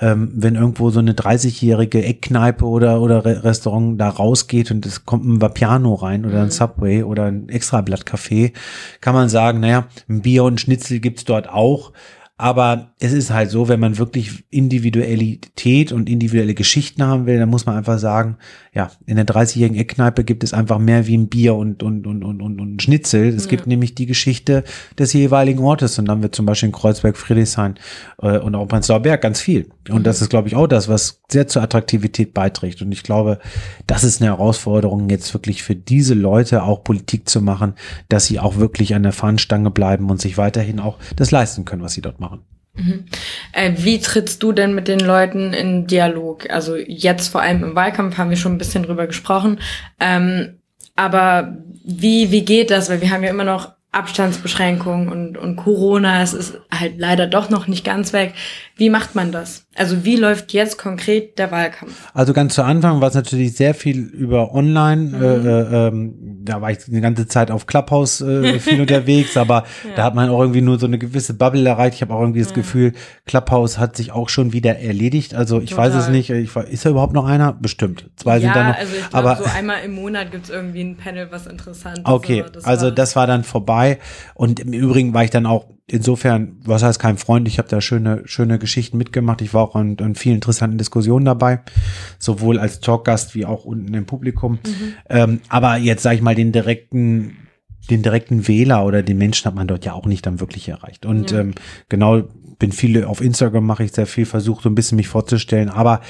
ähm, 0.00 0.30
wenn 0.34 0.54
irgendwo 0.54 0.90
so 0.90 1.00
eine 1.00 1.12
30-jährige 1.12 2.04
Eckkneipe 2.04 2.64
oder, 2.64 3.00
oder 3.00 3.24
Restaurant 3.44 4.00
da 4.00 4.08
rausgeht 4.08 4.70
und 4.70 4.86
es 4.86 5.04
kommt 5.04 5.26
ein 5.26 5.40
Vapiano 5.40 5.94
rein 5.94 6.24
oder 6.24 6.38
ein 6.38 6.46
mhm. 6.46 6.50
Subway 6.50 7.02
oder 7.02 7.24
ein 7.24 7.48
Extrablatt-Café, 7.48 8.52
kann 9.00 9.14
man 9.14 9.28
sagen, 9.28 9.60
naja, 9.60 9.88
ein 10.08 10.22
Bier 10.22 10.44
und 10.44 10.60
Schnitzel 10.60 11.00
gibt's 11.00 11.24
dort 11.24 11.48
auch, 11.48 11.92
aber 12.40 12.92
es 13.00 13.12
ist 13.12 13.30
halt 13.30 13.50
so, 13.50 13.68
wenn 13.68 13.80
man 13.80 13.98
wirklich 13.98 14.44
Individualität 14.48 15.92
und 15.92 16.08
individuelle 16.08 16.54
Geschichten 16.54 17.02
haben 17.02 17.26
will, 17.26 17.38
dann 17.38 17.50
muss 17.50 17.66
man 17.66 17.76
einfach 17.76 17.98
sagen, 17.98 18.38
ja, 18.72 18.90
in 19.04 19.16
der 19.16 19.26
30-jährigen 19.26 19.76
Eckkneipe 19.76 20.24
gibt 20.24 20.42
es 20.42 20.54
einfach 20.54 20.78
mehr 20.78 21.06
wie 21.06 21.18
ein 21.18 21.28
Bier 21.28 21.54
und, 21.54 21.82
und, 21.82 22.06
und, 22.06 22.22
und, 22.22 22.40
und, 22.40 22.60
und 22.60 22.80
Schnitzel. 22.80 23.28
Es 23.28 23.44
ja. 23.44 23.50
gibt 23.50 23.66
nämlich 23.66 23.94
die 23.94 24.06
Geschichte 24.06 24.64
des 24.98 25.12
jeweiligen 25.12 25.58
Ortes. 25.58 25.98
Und 25.98 26.06
dann 26.06 26.16
haben 26.16 26.22
wir 26.22 26.32
zum 26.32 26.46
Beispiel 26.46 26.68
in 26.68 26.72
Kreuzberg, 26.72 27.16
Friedrichshain 27.18 27.74
äh, 28.22 28.38
und 28.38 28.54
auch 28.54 28.66
Prenzlauer 28.68 29.00
Berg 29.00 29.20
ganz 29.20 29.40
viel. 29.40 29.68
Und 29.88 29.98
mhm. 29.98 30.02
das 30.04 30.22
ist, 30.22 30.30
glaube 30.30 30.46
ich, 30.46 30.54
auch 30.54 30.68
das, 30.68 30.88
was 30.88 31.20
sehr 31.28 31.48
zur 31.48 31.62
Attraktivität 31.62 32.32
beiträgt. 32.32 32.80
Und 32.80 32.92
ich 32.92 33.02
glaube, 33.02 33.40
das 33.88 34.04
ist 34.04 34.22
eine 34.22 34.30
Herausforderung, 34.30 35.10
jetzt 35.10 35.34
wirklich 35.34 35.64
für 35.64 35.74
diese 35.74 36.14
Leute 36.14 36.62
auch 36.62 36.84
Politik 36.84 37.28
zu 37.28 37.42
machen, 37.42 37.74
dass 38.08 38.26
sie 38.26 38.38
auch 38.38 38.56
wirklich 38.56 38.94
an 38.94 39.02
der 39.02 39.12
Fahnenstange 39.12 39.70
bleiben 39.70 40.10
und 40.10 40.20
sich 40.20 40.38
weiterhin 40.38 40.78
auch 40.78 40.96
das 41.16 41.32
leisten 41.32 41.64
können, 41.64 41.82
was 41.82 41.94
sie 41.94 42.02
dort 42.02 42.20
machen. 42.20 42.29
Mhm. 42.80 43.04
Äh, 43.52 43.72
wie 43.76 44.00
trittst 44.00 44.42
du 44.42 44.52
denn 44.52 44.74
mit 44.74 44.88
den 44.88 45.00
Leuten 45.00 45.52
in 45.52 45.86
Dialog? 45.86 46.50
Also 46.50 46.76
jetzt 46.76 47.28
vor 47.28 47.42
allem 47.42 47.62
im 47.62 47.74
Wahlkampf 47.74 48.16
haben 48.18 48.30
wir 48.30 48.36
schon 48.36 48.54
ein 48.54 48.58
bisschen 48.58 48.82
drüber 48.82 49.06
gesprochen. 49.06 49.60
Ähm, 49.98 50.58
aber 50.96 51.56
wie, 51.84 52.30
wie 52.30 52.44
geht 52.44 52.70
das? 52.70 52.90
Weil 52.90 53.00
wir 53.00 53.10
haben 53.10 53.22
ja 53.22 53.30
immer 53.30 53.44
noch 53.44 53.72
Abstandsbeschränkungen 53.92 55.08
und, 55.08 55.36
und 55.36 55.56
Corona, 55.56 56.22
es 56.22 56.32
ist 56.32 56.60
halt 56.70 56.98
leider 56.98 57.26
doch 57.26 57.50
noch 57.50 57.66
nicht 57.66 57.84
ganz 57.84 58.12
weg. 58.12 58.34
Wie 58.76 58.88
macht 58.88 59.14
man 59.14 59.32
das? 59.32 59.66
Also 59.76 60.04
wie 60.04 60.16
läuft 60.16 60.52
jetzt 60.52 60.78
konkret 60.78 61.38
der 61.38 61.52
Wahlkampf? 61.52 62.10
Also 62.12 62.32
ganz 62.32 62.54
zu 62.54 62.64
Anfang 62.64 63.00
war 63.00 63.08
es 63.08 63.14
natürlich 63.14 63.56
sehr 63.56 63.72
viel 63.72 63.98
über 64.00 64.52
Online. 64.52 65.02
Mhm. 65.02 65.22
Äh, 65.22 65.36
äh, 65.36 65.88
ähm, 65.88 66.14
da 66.42 66.60
war 66.60 66.72
ich 66.72 66.78
die 66.78 67.00
ganze 67.00 67.28
Zeit 67.28 67.52
auf 67.52 67.66
Clubhouse 67.66 68.20
äh, 68.20 68.58
viel 68.58 68.80
unterwegs, 68.80 69.36
aber 69.36 69.64
ja. 69.84 69.94
da 69.94 70.04
hat 70.04 70.16
man 70.16 70.28
auch 70.28 70.40
irgendwie 70.40 70.60
nur 70.60 70.80
so 70.80 70.86
eine 70.86 70.98
gewisse 70.98 71.34
Bubble 71.34 71.68
erreicht. 71.68 71.94
Ich 71.94 72.02
habe 72.02 72.12
auch 72.12 72.20
irgendwie 72.20 72.40
das 72.40 72.48
ja. 72.48 72.56
Gefühl, 72.56 72.94
Clubhouse 73.26 73.78
hat 73.78 73.96
sich 73.96 74.10
auch 74.10 74.28
schon 74.28 74.52
wieder 74.52 74.76
erledigt. 74.80 75.34
Also 75.34 75.60
ich 75.60 75.70
Total. 75.70 75.90
weiß 75.90 76.02
es 76.02 76.08
nicht. 76.08 76.30
Ich, 76.30 76.54
ist 76.56 76.84
da 76.84 76.90
überhaupt 76.90 77.12
noch 77.12 77.26
einer? 77.26 77.52
Bestimmt. 77.52 78.10
Zwei 78.16 78.38
ja, 78.38 78.40
sind 78.40 78.56
da 78.56 78.68
noch. 78.70 78.76
Also 78.76 78.92
ich 78.96 79.08
glaub, 79.08 79.24
aber 79.24 79.36
so 79.36 79.44
einmal 79.44 79.84
im 79.84 79.92
Monat 79.92 80.32
gibt's 80.32 80.50
irgendwie 80.50 80.82
ein 80.82 80.96
Panel, 80.96 81.28
was 81.30 81.46
interessant 81.46 81.98
ist. 81.98 82.06
Okay, 82.06 82.44
also 82.64 82.90
das 82.90 83.14
war 83.14 83.28
dann 83.28 83.44
vorbei. 83.44 84.00
Und 84.34 84.58
im 84.58 84.72
Übrigen 84.72 85.14
war 85.14 85.22
ich 85.22 85.30
dann 85.30 85.46
auch 85.46 85.66
insofern, 85.90 86.56
was 86.64 86.82
heißt 86.82 86.98
kein 86.98 87.18
Freund, 87.18 87.48
ich 87.48 87.58
habe 87.58 87.68
da 87.68 87.80
schöne, 87.80 88.22
schöne 88.24 88.58
Geschichten 88.58 88.96
mitgemacht. 88.96 89.42
Ich 89.42 89.52
war 89.52 89.62
auch 89.62 89.74
an, 89.74 89.96
an 90.00 90.14
vielen 90.14 90.36
interessanten 90.36 90.78
Diskussionen 90.78 91.24
dabei, 91.24 91.60
sowohl 92.18 92.58
als 92.58 92.80
Talkgast 92.80 93.34
wie 93.34 93.46
auch 93.46 93.64
unten 93.64 93.92
im 93.94 94.06
Publikum. 94.06 94.52
Mhm. 94.52 94.92
Ähm, 95.08 95.40
aber 95.48 95.76
jetzt 95.76 96.02
sage 96.02 96.16
ich 96.16 96.22
mal, 96.22 96.34
den 96.34 96.52
direkten, 96.52 97.36
den 97.90 98.02
direkten 98.02 98.46
Wähler 98.46 98.84
oder 98.84 99.02
den 99.02 99.18
Menschen 99.18 99.46
hat 99.46 99.54
man 99.54 99.66
dort 99.66 99.84
ja 99.84 99.92
auch 99.92 100.06
nicht 100.06 100.24
dann 100.26 100.40
wirklich 100.40 100.68
erreicht. 100.68 101.06
Und 101.06 101.32
ja. 101.32 101.40
ähm, 101.40 101.54
genau, 101.88 102.22
bin 102.58 102.72
viele 102.72 103.08
auf 103.08 103.20
Instagram 103.20 103.66
mache 103.66 103.84
ich 103.84 103.92
sehr 103.92 104.06
viel, 104.06 104.26
versuche 104.26 104.62
so 104.62 104.68
ein 104.68 104.74
bisschen 104.74 104.96
mich 104.96 105.08
vorzustellen, 105.08 105.70
aber 105.70 106.00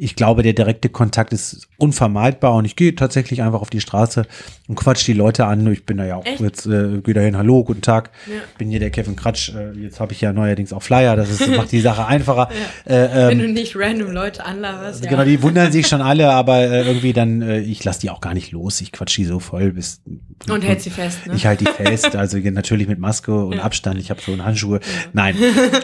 ich 0.00 0.16
glaube, 0.16 0.42
der 0.42 0.54
direkte 0.54 0.88
Kontakt 0.88 1.32
ist 1.34 1.68
unvermeidbar 1.76 2.54
und 2.54 2.64
ich 2.64 2.74
gehe 2.74 2.94
tatsächlich 2.94 3.42
einfach 3.42 3.60
auf 3.60 3.68
die 3.68 3.82
Straße 3.82 4.24
und 4.66 4.74
quatsch 4.74 5.06
die 5.06 5.12
Leute 5.12 5.44
an. 5.44 5.70
Ich 5.70 5.84
bin 5.84 5.98
da 5.98 6.06
ja 6.06 6.16
auch 6.16 6.24
Echt? 6.24 6.40
jetzt 6.40 6.66
äh, 6.66 7.00
gehe 7.02 7.12
dahin, 7.12 7.36
hallo, 7.36 7.62
guten 7.64 7.82
Tag. 7.82 8.10
Ja. 8.26 8.40
Bin 8.56 8.70
hier 8.70 8.80
der 8.80 8.90
Kevin 8.90 9.14
Kratsch. 9.14 9.50
Äh, 9.54 9.72
jetzt 9.72 10.00
habe 10.00 10.14
ich 10.14 10.22
ja 10.22 10.32
neuerdings 10.32 10.72
auch 10.72 10.82
Flyer, 10.82 11.16
das 11.16 11.30
ist, 11.30 11.46
macht 11.48 11.70
die 11.72 11.80
Sache 11.80 12.06
einfacher. 12.06 12.48
Ja. 12.86 12.94
Äh, 12.94 13.22
ähm, 13.22 13.28
Wenn 13.30 13.38
du 13.38 13.48
nicht 13.48 13.76
random 13.76 14.10
Leute 14.10 14.44
anlaberst. 14.44 15.06
Genau, 15.06 15.24
die 15.24 15.42
wundern 15.42 15.72
sich 15.72 15.86
schon 15.86 16.00
alle, 16.00 16.30
aber 16.30 16.58
äh, 16.58 16.86
irgendwie 16.86 17.12
dann, 17.12 17.42
äh, 17.42 17.60
ich 17.60 17.82
lasse 17.84 18.00
die 18.00 18.10
auch 18.10 18.20
gar 18.20 18.34
nicht 18.34 18.52
los. 18.52 18.80
Ich 18.80 18.92
quatsch 18.92 19.16
die 19.16 19.24
so 19.24 19.38
voll 19.38 19.72
bis. 19.72 20.02
Und 20.48 20.62
hält 20.62 20.80
sie 20.80 20.90
fest, 20.90 21.26
ne? 21.26 21.34
Ich 21.34 21.46
halte 21.46 21.64
die 21.64 21.70
fest, 21.70 22.16
also 22.16 22.38
natürlich 22.38 22.88
mit 22.88 22.98
Maske 22.98 23.34
und. 23.34 23.60
Abstand. 23.60 24.00
Ich 24.00 24.10
habe 24.10 24.20
so 24.20 24.32
einen 24.32 24.44
Handschuhe. 24.44 24.80
Nein, 25.12 25.36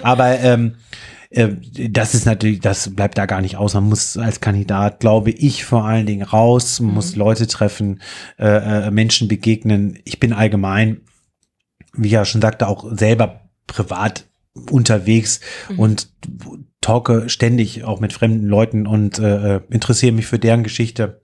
aber 0.02 0.38
ähm, 0.40 0.74
äh, 0.74 1.15
das 1.30 2.14
ist 2.14 2.26
natürlich, 2.26 2.60
das 2.60 2.94
bleibt 2.94 3.18
da 3.18 3.26
gar 3.26 3.40
nicht 3.40 3.56
aus. 3.56 3.74
Man 3.74 3.88
muss 3.88 4.16
als 4.16 4.40
Kandidat, 4.40 5.00
glaube 5.00 5.30
ich, 5.30 5.64
vor 5.64 5.84
allen 5.84 6.06
Dingen 6.06 6.22
raus, 6.22 6.80
man 6.80 6.90
mhm. 6.90 6.94
muss 6.94 7.16
Leute 7.16 7.46
treffen, 7.46 8.00
äh, 8.38 8.86
äh, 8.86 8.90
Menschen 8.90 9.28
begegnen. 9.28 9.98
Ich 10.04 10.20
bin 10.20 10.32
allgemein, 10.32 11.00
wie 11.94 12.06
ich 12.08 12.12
ja 12.12 12.24
schon 12.24 12.40
sagte, 12.40 12.68
auch 12.68 12.86
selber 12.96 13.40
privat 13.66 14.26
unterwegs 14.70 15.40
mhm. 15.68 15.78
und 15.78 16.08
talke 16.80 17.28
ständig 17.28 17.84
auch 17.84 18.00
mit 18.00 18.12
fremden 18.12 18.46
Leuten 18.46 18.86
und 18.86 19.18
äh, 19.18 19.56
äh 19.56 19.60
interessiere 19.70 20.12
mich 20.12 20.26
für 20.26 20.38
deren 20.38 20.62
Geschichte. 20.62 21.20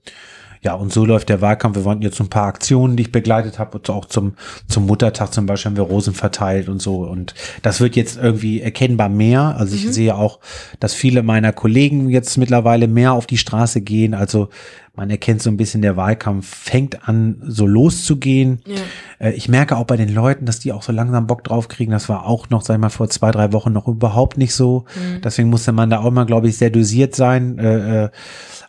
Ja, 0.63 0.75
und 0.75 0.93
so 0.93 1.05
läuft 1.05 1.29
der 1.29 1.41
Wahlkampf. 1.41 1.75
Wir 1.75 1.85
waren 1.85 2.01
jetzt 2.01 2.19
ein 2.21 2.29
paar 2.29 2.47
Aktionen, 2.47 2.95
die 2.95 3.03
ich 3.03 3.11
begleitet 3.11 3.59
habe, 3.59 3.77
und 3.77 3.89
auch 3.89 4.05
zum, 4.05 4.33
zum 4.67 4.85
Muttertag 4.85 5.33
zum 5.33 5.45
Beispiel 5.45 5.71
haben 5.71 5.77
wir 5.77 5.83
Rosen 5.83 6.13
verteilt 6.13 6.69
und 6.69 6.81
so. 6.81 7.03
Und 7.03 7.33
das 7.61 7.81
wird 7.81 7.95
jetzt 7.95 8.17
irgendwie 8.17 8.61
erkennbar 8.61 9.09
mehr. 9.09 9.55
Also 9.57 9.75
ich 9.75 9.85
mhm. 9.85 9.91
sehe 9.91 10.15
auch, 10.15 10.39
dass 10.79 10.93
viele 10.93 11.21
meiner 11.21 11.51
Kollegen 11.51 12.09
jetzt 12.09 12.37
mittlerweile 12.37 12.87
mehr 12.87 13.13
auf 13.13 13.25
die 13.27 13.37
Straße 13.37 13.81
gehen. 13.81 14.13
Also 14.13 14.49
man 14.95 15.09
erkennt 15.09 15.41
so 15.41 15.49
ein 15.49 15.57
bisschen, 15.57 15.81
der 15.81 15.97
Wahlkampf 15.97 16.47
fängt 16.47 17.09
an, 17.09 17.41
so 17.47 17.65
loszugehen. 17.65 18.61
Ja. 18.67 19.27
Äh, 19.27 19.33
ich 19.33 19.49
merke 19.49 19.75
auch 19.75 19.85
bei 19.85 19.97
den 19.97 20.13
Leuten, 20.13 20.45
dass 20.45 20.59
die 20.59 20.71
auch 20.71 20.83
so 20.83 20.91
langsam 20.91 21.25
Bock 21.25 21.43
drauf 21.43 21.67
kriegen. 21.67 21.91
Das 21.91 22.09
war 22.09 22.27
auch 22.27 22.49
noch, 22.51 22.61
sag 22.61 22.75
ich 22.75 22.79
mal, 22.79 22.89
vor 22.89 23.09
zwei, 23.09 23.31
drei 23.31 23.51
Wochen 23.53 23.73
noch 23.73 23.87
überhaupt 23.87 24.37
nicht 24.37 24.53
so. 24.53 24.85
Mhm. 24.95 25.21
Deswegen 25.21 25.49
musste 25.49 25.71
man 25.71 25.89
da 25.89 26.01
auch 26.01 26.11
mal, 26.11 26.25
glaube 26.25 26.47
ich, 26.47 26.57
sehr 26.57 26.69
dosiert 26.69 27.15
sein. 27.15 27.57
Äh, 27.57 28.05
äh, 28.05 28.09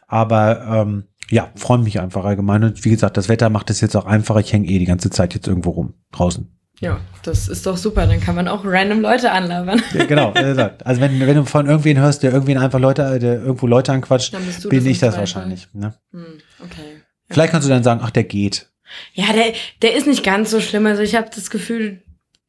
aber 0.06 0.64
ähm, 0.66 1.04
ja, 1.34 1.50
freue 1.56 1.78
mich 1.78 1.98
einfach 1.98 2.24
allgemein. 2.24 2.62
Und 2.62 2.84
wie 2.84 2.90
gesagt, 2.90 3.16
das 3.16 3.28
Wetter 3.28 3.50
macht 3.50 3.68
es 3.68 3.80
jetzt 3.80 3.96
auch 3.96 4.06
einfacher. 4.06 4.38
Ich 4.38 4.52
hänge 4.52 4.68
eh 4.68 4.78
die 4.78 4.84
ganze 4.84 5.10
Zeit 5.10 5.34
jetzt 5.34 5.48
irgendwo 5.48 5.70
rum, 5.70 5.94
draußen. 6.12 6.48
Ja, 6.78 7.00
das 7.24 7.48
ist 7.48 7.66
doch 7.66 7.76
super. 7.76 8.06
Dann 8.06 8.20
kann 8.20 8.36
man 8.36 8.46
auch 8.46 8.64
random 8.64 9.00
Leute 9.00 9.32
anlabern. 9.32 9.82
Ja, 9.94 10.04
genau. 10.04 10.32
Also 10.32 11.00
wenn, 11.00 11.18
wenn 11.18 11.34
du 11.34 11.44
von 11.44 11.66
irgendwen 11.66 11.98
hörst, 11.98 12.22
der 12.22 12.32
irgendwen 12.32 12.58
einfach 12.58 12.78
Leute, 12.78 13.18
der 13.18 13.42
irgendwo 13.42 13.66
Leute 13.66 13.92
anquatscht, 13.92 14.32
bin 14.68 14.86
ich 14.86 15.00
das 15.00 15.16
wahrscheinlich. 15.16 15.66
Ne? 15.72 15.94
Hm, 16.12 16.38
okay. 16.60 17.02
Vielleicht 17.28 17.50
kannst 17.50 17.66
du 17.66 17.72
dann 17.72 17.82
sagen, 17.82 18.00
ach, 18.04 18.10
der 18.10 18.24
geht. 18.24 18.70
Ja, 19.14 19.32
der, 19.32 19.54
der 19.82 19.96
ist 19.96 20.06
nicht 20.06 20.22
ganz 20.22 20.52
so 20.52 20.60
schlimm. 20.60 20.86
Also 20.86 21.02
ich 21.02 21.16
habe 21.16 21.30
das 21.34 21.50
Gefühl, 21.50 22.02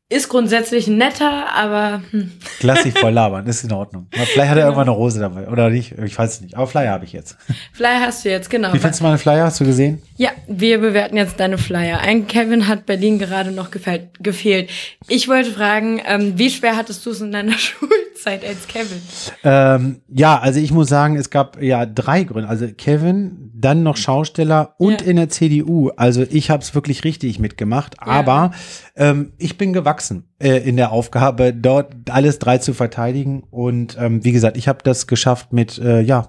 ist 0.07 0.29
grundsätzlich 0.29 0.87
netter, 0.87 1.47
aber. 1.55 2.03
Hm. 2.11 2.31
Lass 2.61 2.83
dich 2.83 2.97
voll 2.97 3.11
labern, 3.11 3.47
ist 3.47 3.63
in 3.63 3.71
Ordnung. 3.71 4.07
Vielleicht 4.11 4.51
hat 4.51 4.57
er 4.57 4.65
irgendwann 4.65 4.87
eine 4.87 4.95
Rose 4.95 5.19
dabei. 5.19 5.47
Oder 5.47 5.71
nicht, 5.71 5.97
ich 5.97 6.17
weiß 6.17 6.35
es 6.35 6.41
nicht. 6.41 6.55
Aber 6.55 6.67
Flyer 6.67 6.91
habe 6.91 7.05
ich 7.05 7.13
jetzt. 7.13 7.37
Flyer 7.73 8.01
hast 8.01 8.23
du 8.23 8.29
jetzt, 8.29 8.49
genau. 8.51 8.71
Wie 8.71 8.77
findest 8.77 8.99
du 8.99 9.05
meine 9.05 9.17
Flyer? 9.17 9.45
Hast 9.45 9.59
du 9.59 9.65
gesehen? 9.65 10.01
Ja, 10.17 10.29
wir 10.47 10.79
bewerten 10.79 11.17
jetzt 11.17 11.39
deine 11.39 11.57
Flyer. 11.57 11.99
Ein 11.99 12.27
Kevin 12.27 12.67
hat 12.67 12.85
Berlin 12.85 13.17
gerade 13.17 13.51
noch 13.51 13.71
gefällt, 13.71 14.23
gefehlt. 14.23 14.69
Ich 15.07 15.27
wollte 15.27 15.51
fragen, 15.51 15.99
ähm, 16.05 16.37
wie 16.37 16.51
schwer 16.51 16.77
hattest 16.77 17.03
du 17.05 17.09
es 17.09 17.21
in 17.21 17.31
deiner 17.31 17.53
Schulzeit 17.57 18.45
als 18.45 18.67
Kevin? 18.67 19.01
Ähm, 19.43 20.01
ja, 20.07 20.37
also 20.37 20.59
ich 20.59 20.71
muss 20.71 20.87
sagen, 20.87 21.15
es 21.15 21.31
gab 21.31 21.59
ja 21.61 21.87
drei 21.87 22.23
Gründe. 22.23 22.47
Also 22.47 22.67
Kevin, 22.77 23.51
dann 23.55 23.81
noch 23.81 23.97
Schausteller 23.97 24.75
und 24.77 25.01
ja. 25.01 25.07
in 25.07 25.15
der 25.15 25.29
CDU. 25.29 25.89
Also 25.97 26.23
ich 26.29 26.51
habe 26.51 26.61
es 26.61 26.75
wirklich 26.75 27.03
richtig 27.03 27.39
mitgemacht. 27.39 27.95
Ja. 27.95 28.11
Aber 28.11 28.51
ähm, 28.95 29.33
ich 29.39 29.57
bin 29.57 29.73
gewachsen 29.73 29.94
äh, 30.39 30.57
in 30.57 30.77
der 30.77 30.91
Aufgabe, 30.91 31.53
dort 31.53 31.93
alles 32.09 32.39
drei 32.39 32.57
zu 32.57 32.73
verteidigen. 32.73 33.43
Und 33.49 33.97
ähm, 33.99 34.23
wie 34.23 34.31
gesagt, 34.31 34.57
ich 34.57 34.67
habe 34.67 34.79
das 34.83 35.07
geschafft 35.07 35.53
mit, 35.53 35.77
äh, 35.79 36.01
ja, 36.01 36.27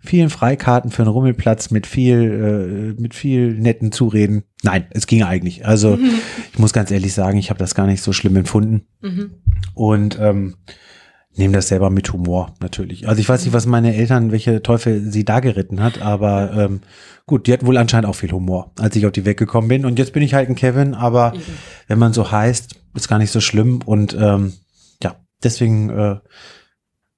vielen 0.00 0.30
Freikarten 0.30 0.90
für 0.90 1.02
einen 1.02 1.10
Rummelplatz 1.10 1.70
mit 1.70 1.86
viel, 1.86 2.94
äh, 2.96 3.00
mit 3.00 3.14
viel 3.14 3.54
netten 3.54 3.92
Zureden. 3.92 4.44
Nein, 4.62 4.86
es 4.90 5.06
ging 5.06 5.22
eigentlich. 5.22 5.66
Also 5.66 5.96
mhm. 5.96 6.10
ich 6.52 6.58
muss 6.58 6.72
ganz 6.72 6.90
ehrlich 6.90 7.12
sagen, 7.12 7.38
ich 7.38 7.50
habe 7.50 7.58
das 7.58 7.74
gar 7.74 7.86
nicht 7.86 8.02
so 8.02 8.12
schlimm 8.12 8.36
empfunden. 8.36 8.86
Mhm. 9.00 9.30
Und 9.74 10.18
ähm, 10.20 10.54
nehme 11.36 11.54
das 11.54 11.68
selber 11.68 11.90
mit 11.90 12.12
Humor, 12.12 12.54
natürlich. 12.60 13.08
Also 13.08 13.20
ich 13.20 13.28
weiß 13.28 13.44
nicht, 13.44 13.54
was 13.54 13.66
meine 13.66 13.94
Eltern, 13.94 14.32
welche 14.32 14.62
Teufel 14.62 15.10
sie 15.12 15.24
da 15.24 15.40
geritten 15.40 15.82
hat, 15.82 16.02
aber 16.02 16.52
ähm, 16.52 16.80
gut, 17.26 17.46
die 17.46 17.52
hatten 17.52 17.66
wohl 17.66 17.76
anscheinend 17.76 18.08
auch 18.08 18.14
viel 18.14 18.32
Humor, 18.32 18.72
als 18.78 18.96
ich 18.96 19.06
auf 19.06 19.12
die 19.12 19.24
Weg 19.24 19.38
gekommen 19.38 19.68
bin. 19.68 19.84
Und 19.84 19.98
jetzt 19.98 20.12
bin 20.12 20.22
ich 20.22 20.34
halt 20.34 20.48
ein 20.48 20.56
Kevin, 20.56 20.94
aber 20.94 21.34
mhm. 21.34 21.40
wenn 21.86 21.98
man 21.98 22.12
so 22.12 22.30
heißt, 22.30 22.77
ist 22.94 23.08
gar 23.08 23.18
nicht 23.18 23.30
so 23.30 23.40
schlimm. 23.40 23.80
Und 23.84 24.14
ähm, 24.14 24.54
ja, 25.02 25.16
deswegen 25.42 25.90
äh, 25.90 26.16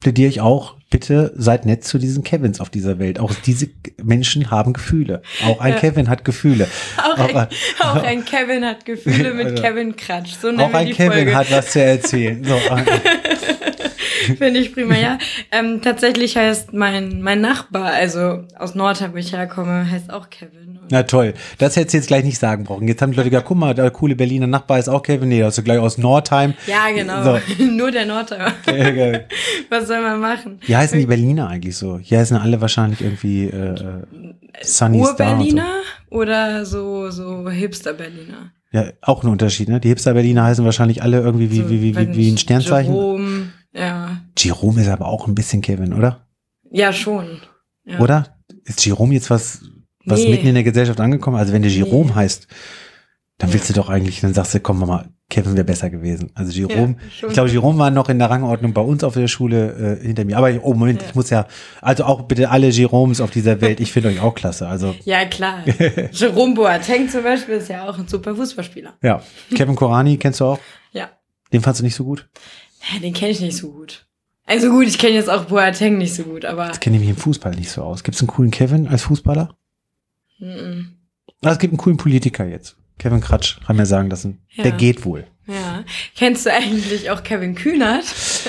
plädiere 0.00 0.28
ich 0.28 0.40
auch, 0.40 0.76
bitte 0.90 1.32
seid 1.36 1.66
nett 1.66 1.84
zu 1.84 1.98
diesen 1.98 2.24
Kevins 2.24 2.60
auf 2.60 2.70
dieser 2.70 2.98
Welt. 2.98 3.20
Auch 3.20 3.32
diese 3.32 3.68
Menschen 4.02 4.50
haben 4.50 4.72
Gefühle. 4.72 5.22
Auch 5.46 5.60
ein 5.60 5.74
ja. 5.74 5.78
Kevin 5.78 6.08
hat 6.08 6.24
Gefühle. 6.24 6.68
Auch, 6.96 7.18
auch, 7.18 7.34
ein, 7.34 7.48
auch 7.80 8.02
ein, 8.02 8.24
Kevin 8.24 8.64
hat 8.64 8.84
Gefühle 8.84 9.34
mit 9.34 9.46
also, 9.46 9.62
Kevin 9.62 9.96
Kratsch. 9.96 10.34
So 10.40 10.48
auch 10.50 10.74
ein 10.74 10.90
Kevin 10.90 11.12
Folge. 11.12 11.34
hat 11.34 11.50
was 11.50 11.70
zu 11.72 11.82
erzählen. 11.82 12.42
So, 12.44 12.58
Finde 14.36 14.60
ich 14.60 14.74
prima, 14.74 14.96
ja. 14.96 15.18
Ähm, 15.50 15.80
tatsächlich 15.82 16.36
heißt 16.36 16.72
mein, 16.72 17.22
mein 17.22 17.40
Nachbar, 17.40 17.92
also 17.92 18.44
aus 18.56 18.74
Nordheim, 18.74 19.12
wo 19.12 19.16
ich 19.16 19.32
herkomme, 19.32 19.90
heißt 19.90 20.12
auch 20.12 20.28
Kevin. 20.30 20.79
Na 20.90 21.04
toll. 21.04 21.34
Das 21.58 21.76
hättest 21.76 21.94
du 21.94 21.98
jetzt 21.98 22.06
gleich 22.08 22.24
nicht 22.24 22.38
sagen 22.38 22.64
brauchen. 22.64 22.88
Jetzt 22.88 23.00
haben 23.00 23.12
die 23.12 23.16
Leute 23.16 23.30
gesagt, 23.30 23.46
guck 23.46 23.56
mal, 23.56 23.74
der 23.74 23.90
coole 23.92 24.16
Berliner 24.16 24.48
Nachbar 24.48 24.78
ist 24.78 24.88
auch 24.88 25.02
Kevin. 25.02 25.28
Nee, 25.28 25.42
also 25.44 25.62
gleich 25.62 25.78
aus 25.78 25.98
Nordheim. 25.98 26.54
Ja, 26.66 26.90
genau. 26.92 27.22
So. 27.22 27.64
Nur 27.64 27.92
der 27.92 28.06
Nordheimer. 28.06 28.52
Was 29.70 29.86
soll 29.86 30.02
man 30.02 30.20
machen? 30.20 30.58
Wie 30.66 30.76
heißen 30.76 30.98
die 30.98 31.06
Berliner 31.06 31.48
eigentlich 31.48 31.76
so? 31.76 31.98
Hier 31.98 32.18
heißen 32.18 32.36
alle 32.36 32.60
wahrscheinlich 32.60 33.00
irgendwie 33.00 33.46
äh, 33.46 33.74
äh 33.74 34.02
Sunny 34.62 34.98
Ur-Berliner 34.98 35.68
so. 36.10 36.16
oder 36.16 36.66
so, 36.66 37.10
so 37.10 37.48
Hipster-Berliner? 37.48 38.52
Ja, 38.72 38.84
auch 39.00 39.22
ein 39.22 39.30
Unterschied, 39.30 39.68
ne? 39.68 39.80
Die 39.80 39.88
Hipster-Berliner 39.88 40.44
heißen 40.44 40.64
wahrscheinlich 40.64 41.02
alle 41.02 41.20
irgendwie 41.20 41.50
wie, 41.50 41.62
so, 41.62 41.70
wie, 41.70 41.82
wie, 41.82 41.96
wie, 41.96 42.16
wie 42.16 42.30
ein 42.30 42.38
Sternzeichen. 42.38 42.92
Jerome, 42.92 43.52
ja. 43.72 44.20
Jerome 44.36 44.80
ist 44.80 44.88
aber 44.88 45.06
auch 45.06 45.28
ein 45.28 45.34
bisschen 45.34 45.62
Kevin, 45.62 45.94
oder? 45.94 46.26
Ja, 46.70 46.92
schon. 46.92 47.40
Ja. 47.84 48.00
Oder? 48.00 48.36
Ist 48.64 48.84
Jerome 48.84 49.14
jetzt 49.14 49.30
was, 49.30 49.62
was 50.04 50.20
nee. 50.20 50.30
mitten 50.30 50.46
in 50.46 50.54
der 50.54 50.64
Gesellschaft 50.64 51.00
angekommen? 51.00 51.36
Also 51.36 51.52
wenn 51.52 51.62
der 51.62 51.70
Jerome 51.70 52.10
nee. 52.10 52.14
heißt, 52.14 52.46
dann 53.38 53.52
willst 53.52 53.68
ja. 53.68 53.74
du 53.74 53.80
doch 53.80 53.88
eigentlich, 53.88 54.20
dann 54.20 54.34
sagst 54.34 54.54
du, 54.54 54.60
komm 54.60 54.80
mal, 54.80 55.08
Kevin 55.30 55.54
wäre 55.54 55.64
besser 55.64 55.88
gewesen. 55.88 56.30
Also 56.34 56.52
Jerome, 56.52 56.96
ja, 56.98 57.28
ich 57.28 57.32
glaube, 57.32 57.48
Jerome 57.48 57.78
war 57.78 57.90
noch 57.90 58.08
in 58.08 58.18
der 58.18 58.28
Rangordnung 58.28 58.74
bei 58.74 58.82
uns 58.82 59.02
auf 59.02 59.14
der 59.14 59.28
Schule 59.28 59.98
äh, 60.00 60.06
hinter 60.06 60.24
mir. 60.24 60.36
Aber 60.36 60.52
oh 60.62 60.74
Moment, 60.74 61.00
ja. 61.00 61.08
ich 61.08 61.14
muss 61.14 61.30
ja, 61.30 61.46
also 61.80 62.04
auch 62.04 62.22
bitte 62.22 62.50
alle 62.50 62.68
Jeromes 62.68 63.20
auf 63.20 63.30
dieser 63.30 63.60
Welt, 63.60 63.80
ich 63.80 63.92
finde 63.92 64.10
euch 64.10 64.20
auch 64.20 64.34
klasse. 64.34 64.68
Also 64.68 64.94
ja 65.04 65.24
klar, 65.24 65.64
Jerome 66.12 66.54
Boateng 66.54 67.08
zum 67.08 67.22
Beispiel 67.22 67.54
ist 67.56 67.68
ja 67.68 67.88
auch 67.88 67.98
ein 67.98 68.08
super 68.08 68.34
Fußballspieler. 68.34 68.94
Ja, 69.02 69.22
Kevin 69.54 69.76
Korani 69.76 70.18
kennst 70.18 70.40
du 70.40 70.44
auch? 70.44 70.58
Ja. 70.92 71.10
Den 71.52 71.62
fandst 71.62 71.80
du 71.80 71.84
nicht 71.84 71.94
so 71.94 72.04
gut? 72.04 72.28
Den 73.02 73.14
kenne 73.14 73.30
ich 73.30 73.40
nicht 73.40 73.56
so 73.56 73.70
gut. 73.70 74.06
Also 74.44 74.70
gut, 74.70 74.86
ich 74.86 74.98
kenne 74.98 75.14
jetzt 75.14 75.30
auch 75.30 75.44
Boateng 75.44 75.96
nicht 75.96 76.14
so 76.14 76.24
gut, 76.24 76.44
aber. 76.44 76.66
Das 76.66 76.80
kenne 76.80 76.96
ich 76.96 77.00
mich 77.00 77.10
im 77.10 77.16
Fußball 77.16 77.54
nicht 77.54 77.70
so 77.70 77.82
aus. 77.84 78.02
Gibt 78.02 78.16
es 78.16 78.20
einen 78.20 78.28
coolen 78.28 78.50
Kevin 78.50 78.88
als 78.88 79.02
Fußballer? 79.02 79.54
Mm, 80.40 80.44
-mm. 80.44 80.84
Es 81.42 81.58
gibt 81.58 81.72
einen 81.72 81.78
coolen 81.78 81.96
Politiker 81.96 82.46
jetzt. 82.46 82.76
Kevin 82.98 83.20
Kratsch, 83.20 83.60
haben 83.66 83.78
wir 83.78 83.86
sagen 83.86 84.10
lassen. 84.10 84.42
Ja. 84.50 84.64
Der 84.64 84.72
geht 84.72 85.04
wohl. 85.04 85.26
Ja. 85.50 85.84
Kennst 86.16 86.46
du 86.46 86.52
eigentlich 86.52 87.10
auch 87.10 87.24
Kevin 87.24 87.54
Kühnert? 87.56 88.04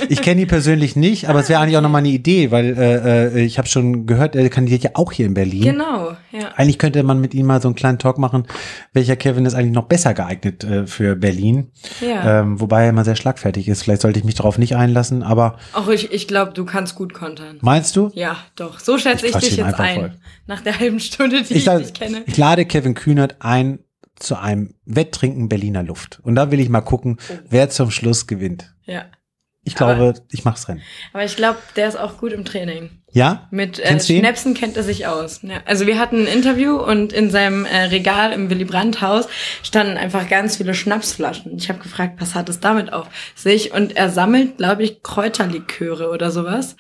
Ich 0.10 0.22
kenne 0.22 0.42
ihn 0.42 0.48
persönlich 0.48 0.96
nicht, 0.96 1.30
aber 1.30 1.40
es 1.40 1.50
wäre 1.50 1.60
eigentlich 1.60 1.78
auch 1.78 1.82
nochmal 1.82 2.00
eine 2.00 2.10
Idee, 2.10 2.52
weil 2.52 2.78
äh, 2.78 3.40
äh, 3.40 3.44
ich 3.44 3.58
habe 3.58 3.68
schon 3.68 4.06
gehört, 4.06 4.36
er 4.36 4.50
kandidiert 4.50 4.84
ja 4.84 4.92
auch 4.94 5.12
hier 5.12 5.26
in 5.26 5.34
Berlin. 5.34 5.64
Genau, 5.64 6.16
ja. 6.32 6.50
Eigentlich 6.56 6.78
könnte 6.78 7.02
man 7.02 7.20
mit 7.20 7.34
ihm 7.34 7.48
mal 7.48 7.62
so 7.62 7.68
einen 7.68 7.76
kleinen 7.76 7.98
Talk 7.98 8.18
machen, 8.18 8.46
welcher 8.94 9.16
Kevin 9.16 9.46
ist 9.46 9.56
eigentlich 9.56 9.74
noch 9.74 9.86
besser 9.86 10.14
geeignet 10.14 10.64
äh, 10.64 10.86
für 10.86 11.16
Berlin. 11.16 11.72
Ja. 12.02 12.42
Ähm, 12.42 12.60
wobei 12.60 12.84
er 12.84 12.90
immer 12.90 13.04
sehr 13.04 13.16
schlagfertig 13.16 13.68
ist. 13.68 13.84
Vielleicht 13.84 14.02
sollte 14.02 14.20
ich 14.20 14.26
mich 14.26 14.36
darauf 14.36 14.58
nicht 14.58 14.76
einlassen, 14.76 15.24
aber. 15.24 15.58
Auch 15.74 15.88
ich, 15.88 16.12
ich 16.12 16.28
glaube, 16.28 16.54
du 16.54 16.66
kannst 16.66 16.96
gut 16.96 17.14
kontern. 17.14 17.58
Meinst 17.62 17.96
du? 17.96 18.12
Ja, 18.14 18.38
doch. 18.56 18.80
So 18.80 18.98
schätze 18.98 19.26
ich, 19.26 19.36
ich 19.36 19.42
dich 19.42 19.58
jetzt 19.58 19.80
ein. 19.80 19.96
Voll. 19.96 20.12
Nach 20.46 20.62
der 20.62 20.80
halben 20.80 21.00
Stunde, 21.00 21.42
die 21.42 21.56
ich, 21.56 21.68
ich 21.68 21.74
dich 21.74 21.94
kenne. 21.94 22.24
Ich 22.28 22.38
lade 22.38 22.66
Kevin 22.66 22.94
Kühnert 22.94 23.38
ein 23.40 23.80
zu 24.22 24.38
einem 24.38 24.76
Wetttrinken 24.86 25.50
Berliner 25.50 25.84
Luft. 25.84 26.20
Und 26.24 26.36
da 26.36 26.52
will 26.52 26.60
ich 26.60 26.70
mal 26.70 26.82
gucken, 26.82 27.18
oh. 27.30 27.34
wer 27.50 27.70
zum 27.70 27.92
Schluss 27.92 28.28
gewinnt. 28.28 28.74
Ja. 28.86 29.06
Ich 29.64 29.76
glaube, 29.76 29.94
aber, 29.94 30.14
ich 30.32 30.44
mach's 30.44 30.68
Rennen. 30.68 30.82
Aber 31.14 31.24
ich 31.24 31.36
glaube, 31.36 31.60
der 31.76 31.88
ist 31.88 31.96
auch 31.96 32.18
gut 32.18 32.34
im 32.34 32.46
Training. 32.46 32.90
Ja? 33.12 33.48
Mit 33.52 33.78
äh, 33.78 34.00
Schnäpsen 34.00 34.56
kennt 34.56 34.76
er 34.76 34.82
sich 34.82 35.06
aus. 35.06 35.42
Ja. 35.44 35.58
Also 35.66 35.86
wir 35.86 36.00
hatten 36.00 36.24
ein 36.24 36.28
Interview 36.28 36.78
und 36.78 37.14
in 37.14 37.30
seinem 37.30 37.66
äh, 37.66 37.84
Regal 37.84 38.32
im 38.34 38.50
Willy 38.50 38.66
Brandt 38.66 39.02
Haus 39.02 39.28
standen 39.62 39.98
einfach 39.98 40.28
ganz 40.28 40.58
viele 40.58 40.74
Schnapsflaschen. 40.74 41.58
Ich 41.58 41.70
habe 41.70 41.78
gefragt, 41.78 42.16
was 42.20 42.34
hat 42.34 42.50
es 42.50 42.60
damit 42.60 42.92
auf 42.92 43.08
sich? 43.36 43.72
Und 43.72 43.96
er 43.96 44.10
sammelt, 44.10 44.58
glaube 44.58 44.82
ich, 44.82 45.04
Kräuterliköre 45.04 46.10
oder 46.10 46.32
sowas. 46.32 46.76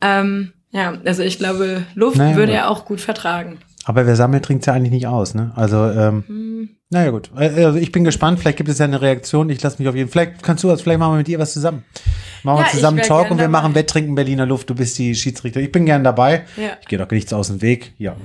Ähm, 0.00 0.54
ja, 0.70 0.94
also 1.04 1.22
ich 1.22 1.38
glaube, 1.38 1.84
Luft 1.94 2.16
naja, 2.16 2.36
würde 2.36 2.52
er 2.52 2.70
auch 2.70 2.86
gut 2.86 3.02
vertragen. 3.02 3.58
Aber 3.84 4.06
wer 4.06 4.16
sammelt, 4.16 4.44
trinkt 4.44 4.64
ja 4.66 4.72
eigentlich 4.72 4.92
nicht 4.92 5.06
aus, 5.06 5.34
ne? 5.34 5.52
Also, 5.56 5.76
ähm, 5.90 6.24
hm. 6.26 6.68
naja 6.88 7.10
gut. 7.10 7.30
Äh, 7.36 7.64
also 7.64 7.78
ich 7.78 7.92
bin 7.92 8.04
gespannt, 8.04 8.40
vielleicht 8.40 8.56
gibt 8.56 8.70
es 8.70 8.78
ja 8.78 8.86
eine 8.86 9.00
Reaktion. 9.00 9.50
Ich 9.50 9.62
lasse 9.62 9.78
mich 9.78 9.88
auf 9.88 9.94
jeden 9.94 10.10
Fall. 10.10 10.26
Vielleicht 10.26 10.42
kannst 10.42 10.64
du 10.64 10.68
das, 10.68 10.82
vielleicht 10.82 10.98
machen 10.98 11.12
wir 11.12 11.18
mit 11.18 11.26
dir 11.26 11.38
was 11.38 11.52
zusammen. 11.52 11.84
Machen 12.42 12.58
ja, 12.58 12.64
wir 12.64 12.70
zusammen 12.70 13.02
Talk 13.02 13.30
und 13.30 13.38
wir 13.38 13.44
dabei. 13.44 13.60
machen 13.60 13.74
Wetttrinken 13.74 14.14
Berliner 14.14 14.46
Luft. 14.46 14.70
Du 14.70 14.74
bist 14.74 14.98
die 14.98 15.14
Schiedsrichter. 15.14 15.60
Ich 15.60 15.72
bin 15.72 15.86
gern 15.86 16.02
dabei. 16.04 16.44
Ja. 16.56 16.78
Ich 16.80 16.88
gehe 16.88 16.98
doch 16.98 17.10
nichts 17.10 17.32
aus 17.32 17.48
dem 17.48 17.62
Weg. 17.62 17.94
Ja. 17.98 18.16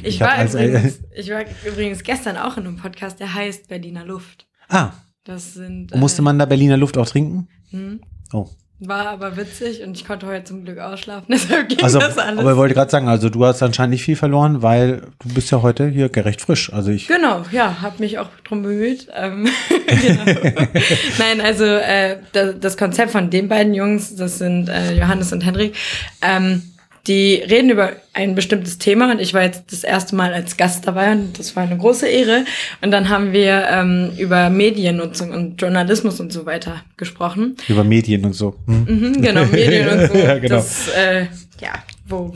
Ich, 0.00 0.06
ich 0.06 0.20
war, 0.20 0.32
als, 0.32 0.54
übrigens, 0.54 1.00
ich 1.14 1.30
war 1.30 1.42
übrigens 1.64 2.02
gestern 2.02 2.36
auch 2.36 2.56
in 2.56 2.66
einem 2.66 2.76
Podcast, 2.76 3.20
der 3.20 3.34
heißt 3.34 3.68
Berliner 3.68 4.04
Luft. 4.04 4.46
Ah. 4.68 4.90
Das 5.24 5.54
sind. 5.54 5.92
Äh, 5.92 5.98
musste 5.98 6.22
man 6.22 6.38
da 6.38 6.46
Berliner 6.46 6.76
Luft 6.76 6.96
auch 6.98 7.06
trinken? 7.06 7.48
Hm. 7.70 8.00
Oh. 8.32 8.48
War 8.78 9.06
aber 9.06 9.38
witzig 9.38 9.82
und 9.82 9.96
ich 9.96 10.06
konnte 10.06 10.26
heute 10.26 10.44
zum 10.44 10.64
Glück 10.64 10.78
ausschlafen, 10.78 11.26
deshalb 11.30 11.70
ging 11.70 11.82
also, 11.82 11.98
das 11.98 12.18
alles. 12.18 12.40
Aber 12.40 12.50
ich 12.50 12.56
wollte 12.58 12.74
gerade 12.74 12.90
sagen, 12.90 13.08
also 13.08 13.30
du 13.30 13.42
hast 13.46 13.62
anscheinend 13.62 13.92
nicht 13.92 14.04
viel 14.04 14.16
verloren, 14.16 14.60
weil 14.60 15.00
du 15.18 15.32
bist 15.32 15.50
ja 15.50 15.62
heute 15.62 15.88
hier 15.88 16.10
gerecht 16.10 16.42
frisch. 16.42 16.70
Also 16.70 16.90
ich 16.90 17.08
genau, 17.08 17.42
ja, 17.52 17.80
habe 17.80 18.00
mich 18.00 18.18
auch 18.18 18.28
drum 18.44 18.62
bemüht. 18.62 19.08
Ähm, 19.14 19.48
genau. 19.86 20.24
Nein, 21.18 21.40
also 21.40 21.64
äh, 21.64 22.18
das, 22.32 22.56
das 22.60 22.76
Konzept 22.76 23.12
von 23.12 23.30
den 23.30 23.48
beiden 23.48 23.72
Jungs, 23.72 24.14
das 24.14 24.38
sind 24.38 24.68
äh, 24.68 24.92
Johannes 24.92 25.32
und 25.32 25.42
Henrik, 25.42 25.74
ähm, 26.20 26.62
die 27.06 27.34
reden 27.34 27.70
über 27.70 27.92
ein 28.12 28.34
bestimmtes 28.34 28.78
Thema 28.78 29.12
und 29.12 29.20
ich 29.20 29.32
war 29.34 29.42
jetzt 29.42 29.72
das 29.72 29.84
erste 29.84 30.16
Mal 30.16 30.32
als 30.32 30.56
Gast 30.56 30.86
dabei 30.86 31.12
und 31.12 31.38
das 31.38 31.54
war 31.54 31.62
eine 31.62 31.76
große 31.76 32.08
Ehre. 32.08 32.44
Und 32.82 32.90
dann 32.90 33.08
haben 33.08 33.32
wir 33.32 33.66
ähm, 33.70 34.12
über 34.18 34.50
Mediennutzung 34.50 35.30
und 35.30 35.60
Journalismus 35.60 36.18
und 36.18 36.32
so 36.32 36.46
weiter 36.46 36.82
gesprochen. 36.96 37.56
Über 37.68 37.84
Medien 37.84 38.24
und 38.24 38.32
so. 38.32 38.56
Hm? 38.66 38.84
Mhm, 38.88 39.22
genau, 39.22 39.44
Medien 39.46 39.88
und 39.88 40.08
so. 40.08 40.18
ja, 40.18 40.38
genau. 40.38 40.56
Das, 40.56 40.88
äh, 40.88 41.26
ja, 41.60 41.84
wo, 42.08 42.34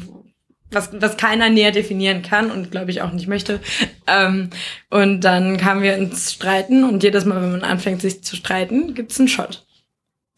was, 0.71 0.91
was 0.93 1.17
keiner 1.17 1.51
näher 1.51 1.73
definieren 1.73 2.23
kann 2.23 2.51
und 2.51 2.71
glaube 2.71 2.91
ich 2.91 3.03
auch 3.03 3.13
nicht 3.13 3.27
möchte. 3.27 3.61
Ähm, 4.07 4.51
und 4.89 5.23
dann 5.23 5.57
kamen 5.57 5.83
wir 5.83 5.97
ins 5.97 6.33
Streiten 6.33 6.85
und 6.85 7.03
jedes 7.03 7.25
Mal, 7.25 7.43
wenn 7.43 7.53
man 7.53 7.63
anfängt, 7.63 8.03
sich 8.03 8.23
zu 8.23 8.37
streiten, 8.37 8.95
gibt's 8.95 9.19
einen 9.19 9.29
Shot. 9.29 9.65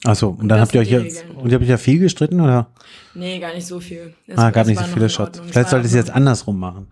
Achso, 0.05 0.31
und 0.31 0.49
dann 0.49 0.59
habt 0.61 0.75
ihr 0.75 0.81
euch 0.81 0.91
jetzt, 0.91 1.25
und 1.37 1.49
ihr 1.49 1.55
habt 1.55 1.63
euch 1.63 1.71
ja 1.71 1.77
viel 1.77 2.01
gestritten, 2.01 2.41
oder? 2.41 2.69
Nee, 3.15 3.39
gar 3.39 3.55
nicht 3.55 3.67
so 3.67 3.79
viel. 3.79 4.15
Es, 4.27 4.37
ah, 4.37 4.51
gab 4.51 4.67
nicht 4.67 4.81
so 4.81 4.87
viele 4.87 5.09
Shots. 5.09 5.41
Vielleicht 5.49 5.69
sollte 5.69 5.87
ich 5.87 5.93
es 5.93 5.97
jetzt 5.97 6.11
andersrum 6.11 6.59
machen. 6.59 6.89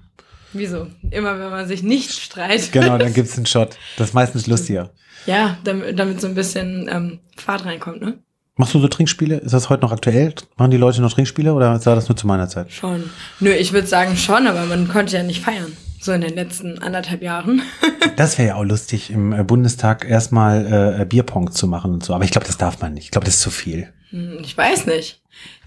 Wieso? 0.52 0.86
Immer 1.10 1.38
wenn 1.38 1.50
man 1.50 1.66
sich 1.66 1.82
nicht 1.82 2.12
streitet. 2.12 2.72
Genau, 2.72 2.98
dann 2.98 3.12
gibt's 3.14 3.36
einen 3.36 3.46
Shot. 3.46 3.76
Das 3.96 4.08
ist 4.08 4.14
meistens 4.14 4.46
lustiger. 4.46 4.90
Ja, 5.26 5.58
damit, 5.64 5.98
damit 5.98 6.20
so 6.20 6.28
ein 6.28 6.34
bisschen 6.34 6.88
ähm, 6.90 7.18
Fahrt 7.36 7.64
reinkommt, 7.64 8.00
ne? 8.00 8.18
Machst 8.56 8.74
du 8.74 8.80
so 8.80 8.88
Trinkspiele? 8.88 9.38
Ist 9.38 9.54
das 9.54 9.70
heute 9.70 9.82
noch 9.82 9.92
aktuell? 9.92 10.34
Machen 10.56 10.70
die 10.70 10.76
Leute 10.76 11.00
noch 11.00 11.12
Trinkspiele 11.12 11.54
oder 11.54 11.84
war 11.84 11.94
das 11.94 12.08
nur 12.08 12.16
zu 12.16 12.26
meiner 12.26 12.48
Zeit? 12.48 12.70
Schon. 12.70 13.08
Nö, 13.40 13.50
ich 13.50 13.72
würde 13.72 13.86
sagen 13.86 14.16
schon, 14.16 14.46
aber 14.46 14.66
man 14.66 14.86
konnte 14.86 15.16
ja 15.16 15.22
nicht 15.22 15.40
feiern. 15.40 15.72
So 16.00 16.12
in 16.12 16.22
den 16.22 16.34
letzten 16.34 16.78
anderthalb 16.78 17.22
Jahren. 17.22 17.60
das 18.16 18.38
wäre 18.38 18.48
ja 18.48 18.54
auch 18.54 18.64
lustig, 18.64 19.10
im 19.10 19.32
äh, 19.32 19.44
Bundestag 19.44 20.08
erstmal 20.08 21.00
äh, 21.00 21.04
Bierpong 21.04 21.52
zu 21.52 21.66
machen 21.66 21.92
und 21.92 22.02
so. 22.02 22.14
Aber 22.14 22.24
ich 22.24 22.30
glaube, 22.30 22.46
das 22.46 22.56
darf 22.56 22.80
man 22.80 22.94
nicht. 22.94 23.04
Ich 23.04 23.10
glaube, 23.10 23.26
das 23.26 23.34
ist 23.34 23.42
zu 23.42 23.50
viel. 23.50 23.92
Hm, 24.08 24.38
ich 24.40 24.56
weiß 24.56 24.86
nicht. 24.86 25.20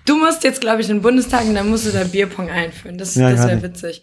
Du 0.05 0.17
musst 0.17 0.43
jetzt, 0.43 0.59
glaube 0.59 0.81
ich, 0.81 0.89
in 0.89 0.97
den 0.97 1.01
Bundestag 1.03 1.45
und 1.45 1.53
dann 1.53 1.69
musst 1.69 1.85
du 1.85 1.91
da 1.91 2.03
Bierpong 2.03 2.49
einführen. 2.49 2.97
Das, 2.97 3.13
ja, 3.15 3.29
das 3.29 3.47
wäre 3.47 3.61
witzig. 3.61 4.01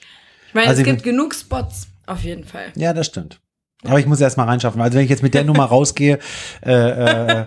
Ich 0.49 0.55
meine, 0.55 0.69
also 0.69 0.81
es 0.81 0.87
gibt 0.87 1.03
genug 1.03 1.35
Spots, 1.35 1.89
auf 2.07 2.23
jeden 2.23 2.45
Fall. 2.45 2.67
Ja, 2.77 2.93
das 2.93 3.07
stimmt. 3.07 3.41
Aber 3.85 3.99
ich 3.99 4.07
muss 4.07 4.21
erst 4.21 4.37
mal 4.37 4.45
reinschaffen. 4.45 4.81
Also 4.81 4.97
wenn 4.97 5.05
ich 5.05 5.11
jetzt 5.11 5.23
mit 5.23 5.35
der 5.35 5.45
Nummer 5.45 5.65
rausgehe, 5.67 6.19
äh, 6.65 6.73
äh, 6.73 7.47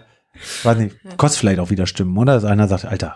weiß 0.64 0.78
nicht, 0.78 0.96
kostet 1.18 1.40
vielleicht 1.40 1.60
auch 1.60 1.70
wieder 1.70 1.88
Stimmen, 1.88 2.18
oder? 2.18 2.34
Dass 2.34 2.46
einer 2.46 2.68
sagt, 2.68 2.86
Alter, 2.86 3.16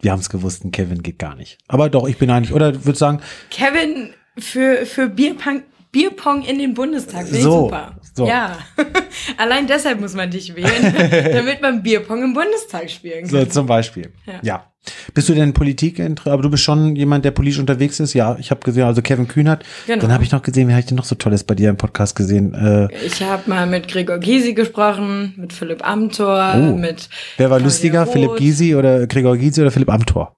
wir 0.00 0.12
haben 0.12 0.20
es 0.20 0.30
gewusst, 0.30 0.64
ein 0.64 0.70
Kevin 0.70 1.02
geht 1.02 1.18
gar 1.18 1.34
nicht. 1.34 1.58
Aber 1.68 1.90
doch, 1.90 2.08
ich 2.08 2.16
bin 2.16 2.30
eigentlich, 2.30 2.54
oder 2.54 2.84
würde 2.84 2.98
sagen. 2.98 3.20
Kevin 3.50 4.14
für, 4.38 4.86
für 4.86 5.08
Bierpong, 5.08 5.62
Bierpong 5.92 6.42
in 6.42 6.58
den 6.58 6.74
Bundestag. 6.74 7.26
Finde 7.26 7.42
so, 7.42 7.62
super. 7.62 7.96
So. 8.14 8.26
Ja. 8.26 8.58
Allein 9.36 9.66
deshalb 9.66 10.00
muss 10.00 10.14
man 10.14 10.30
dich 10.30 10.54
wählen, 10.54 10.94
damit 11.32 11.62
man 11.62 11.82
Bierpong 11.82 12.22
im 12.22 12.34
Bundestag 12.34 12.90
spielen 12.90 13.22
kann. 13.22 13.30
So, 13.30 13.44
zum 13.46 13.66
Beispiel. 13.66 14.12
Ja. 14.26 14.34
ja. 14.42 14.66
Bist 15.12 15.28
du 15.28 15.34
denn 15.34 15.52
Politik, 15.52 16.00
aber 16.24 16.42
du 16.42 16.48
bist 16.48 16.62
schon 16.62 16.96
jemand, 16.96 17.24
der 17.26 17.32
politisch 17.32 17.58
unterwegs 17.58 18.00
ist? 18.00 18.14
Ja, 18.14 18.36
ich 18.40 18.50
habe 18.50 18.62
gesehen, 18.62 18.84
also 18.84 19.02
Kevin 19.02 19.28
Kühnert. 19.28 19.62
Genau. 19.86 20.00
Dann 20.00 20.12
habe 20.12 20.24
ich 20.24 20.32
noch 20.32 20.42
gesehen, 20.42 20.68
wie 20.68 20.72
habe 20.72 20.80
ich 20.80 20.86
denn 20.86 20.96
noch 20.96 21.04
so 21.04 21.16
Tolles 21.16 21.44
bei 21.44 21.54
dir 21.54 21.68
im 21.68 21.76
Podcast 21.76 22.16
gesehen? 22.16 22.54
Äh, 22.54 22.88
ich 23.04 23.22
habe 23.22 23.42
mal 23.50 23.66
mit 23.66 23.88
Gregor 23.88 24.18
Gysi 24.18 24.54
gesprochen, 24.54 25.34
mit 25.36 25.52
Philipp 25.52 25.86
Amthor, 25.86 26.54
oh. 26.56 26.76
mit. 26.76 27.10
Wer 27.36 27.50
war 27.50 27.58
Claudia 27.58 27.64
lustiger, 27.66 28.04
Roth. 28.04 28.12
Philipp 28.12 28.36
Gysi 28.36 28.74
oder 28.74 29.06
Gregor 29.06 29.36
Gysi 29.36 29.60
oder 29.60 29.70
Philipp 29.70 29.90
Amthor? 29.90 30.34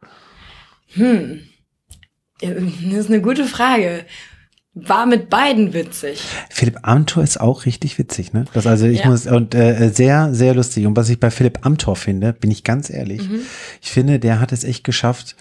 Hm. 0.95 1.41
Das 2.43 3.05
ist 3.05 3.09
eine 3.09 3.23
gute 3.23 3.45
Frage. 3.45 4.05
War 4.75 5.05
mit 5.05 5.29
beiden 5.29 5.75
witzig. 5.75 6.23
Philipp 6.49 6.79
Amthor 6.83 7.23
ist 7.23 7.39
auch 7.39 7.67
richtig 7.67 7.99
witzig, 7.99 8.33
ne? 8.33 8.47
Das 8.55 8.67
also 8.67 8.87
ich 8.87 9.01
ja. 9.01 9.09
muss 9.09 9.27
und 9.27 9.55
äh, 9.55 9.91
sehr 9.91 10.33
sehr 10.33 10.55
lustig 10.55 10.87
und 10.87 10.97
was 10.97 11.11
ich 11.11 11.21
bei 11.21 11.31
Philipp 11.31 11.67
Amthor 11.67 11.95
finde, 11.95 12.33
bin 12.33 12.51
ich 12.51 12.65
ganz 12.65 12.89
ehrlich, 12.89 13.29
mhm. 13.29 13.41
ich 13.83 13.91
finde, 13.91 14.19
der 14.19 14.41
hat 14.41 14.51
es 14.51 14.65
echt 14.65 14.83
geschafft, 14.83 15.37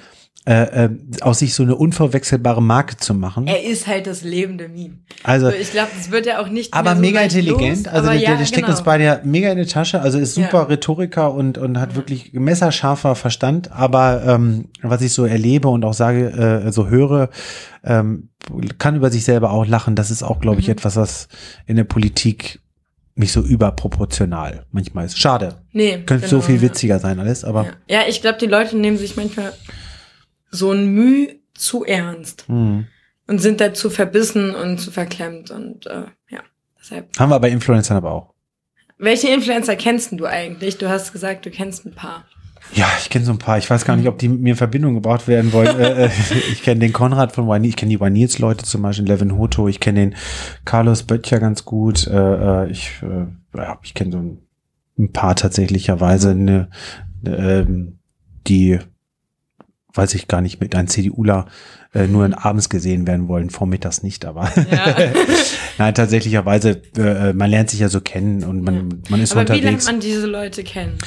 äh, 0.46 0.86
äh, 0.86 0.90
aus 1.22 1.38
sich 1.40 1.54
so 1.54 1.62
eine 1.62 1.76
unverwechselbare 1.76 2.64
Marke 2.64 2.98
zu 2.98 3.14
machen. 3.14 3.46
Er 3.46 3.64
ist 3.64 3.86
halt 3.86 4.08
das 4.08 4.24
lebende 4.24 4.70
Meme. 4.70 4.96
Also, 5.24 5.52
so, 5.52 5.56
ich 5.56 5.72
glaube, 5.72 5.90
das 5.96 6.10
wird 6.10 6.26
ja 6.26 6.42
auch 6.42 6.48
nicht. 6.48 6.74
Aber 6.74 6.96
so 6.96 7.02
mega 7.02 7.20
intelligent. 7.22 7.86
Los, 7.86 7.94
also 7.94 8.10
der, 8.10 8.20
ja, 8.20 8.36
der 8.36 8.46
steckt 8.46 8.66
genau. 8.66 8.76
uns 8.76 8.84
beide 8.84 9.04
ja 9.04 9.20
mega 9.24 9.52
in 9.52 9.60
die 9.60 9.66
Tasche. 9.68 10.02
Also 10.02 10.18
ist 10.18 10.34
super 10.34 10.62
Ja. 10.62 10.64
Rhetoriker 10.64 11.32
und 11.32 11.60
und 11.60 11.80
hat 11.80 11.96
wirklich 11.96 12.34
messerscharfer 12.34 13.14
Verstand. 13.14 13.72
Aber 13.72 14.24
ähm, 14.26 14.70
was 14.82 15.02
ich 15.04 15.14
so 15.14 15.26
erlebe 15.26 15.68
und 15.68 15.86
auch 15.86 15.94
sage, 15.94 16.32
äh, 16.66 16.72
so 16.72 16.88
höre, 16.88 17.30
ähm, 17.84 18.30
kann 18.80 18.96
über 18.96 19.12
sich 19.12 19.24
selber 19.24 19.52
auch 19.52 19.68
lachen. 19.68 19.96
Das 19.96 20.10
ist 20.10 20.24
auch, 20.24 20.40
glaube 20.40 20.60
ich, 20.60 20.68
Mhm. 20.68 20.74
etwas, 20.74 20.96
was 20.96 21.28
in 21.68 21.76
der 21.76 21.84
Politik 21.84 22.60
nicht 23.14 23.32
so 23.32 23.42
überproportional 23.42 24.66
manchmal 24.72 25.06
ist. 25.06 25.20
Schade. 25.20 25.58
Nee, 25.72 26.00
Könnte 26.06 26.28
so 26.28 26.38
genau, 26.38 26.48
viel 26.48 26.56
ja. 26.56 26.62
witziger 26.64 26.98
sein 27.00 27.20
alles, 27.20 27.44
aber 27.44 27.66
Ja, 27.88 28.00
ja 28.00 28.02
ich 28.08 28.22
glaube, 28.22 28.40
die 28.40 28.48
Leute 28.48 28.78
nehmen 28.78 28.98
sich 28.98 29.16
manchmal 29.18 29.54
so 30.52 30.72
ein 30.72 30.88
Mühe 30.88 31.40
zu 31.54 31.84
ernst 31.84 32.48
hm. 32.48 32.88
und 33.28 33.40
sind 33.40 33.62
dazu 33.62 33.90
verbissen 33.90 34.54
und 34.54 34.80
zu 34.80 34.92
verklemmt 34.92 35.52
und 35.52 35.88
äh, 35.88 36.06
ja, 36.30 36.42
deshalb. 36.80 37.18
haben 37.18 37.30
wir 37.30 37.40
bei 37.40 37.50
Influencern 37.50 37.98
aber 37.98 38.12
auch. 38.12 38.34
Welche 38.98 39.30
Influencer 39.30 39.76
kennst 39.76 40.12
du 40.12 40.26
eigentlich? 40.26 40.78
Du 40.78 40.88
hast 40.88 41.12
gesagt, 41.12 41.46
du 41.48 41.50
kennst 41.50 41.88
ein 41.88 41.96
paar. 41.96 42.26
Ja, 42.74 42.88
ich 43.00 43.10
kenne 43.10 43.26
so 43.26 43.32
ein 43.32 43.40
paar. 43.40 43.58
Ich 43.58 43.68
weiß 43.68 43.84
gar 43.84 43.98
nicht, 43.98 44.08
ob 44.08 44.20
die 44.20 44.30
mit 44.30 44.42
mir 44.42 44.52
in 44.52 44.56
Verbindung 44.56 44.94
gebracht 44.94 45.28
werden 45.28 45.52
wollen. 45.54 45.68
äh, 45.80 46.06
äh, 46.06 46.10
ich 46.52 46.62
kenne 46.62 46.82
den 46.82 46.94
Konrad 46.94 47.32
von 47.32 47.48
Wine, 47.48 47.68
ich 47.68 47.76
kenne 47.76 47.90
die 47.90 48.00
Wine 48.00 48.28
Leute 48.38 48.64
zum 48.64 48.84
Beispiel, 48.84 49.08
Levin 49.08 49.38
Hoto, 49.38 49.68
ich 49.68 49.80
kenne 49.80 50.02
den 50.02 50.16
Carlos 50.66 51.04
Böttcher 51.04 51.40
ganz 51.40 51.66
gut. 51.66 52.06
Äh, 52.06 52.66
äh, 52.66 52.70
ich 52.70 52.92
äh, 53.02 53.26
ja, 53.58 53.80
ich 53.82 53.94
kenne 53.94 54.12
so 54.12 54.18
ein, 54.20 54.38
ein 54.98 55.12
paar 55.12 55.36
tatsächlicherweise, 55.36 56.36
ne, 56.36 56.70
ähm, 57.26 58.00
die 58.48 58.80
weiß 59.94 60.16
ich 60.16 60.28
gar 60.28 60.42
nicht, 60.42 60.60
mit 60.62 60.76
einem 60.76 60.88
CDUler 60.88 61.46
äh, 61.94 62.08
nur 62.08 62.26
in 62.26 62.34
abends 62.34 62.70
gesehen 62.70 63.06
werden 63.08 63.28
wollen, 63.28 63.50
vormittags 63.50 64.04
nicht, 64.04 64.26
aber 64.26 64.44
Ja. 64.72 64.96
nein, 65.78 65.94
tatsächlicherweise, 65.94 66.82
äh, 66.98 67.34
man 67.34 67.50
lernt 67.50 67.70
sich 67.70 67.80
ja 67.82 67.90
so 67.90 68.00
kennen 68.02 68.44
und 68.44 68.62
man, 68.64 69.02
man 69.10 69.22
ist 69.22 69.32
Aber 69.34 69.42
wie 69.44 69.48
lernt 69.54 69.64
unterwegs. 69.64 69.86
man 69.88 70.00
diese 70.00 70.28
Leute 70.28 70.64
kennen? 70.64 70.98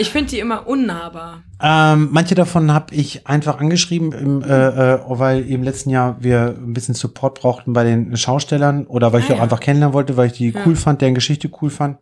Ich 0.00 0.10
finde 0.10 0.30
die 0.30 0.38
immer 0.38 0.68
unnahbar. 0.68 1.42
Ähm, 1.60 2.10
manche 2.12 2.36
davon 2.36 2.72
habe 2.72 2.94
ich 2.94 3.26
einfach 3.26 3.58
angeschrieben, 3.58 4.12
im, 4.12 4.42
äh, 4.44 4.46
äh, 4.94 4.98
weil 5.08 5.40
im 5.48 5.64
letzten 5.64 5.90
Jahr 5.90 6.18
wir 6.20 6.54
ein 6.56 6.72
bisschen 6.72 6.94
Support 6.94 7.40
brauchten 7.40 7.72
bei 7.72 7.82
den 7.82 8.16
Schaustellern 8.16 8.86
oder 8.86 9.12
weil 9.12 9.20
ich 9.20 9.24
Ah, 9.24 9.28
die 9.28 9.32
auch 9.34 9.38
ja. 9.38 9.42
einfach 9.42 9.58
kennenlernen 9.58 9.94
wollte, 9.94 10.16
weil 10.16 10.28
ich 10.28 10.34
die 10.34 10.50
Ja. 10.50 10.60
cool 10.64 10.76
fand, 10.76 11.00
deren 11.00 11.14
Geschichte 11.16 11.50
cool 11.60 11.70
fand. 11.70 11.98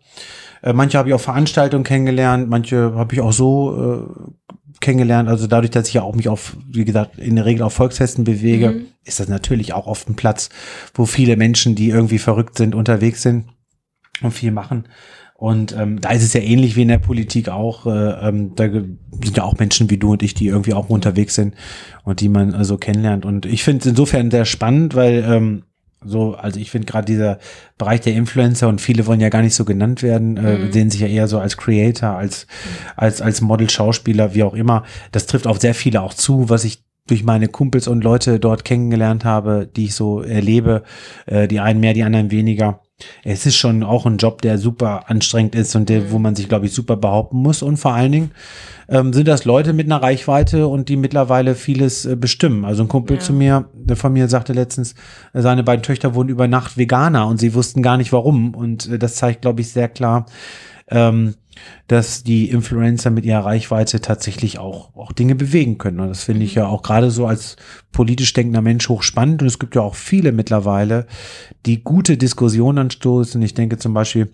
Äh, 0.62 0.74
manche 0.74 0.99
habe 0.99 1.09
ich 1.09 1.14
auf 1.14 1.22
Veranstaltungen 1.22 1.84
kennengelernt, 1.84 2.51
manche 2.51 2.95
habe 2.95 3.14
ich 3.14 3.20
auch 3.22 3.32
so 3.32 4.07
äh, 4.46 4.46
kennengelernt. 4.81 5.29
Also 5.29 5.47
dadurch, 5.47 5.70
dass 5.70 5.89
ich 5.89 5.95
ja 5.95 6.03
auch 6.03 6.14
mich 6.14 6.29
auf, 6.29 6.57
wie 6.68 6.85
gesagt, 6.85 7.18
in 7.18 7.37
der 7.37 7.45
Regel 7.45 7.62
auf 7.62 7.72
Volksfesten 7.74 8.24
bewege, 8.24 8.70
Mhm. 8.70 8.85
ist 9.05 9.20
das 9.20 9.29
natürlich 9.29 9.72
auch 9.72 9.87
oft 9.87 10.09
ein 10.09 10.16
Platz, 10.16 10.49
wo 10.95 11.07
viele 11.07 11.37
Menschen, 11.37 11.74
die 11.74 11.89
irgendwie 11.89 12.18
verrückt 12.18 12.57
sind, 12.59 12.74
unterwegs 12.74 13.22
sind 13.22 13.47
und 14.22 14.33
viel 14.33 14.51
machen. 14.53 14.85
Und 15.39 15.77
ähm, 15.77 16.01
da 16.01 16.11
ist 16.12 16.22
es 16.22 16.33
ja 16.33 16.41
ähnlich 16.41 16.77
wie 16.77 16.83
in 16.83 16.89
der 16.89 16.99
Politik 16.99 17.51
auch. 17.51 17.87
Äh, 17.87 17.91
ähm, 18.29 18.55
da 18.55 18.70
sind 18.70 19.37
ja 19.37 19.43
auch 19.43 19.59
Menschen 19.59 19.91
wie 19.91 19.99
du 19.99 20.12
und 20.12 20.22
ich, 20.22 20.33
die 20.33 20.47
irgendwie 20.47 20.72
auch 20.72 20.89
unterwegs 20.89 21.35
sind 21.35 21.55
und 22.05 22.20
die 22.20 22.31
man 22.31 22.55
also 22.55 22.79
kennenlernt. 22.79 23.27
Und 23.27 23.45
ich 23.45 23.62
finde 23.62 23.81
es 23.81 23.87
insofern 23.87 24.31
sehr 24.31 24.47
spannend, 24.47 24.95
weil 24.95 25.22
ähm, 25.29 25.62
so, 26.07 26.35
also 26.35 26.59
ich 26.61 26.71
finde 26.71 26.87
gerade 26.87 27.05
dieser 27.05 27.39
Bereich 27.79 28.01
der 28.01 28.15
Influencer 28.15 28.69
und 28.69 28.81
viele 28.81 29.07
wollen 29.07 29.21
ja 29.21 29.29
gar 29.29 29.43
nicht 29.43 29.55
so 29.55 29.65
genannt 29.65 30.03
werden, 30.03 30.37
äh, 30.37 30.59
Mhm. 30.59 30.73
sehen 30.73 30.91
sich 30.91 31.01
ja 31.01 31.07
eher 31.09 31.29
so 31.29 31.39
als 31.39 31.57
Creator, 31.57 32.11
als, 32.11 32.47
als, 32.97 33.21
als 33.21 33.41
Model, 33.41 33.69
Schauspieler, 33.71 34.35
wie 34.35 34.43
auch 34.43 34.55
immer. 34.55 34.85
Das 35.13 35.27
trifft 35.27 35.47
auf 35.47 35.61
sehr 35.61 35.75
viele 35.75 36.03
auch 36.03 36.15
zu, 36.15 36.49
was 36.49 36.65
ich 36.65 36.83
durch 37.09 37.23
meine 37.23 37.47
Kumpels 37.49 37.87
und 37.87 38.03
Leute 38.03 38.41
dort 38.41 38.65
kennengelernt 38.65 39.25
habe, 39.25 39.69
die 39.77 39.85
ich 39.85 39.95
so 39.95 40.23
erlebe, 40.23 40.83
äh, 41.27 41.47
die 41.47 41.61
einen 41.61 41.79
mehr, 41.81 41.95
die 41.95 42.03
anderen 42.03 42.31
weniger. 42.33 42.81
Es 43.25 43.45
ist 43.45 43.57
schon 43.57 43.83
auch 43.83 44.07
ein 44.07 44.17
Job, 44.17 44.41
der 44.41 44.57
super 44.57 45.11
anstrengend 45.11 45.55
ist 45.55 45.77
und 45.77 45.89
der, 45.91 46.11
wo 46.13 46.19
man 46.19 46.35
sich, 46.35 46.49
glaube 46.49 46.65
ich, 46.67 46.73
super 46.73 46.97
behaupten 46.97 47.37
muss. 47.39 47.63
Und 47.63 47.77
vor 47.77 47.93
allen 47.93 48.13
Dingen 48.13 48.31
ähm, 48.89 49.13
sind 49.13 49.29
das 49.29 49.45
Leute 49.45 49.75
mit 49.75 49.87
einer 49.87 50.03
Reichweite 50.03 50.67
und 50.67 50.89
die 50.89 50.97
mittlerweile 50.97 51.55
vieles 51.55 52.07
äh, 52.07 52.17
bestimmen. 52.17 52.65
Also 52.65 52.85
ein 52.85 52.89
Kumpel 52.89 53.17
Ja. 53.19 53.23
zu 53.23 53.33
mir, 53.35 53.69
der 53.75 53.97
von 53.97 54.15
mir 54.15 54.29
sagte 54.29 54.55
letztens, 54.55 54.95
äh, 55.35 55.43
seine 55.43 55.63
beiden 55.63 55.83
Töchter 55.83 56.15
wurden 56.15 56.31
über 56.31 56.49
Nacht 56.49 56.79
Veganer 56.79 57.27
und 57.27 57.39
sie 57.39 57.53
wussten 57.53 57.83
gar 57.83 57.99
nicht 57.99 58.13
warum. 58.13 58.55
Und 58.55 58.89
äh, 58.89 58.99
das 58.99 59.17
zeigt, 59.17 59.43
glaube 59.43 59.61
ich, 59.61 59.71
sehr 59.71 59.89
klar, 59.89 60.25
ähm, 60.89 61.35
dass 61.89 62.23
die 62.23 62.51
Influencer 62.51 63.11
mit 63.11 63.25
ihrer 63.25 63.45
Reichweite 63.45 64.01
tatsächlich 64.01 64.59
auch, 64.59 64.95
auch 64.97 65.13
Dinge 65.13 65.35
bewegen 65.35 65.79
können. 65.79 66.01
Und 66.01 66.09
das 66.09 66.25
finde 66.25 66.45
ich 66.45 66.55
ja 66.55 66.67
auch 66.67 66.83
gerade 66.83 67.11
so 67.11 67.27
als 67.27 67.57
politisch 67.93 68.33
denkender 68.33 68.63
Mensch 68.63 68.89
hochspannend. 68.89 69.43
Und 69.43 69.49
es 69.49 69.59
gibt 69.59 69.75
ja 69.75 69.83
auch 69.83 69.95
viele 69.95 70.33
mittlerweile, 70.33 71.07
die 71.65 71.83
gute 71.83 72.17
Diskussionen 72.17 72.79
anstoßen. 72.79 73.41
Ich 73.43 73.55
denke 73.55 73.79
zum 73.79 73.95
Beispiel 73.95 74.33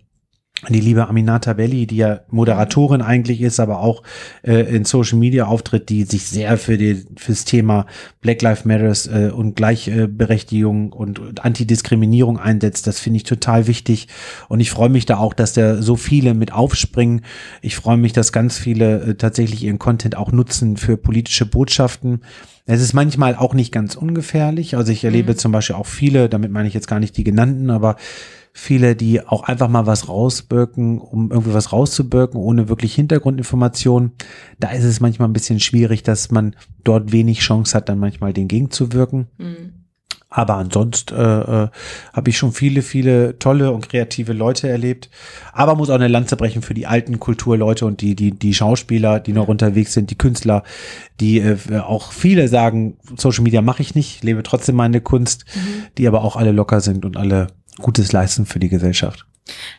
die 0.68 0.80
liebe 0.80 1.08
Aminata 1.08 1.54
Belli, 1.54 1.88
die 1.88 1.96
ja 1.96 2.20
Moderatorin 2.28 3.02
eigentlich 3.02 3.40
ist, 3.40 3.58
aber 3.58 3.80
auch 3.80 4.04
äh, 4.42 4.74
in 4.74 4.84
Social 4.84 5.18
Media 5.18 5.46
auftritt, 5.46 5.88
die 5.88 6.04
sich 6.04 6.26
sehr 6.26 6.56
für 6.56 6.78
die 6.78 7.04
fürs 7.16 7.44
Thema 7.44 7.86
Black 8.20 8.42
Lives 8.42 8.64
Matters 8.64 9.08
äh, 9.08 9.30
und 9.34 9.56
Gleichberechtigung 9.56 10.92
und, 10.92 11.18
und 11.18 11.44
Antidiskriminierung 11.44 12.38
einsetzt. 12.38 12.86
Das 12.86 13.00
finde 13.00 13.16
ich 13.16 13.24
total 13.24 13.66
wichtig 13.66 14.06
und 14.48 14.60
ich 14.60 14.70
freue 14.70 14.88
mich 14.88 15.04
da 15.04 15.18
auch, 15.18 15.34
dass 15.34 15.52
da 15.52 15.82
so 15.82 15.96
viele 15.96 16.32
mit 16.32 16.52
aufspringen. 16.52 17.22
Ich 17.60 17.74
freue 17.74 17.96
mich, 17.96 18.12
dass 18.12 18.30
ganz 18.30 18.56
viele 18.56 19.00
äh, 19.00 19.14
tatsächlich 19.16 19.64
ihren 19.64 19.80
Content 19.80 20.16
auch 20.16 20.30
nutzen 20.30 20.76
für 20.76 20.96
politische 20.96 21.44
Botschaften. 21.44 22.20
Es 22.64 22.80
ist 22.80 22.92
manchmal 22.92 23.34
auch 23.34 23.54
nicht 23.54 23.72
ganz 23.72 23.96
ungefährlich. 23.96 24.76
Also 24.76 24.92
ich 24.92 25.02
erlebe 25.02 25.34
zum 25.34 25.50
Beispiel 25.50 25.74
auch 25.74 25.86
viele, 25.86 26.28
damit 26.28 26.52
meine 26.52 26.68
ich 26.68 26.74
jetzt 26.74 26.86
gar 26.86 27.00
nicht 27.00 27.16
die 27.16 27.24
genannten, 27.24 27.70
aber 27.70 27.96
viele, 28.52 28.94
die 28.94 29.26
auch 29.26 29.42
einfach 29.44 29.68
mal 29.68 29.86
was 29.86 30.08
rausbirken, 30.08 30.98
um 30.98 31.32
irgendwie 31.32 31.54
was 31.54 31.72
rauszubirken, 31.72 32.38
ohne 32.38 32.68
wirklich 32.68 32.94
Hintergrundinformationen. 32.94 34.12
Da 34.60 34.70
ist 34.70 34.84
es 34.84 35.00
manchmal 35.00 35.28
ein 35.28 35.32
bisschen 35.32 35.58
schwierig, 35.58 36.04
dass 36.04 36.30
man 36.30 36.54
dort 36.84 37.10
wenig 37.10 37.40
Chance 37.40 37.76
hat, 37.76 37.88
dann 37.88 37.98
manchmal 37.98 38.32
den 38.32 38.46
gegenzuwirken. 38.48 39.26
Mhm. 39.38 39.81
Aber 40.34 40.56
ansonsten 40.56 41.14
äh, 41.14 41.64
äh, 41.64 41.68
habe 42.12 42.30
ich 42.30 42.38
schon 42.38 42.52
viele, 42.52 42.80
viele 42.80 43.38
tolle 43.38 43.70
und 43.70 43.90
kreative 43.90 44.32
Leute 44.32 44.68
erlebt. 44.68 45.10
Aber 45.52 45.74
muss 45.74 45.90
auch 45.90 45.96
eine 45.96 46.08
Lanze 46.08 46.36
brechen 46.36 46.62
für 46.62 46.72
die 46.72 46.86
alten 46.86 47.20
Kulturleute 47.20 47.84
und 47.84 48.00
die, 48.00 48.16
die, 48.16 48.32
die 48.32 48.54
Schauspieler, 48.54 49.20
die 49.20 49.34
noch 49.34 49.48
unterwegs 49.48 49.92
sind, 49.92 50.10
die 50.10 50.16
Künstler, 50.16 50.62
die 51.20 51.38
äh, 51.38 51.58
auch 51.80 52.12
viele 52.12 52.48
sagen, 52.48 52.96
Social 53.16 53.44
Media 53.44 53.60
mache 53.60 53.82
ich 53.82 53.94
nicht, 53.94 54.24
lebe 54.24 54.42
trotzdem 54.42 54.76
meine 54.76 55.02
Kunst, 55.02 55.44
die 55.98 56.08
aber 56.08 56.24
auch 56.24 56.36
alle 56.36 56.52
locker 56.52 56.80
sind 56.80 57.04
und 57.04 57.18
alle 57.18 57.48
Gutes 57.76 58.12
leisten 58.12 58.46
für 58.46 58.58
die 58.58 58.70
Gesellschaft. 58.70 59.26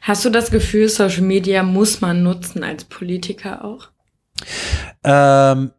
Hast 0.01 0.23
du 0.23 0.29
das 0.29 0.51
Gefühl, 0.51 0.87
Social 0.87 1.23
Media 1.23 1.63
muss 1.63 2.01
man 2.01 2.21
nutzen 2.21 2.63
als 2.63 2.83
Politiker 2.83 3.65
auch? 3.65 3.89
Ähm, 5.03 5.71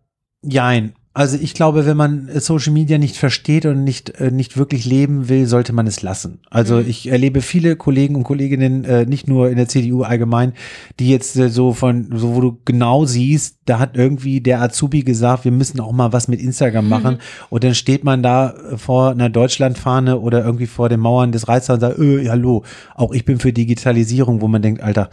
jein. 0.43 0.95
Also 1.17 1.39
ich 1.41 1.55
glaube, 1.55 1.87
wenn 1.87 1.97
man 1.97 2.29
Social 2.41 2.73
Media 2.73 2.99
nicht 2.99 3.17
versteht 3.17 3.67
und 3.67 3.85
nicht, 3.85 4.11
äh, 4.21 4.33
nicht 4.33 4.57
wirklich 4.57 4.85
leben 4.85 5.29
will, 5.29 5.47
sollte 5.47 5.73
man 5.73 5.87
es 5.87 6.03
lassen. 6.03 6.41
Also 6.51 6.79
Mhm. 6.79 6.89
ich 6.89 7.07
erlebe 7.09 7.41
viele 7.41 7.77
Kollegen 7.77 8.17
und 8.17 8.25
Kolleginnen, 8.25 8.85
äh, 8.85 9.07
nicht 9.07 9.29
nur 9.29 9.49
in 9.49 9.57
der 9.57 9.69
CDU 9.69 10.03
allgemein, 10.03 10.55
die 10.99 11.09
jetzt 11.11 11.37
äh, 11.37 11.51
so 11.51 11.73
von, 11.73 12.09
so 12.17 12.35
wo 12.35 12.41
du 12.41 12.59
genau 12.65 13.05
siehst, 13.05 13.59
da 13.65 13.79
hat 13.79 13.97
irgendwie 13.97 14.41
der 14.41 14.61
Azubi 14.61 15.03
gesagt, 15.05 15.45
wir 15.45 15.53
müssen 15.53 15.79
auch 15.79 15.93
mal 15.93 16.13
was 16.13 16.27
mit 16.27 16.41
Instagram 16.41 16.89
machen. 16.89 17.19
Und 17.49 17.63
dann 17.63 17.77
steht 17.77 18.03
man 18.03 18.25
da 18.25 18.51
äh, 18.51 18.77
vor 18.77 19.11
einer 19.13 19.31
Deutschlandfahne 19.31 20.19
oder 20.19 20.45
irgendwie 20.45 20.67
vor 20.67 20.89
den 20.89 20.99
Mauern 20.99 21.31
des 21.31 21.47
Reichstags 21.47 21.77
und 21.77 21.81
sagt, 21.81 21.99
äh, 22.01 22.29
hallo, 22.29 22.65
auch 22.97 23.13
ich 23.13 23.25
bin 23.25 23.39
für 23.39 23.53
Digitalisierung, 23.53 24.41
wo 24.41 24.49
man 24.49 24.63
denkt, 24.63 24.83
Alter, 24.83 25.11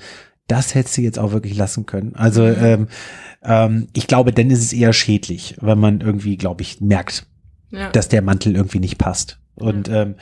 das 0.48 0.76
hättest 0.76 0.98
du 0.98 1.02
jetzt 1.02 1.20
auch 1.20 1.32
wirklich 1.32 1.56
lassen 1.56 1.86
können. 1.86 2.14
Also 2.16 2.44
Mhm. 2.44 2.56
ähm, 2.62 2.88
ähm, 3.44 3.88
ich 3.94 4.08
glaube, 4.08 4.32
dann 4.34 4.50
ist 4.50 4.60
es 4.62 4.74
eher 4.74 4.94
schädlich, 4.94 5.56
wenn 5.62 5.80
man 5.80 6.02
irgendwie, 6.02 6.38
glaube 6.38 6.62
ich, 6.62 6.82
merkt, 6.82 7.26
Ja. 7.72 7.90
dass 7.92 8.10
der 8.10 8.22
Mantel 8.22 8.56
irgendwie 8.56 8.80
nicht 8.80 8.98
passt. 8.98 9.40
Und 9.56 9.88
ähm, 9.90 10.16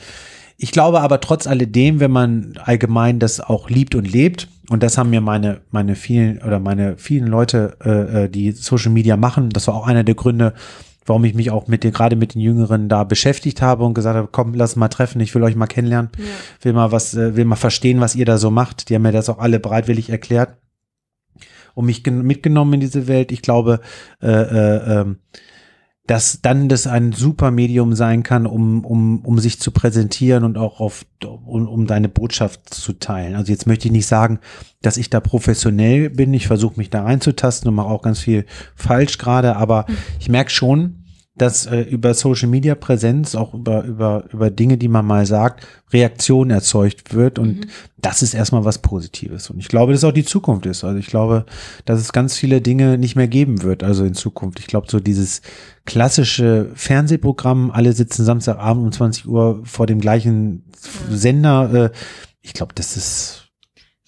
ich 0.56 0.72
glaube 0.72 1.00
aber 1.00 1.20
trotz 1.20 1.46
alledem, 1.46 2.00
wenn 2.00 2.10
man 2.10 2.54
allgemein 2.62 3.18
das 3.18 3.40
auch 3.40 3.70
liebt 3.70 3.94
und 3.94 4.10
lebt, 4.10 4.48
und 4.68 4.82
das 4.84 4.96
haben 4.98 5.10
mir 5.10 5.20
meine, 5.20 5.62
meine 5.72 5.96
vielen 5.96 6.38
oder 6.42 6.60
meine 6.60 6.96
vielen 6.96 7.26
Leute, 7.26 7.76
äh, 7.84 8.24
äh, 8.24 8.28
die 8.28 8.52
Social 8.52 8.92
Media 8.92 9.16
machen, 9.16 9.50
das 9.50 9.66
war 9.66 9.74
auch 9.74 9.86
einer 9.88 10.04
der 10.04 10.14
Gründe, 10.14 10.54
warum 11.06 11.24
ich 11.24 11.34
mich 11.34 11.50
auch 11.50 11.66
mit 11.66 11.82
den, 11.84 11.92
gerade 11.92 12.14
mit 12.16 12.34
den 12.34 12.40
Jüngeren 12.40 12.88
da 12.88 13.04
beschäftigt 13.04 13.62
habe 13.62 13.84
und 13.84 13.94
gesagt 13.94 14.16
habe, 14.16 14.28
komm, 14.30 14.54
lass 14.54 14.76
mal 14.76 14.88
treffen, 14.88 15.20
ich 15.20 15.34
will 15.34 15.42
euch 15.42 15.56
mal 15.56 15.66
kennenlernen, 15.66 16.10
Ja. 16.16 16.24
will 16.62 16.72
mal 16.72 16.92
was, 16.92 17.14
äh, 17.14 17.36
will 17.36 17.44
mal 17.44 17.56
verstehen, 17.56 18.00
was 18.00 18.14
ihr 18.14 18.24
da 18.26 18.38
so 18.38 18.50
macht. 18.50 18.88
Die 18.88 18.94
haben 18.94 19.02
mir 19.02 19.12
das 19.12 19.28
auch 19.28 19.38
alle 19.38 19.58
bereitwillig 19.60 20.10
erklärt 20.10 20.56
und 21.74 21.86
mich 21.86 22.02
gen- 22.04 22.22
mitgenommen 22.22 22.74
in 22.74 22.80
diese 22.80 23.08
Welt. 23.08 23.32
Ich 23.32 23.42
glaube, 23.42 23.80
äh, 24.22 24.28
äh, 24.28 25.00
ähm, 25.00 25.18
dass 26.10 26.42
dann 26.42 26.68
das 26.68 26.88
ein 26.88 27.12
super 27.12 27.52
Medium 27.52 27.94
sein 27.94 28.24
kann, 28.24 28.44
um, 28.44 28.84
um, 28.84 29.24
um 29.24 29.38
sich 29.38 29.60
zu 29.60 29.70
präsentieren 29.70 30.42
und 30.42 30.58
auch 30.58 30.80
auf, 30.80 31.06
um, 31.24 31.68
um 31.68 31.86
deine 31.86 32.08
Botschaft 32.08 32.74
zu 32.74 32.94
teilen. 32.94 33.36
Also 33.36 33.52
jetzt 33.52 33.68
möchte 33.68 33.86
ich 33.86 33.92
nicht 33.92 34.08
sagen, 34.08 34.40
dass 34.82 34.96
ich 34.96 35.08
da 35.08 35.20
professionell 35.20 36.10
bin. 36.10 36.34
Ich 36.34 36.48
versuche 36.48 36.78
mich 36.78 36.90
da 36.90 37.04
reinzutasten 37.04 37.68
und 37.68 37.76
mache 37.76 37.86
auch 37.86 38.02
ganz 38.02 38.18
viel 38.18 38.44
falsch 38.74 39.18
gerade, 39.18 39.54
aber 39.54 39.86
ich 40.18 40.28
merke 40.28 40.50
schon, 40.50 40.99
dass 41.36 41.66
äh, 41.66 41.80
über 41.82 42.12
Social 42.12 42.48
Media 42.48 42.74
Präsenz, 42.74 43.34
auch 43.34 43.54
über, 43.54 43.84
über, 43.84 44.24
über 44.32 44.50
Dinge, 44.50 44.76
die 44.76 44.88
man 44.88 45.06
mal 45.06 45.24
sagt, 45.26 45.66
Reaktion 45.92 46.50
erzeugt 46.50 47.14
wird. 47.14 47.38
Und 47.38 47.60
mhm. 47.60 47.70
das 47.98 48.22
ist 48.22 48.34
erstmal 48.34 48.64
was 48.64 48.78
Positives. 48.78 49.48
Und 49.48 49.60
ich 49.60 49.68
glaube, 49.68 49.92
dass 49.92 50.04
auch 50.04 50.12
die 50.12 50.24
Zukunft 50.24 50.66
ist. 50.66 50.84
Also 50.84 50.98
ich 50.98 51.06
glaube, 51.06 51.46
dass 51.84 52.00
es 52.00 52.12
ganz 52.12 52.36
viele 52.36 52.60
Dinge 52.60 52.98
nicht 52.98 53.16
mehr 53.16 53.28
geben 53.28 53.62
wird, 53.62 53.82
also 53.82 54.04
in 54.04 54.14
Zukunft. 54.14 54.58
Ich 54.58 54.66
glaube, 54.66 54.88
so 54.90 54.98
dieses 54.98 55.40
klassische 55.86 56.70
Fernsehprogramm, 56.74 57.70
alle 57.70 57.92
sitzen 57.92 58.24
Samstagabend 58.24 58.84
um 58.84 58.92
20 58.92 59.26
Uhr 59.28 59.60
vor 59.64 59.86
dem 59.86 60.00
gleichen 60.00 60.64
Sender, 61.08 61.72
äh, 61.72 61.90
ich 62.42 62.54
glaube, 62.54 62.74
das 62.74 62.96
ist 62.96 63.50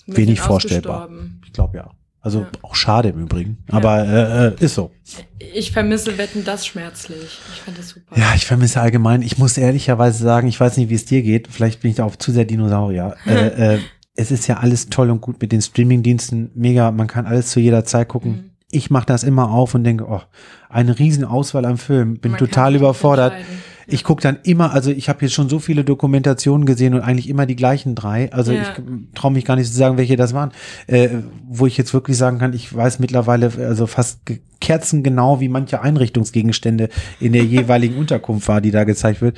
wenig 0.06 0.40
vorstellbar. 0.40 1.08
Ich 1.44 1.52
glaube 1.52 1.76
ja. 1.78 1.90
Also 2.22 2.42
ja. 2.42 2.48
auch 2.62 2.76
schade 2.76 3.08
im 3.08 3.18
Übrigen. 3.18 3.58
Aber 3.68 4.06
äh, 4.06 4.46
äh, 4.46 4.64
ist 4.64 4.76
so. 4.76 4.92
Ich 5.38 5.72
vermisse 5.72 6.16
Wetten 6.18 6.44
das 6.44 6.64
schmerzlich. 6.64 7.40
Ich 7.52 7.60
fand 7.60 7.76
das 7.76 7.90
super. 7.90 8.16
Ja, 8.16 8.32
ich 8.36 8.46
vermisse 8.46 8.80
allgemein. 8.80 9.22
Ich 9.22 9.38
muss 9.38 9.58
ehrlicherweise 9.58 10.22
sagen, 10.22 10.46
ich 10.46 10.58
weiß 10.58 10.76
nicht, 10.76 10.88
wie 10.88 10.94
es 10.94 11.04
dir 11.04 11.22
geht. 11.22 11.48
Vielleicht 11.50 11.80
bin 11.80 11.90
ich 11.90 11.96
da 11.96 12.04
auch 12.04 12.14
zu 12.14 12.30
sehr 12.30 12.44
Dinosaurier. 12.44 13.16
äh, 13.26 13.74
äh, 13.74 13.78
es 14.14 14.30
ist 14.30 14.46
ja 14.46 14.58
alles 14.58 14.88
toll 14.88 15.10
und 15.10 15.20
gut 15.20 15.42
mit 15.42 15.50
den 15.50 15.60
Streamingdiensten. 15.60 16.52
Mega, 16.54 16.92
man 16.92 17.08
kann 17.08 17.26
alles 17.26 17.50
zu 17.50 17.58
jeder 17.58 17.84
Zeit 17.84 18.08
gucken. 18.08 18.30
Mhm. 18.30 18.50
Ich 18.70 18.88
mache 18.88 19.06
das 19.06 19.24
immer 19.24 19.50
auf 19.50 19.74
und 19.74 19.82
denke, 19.82 20.06
oh, 20.08 20.22
eine 20.68 20.98
riesen 20.98 21.24
Auswahl 21.24 21.66
am 21.66 21.76
Film. 21.76 22.18
Bin 22.20 22.32
man 22.32 22.38
total 22.38 22.76
überfordert. 22.76 23.32
Entscheiden 23.32 23.71
ich 23.86 24.04
gucke 24.04 24.22
dann 24.22 24.38
immer, 24.44 24.72
also 24.72 24.90
ich 24.90 25.08
habe 25.08 25.22
jetzt 25.22 25.34
schon 25.34 25.48
so 25.48 25.58
viele 25.58 25.84
Dokumentationen 25.84 26.66
gesehen 26.66 26.94
und 26.94 27.00
eigentlich 27.00 27.28
immer 27.28 27.46
die 27.46 27.56
gleichen 27.56 27.94
drei. 27.94 28.32
Also 28.32 28.52
ja. 28.52 28.62
ich 28.62 28.68
traue 29.14 29.32
mich 29.32 29.44
gar 29.44 29.56
nicht 29.56 29.68
zu 29.68 29.76
sagen, 29.76 29.96
welche 29.96 30.16
das 30.16 30.34
waren, 30.34 30.52
äh, 30.86 31.08
wo 31.48 31.66
ich 31.66 31.76
jetzt 31.76 31.92
wirklich 31.94 32.16
sagen 32.16 32.38
kann, 32.38 32.52
ich 32.52 32.74
weiß 32.74 32.98
mittlerweile 32.98 33.50
also 33.58 33.86
fast 33.86 34.20
kerzengenau, 34.60 35.40
wie 35.40 35.48
manche 35.48 35.82
Einrichtungsgegenstände 35.82 36.88
in 37.20 37.32
der 37.32 37.44
jeweiligen 37.44 37.96
Unterkunft 37.96 38.48
war, 38.48 38.60
die 38.60 38.70
da 38.70 38.84
gezeigt 38.84 39.20
wird. 39.20 39.36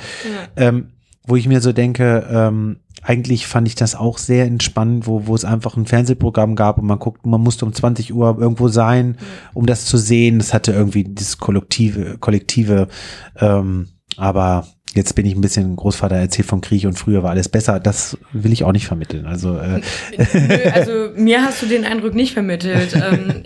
Ja. 0.57 0.69
Ähm, 0.69 0.89
wo 1.27 1.37
ich 1.37 1.49
mir 1.49 1.63
so 1.63 1.73
denke, 1.73 2.27
ähm, 2.31 2.77
eigentlich 3.03 3.47
fand 3.47 3.69
ich 3.69 3.75
das 3.75 3.95
auch 3.95 4.19
sehr 4.19 4.47
entspannend, 4.47 5.07
wo, 5.07 5.27
wo 5.27 5.35
es 5.35 5.45
einfach 5.45 5.77
ein 5.77 5.87
Fernsehprogramm 5.87 6.55
gab 6.57 6.79
und 6.79 6.87
man 6.87 6.99
guckt, 6.99 7.27
man 7.27 7.41
musste 7.41 7.65
um 7.65 7.73
20 7.73 8.15
Uhr 8.15 8.37
irgendwo 8.39 8.69
sein, 8.69 9.17
um 9.53 9.67
das 9.67 9.85
zu 9.85 9.99
sehen. 9.99 10.39
Das 10.39 10.55
hatte 10.55 10.73
irgendwie 10.73 11.05
dieses 11.05 11.39
kollektive, 11.39 12.17
kollektive 12.19 12.89
ähm, 13.37 13.89
aber 14.17 14.67
jetzt 14.95 15.15
bin 15.15 15.27
ich 15.27 15.35
ein 15.35 15.41
bisschen 15.41 15.77
Großvater 15.77 16.17
erzählt 16.17 16.49
vom 16.49 16.61
Krieg 16.61 16.85
und 16.85 16.99
früher 16.99 17.23
war 17.23 17.31
alles 17.31 17.49
besser. 17.49 17.81
Das 17.81 18.17
will 18.33 18.53
ich 18.53 18.65
auch 18.65 18.73
nicht 18.73 18.87
vermitteln. 18.87 19.27
Also, 19.27 19.59
äh 19.59 19.81
Nö, 20.17 20.71
also 20.73 21.11
mir 21.17 21.43
hast 21.43 21.63
du 21.63 21.67
den 21.67 21.85
Eindruck 21.85 22.15
nicht 22.15 22.33
vermittelt. 22.33 22.95
ähm, 23.13 23.43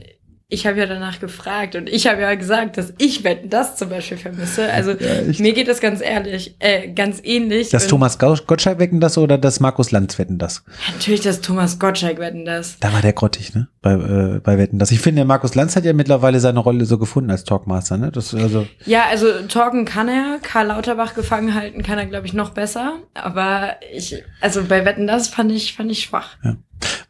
ich 0.51 0.67
habe 0.67 0.79
ja 0.79 0.87
danach 0.87 1.21
gefragt 1.21 1.77
und 1.77 1.91
ich 1.91 2.07
habe 2.07 2.23
ja 2.23 2.35
gesagt, 2.35 2.79
dass 2.79 2.95
ich 2.97 3.23
Wetten 3.23 3.51
das 3.51 3.77
zum 3.77 3.91
Beispiel 3.91 4.17
vermisse. 4.17 4.73
Also 4.73 4.93
ja, 4.93 5.21
mir 5.39 5.53
geht 5.53 5.69
das 5.69 5.81
ganz 5.81 6.01
ehrlich, 6.01 6.57
äh, 6.59 6.89
ganz 6.89 7.21
ähnlich. 7.23 7.69
Das 7.69 7.87
Thomas 7.87 8.19
Gottschalk 8.19 8.79
wetten 8.79 8.99
das 8.99 9.19
oder 9.19 9.37
das 9.37 9.61
Markus 9.61 9.91
Lanz 9.91 10.19
wetten 10.19 10.39
das? 10.39 10.65
Natürlich 10.95 11.21
das 11.21 11.43
Thomas 11.43 11.79
Gottschalk 11.79 12.19
wetten 12.19 12.47
das. 12.47 12.79
Da 12.81 12.95
war 12.95 13.03
der 13.03 13.13
grottig, 13.13 13.55
ne? 13.55 13.69
Bei, 13.83 13.93
äh, 13.93 14.41
bei 14.43 14.57
wetten 14.57 14.79
das. 14.79 14.91
Ich 14.91 15.01
finde, 15.01 15.21
der 15.21 15.27
Markus 15.27 15.55
Lanz 15.55 15.77
hat 15.77 15.85
ja 15.85 15.93
mittlerweile 15.93 16.41
seine 16.41 16.61
Rolle 16.61 16.87
so 16.87 16.97
gefunden 16.97 17.31
als 17.31 17.45
Talkmaster, 17.45 17.99
ne? 17.99 18.11
Das, 18.11 18.35
also 18.35 18.67
ja, 18.87 19.05
also 19.11 19.27
talken 19.49 19.85
kann 19.85 20.09
er. 20.09 20.39
Karl 20.43 20.69
Lauterbach 20.69 21.15
gefangen 21.15 21.55
halten 21.55 21.83
kann 21.83 21.99
er, 21.99 22.07
glaube 22.07 22.27
ich, 22.27 22.33
noch 22.33 22.51
besser. 22.51 22.95
Aber 23.13 23.77
ich, 23.93 24.25
also 24.41 24.65
bei 24.65 24.87
wetten 24.87 25.07
das 25.07 25.29
fand 25.29 25.53
ich, 25.53 25.75
fand 25.75 25.93
ich 25.93 26.05
schwach. 26.05 26.39
Ja. 26.43 26.57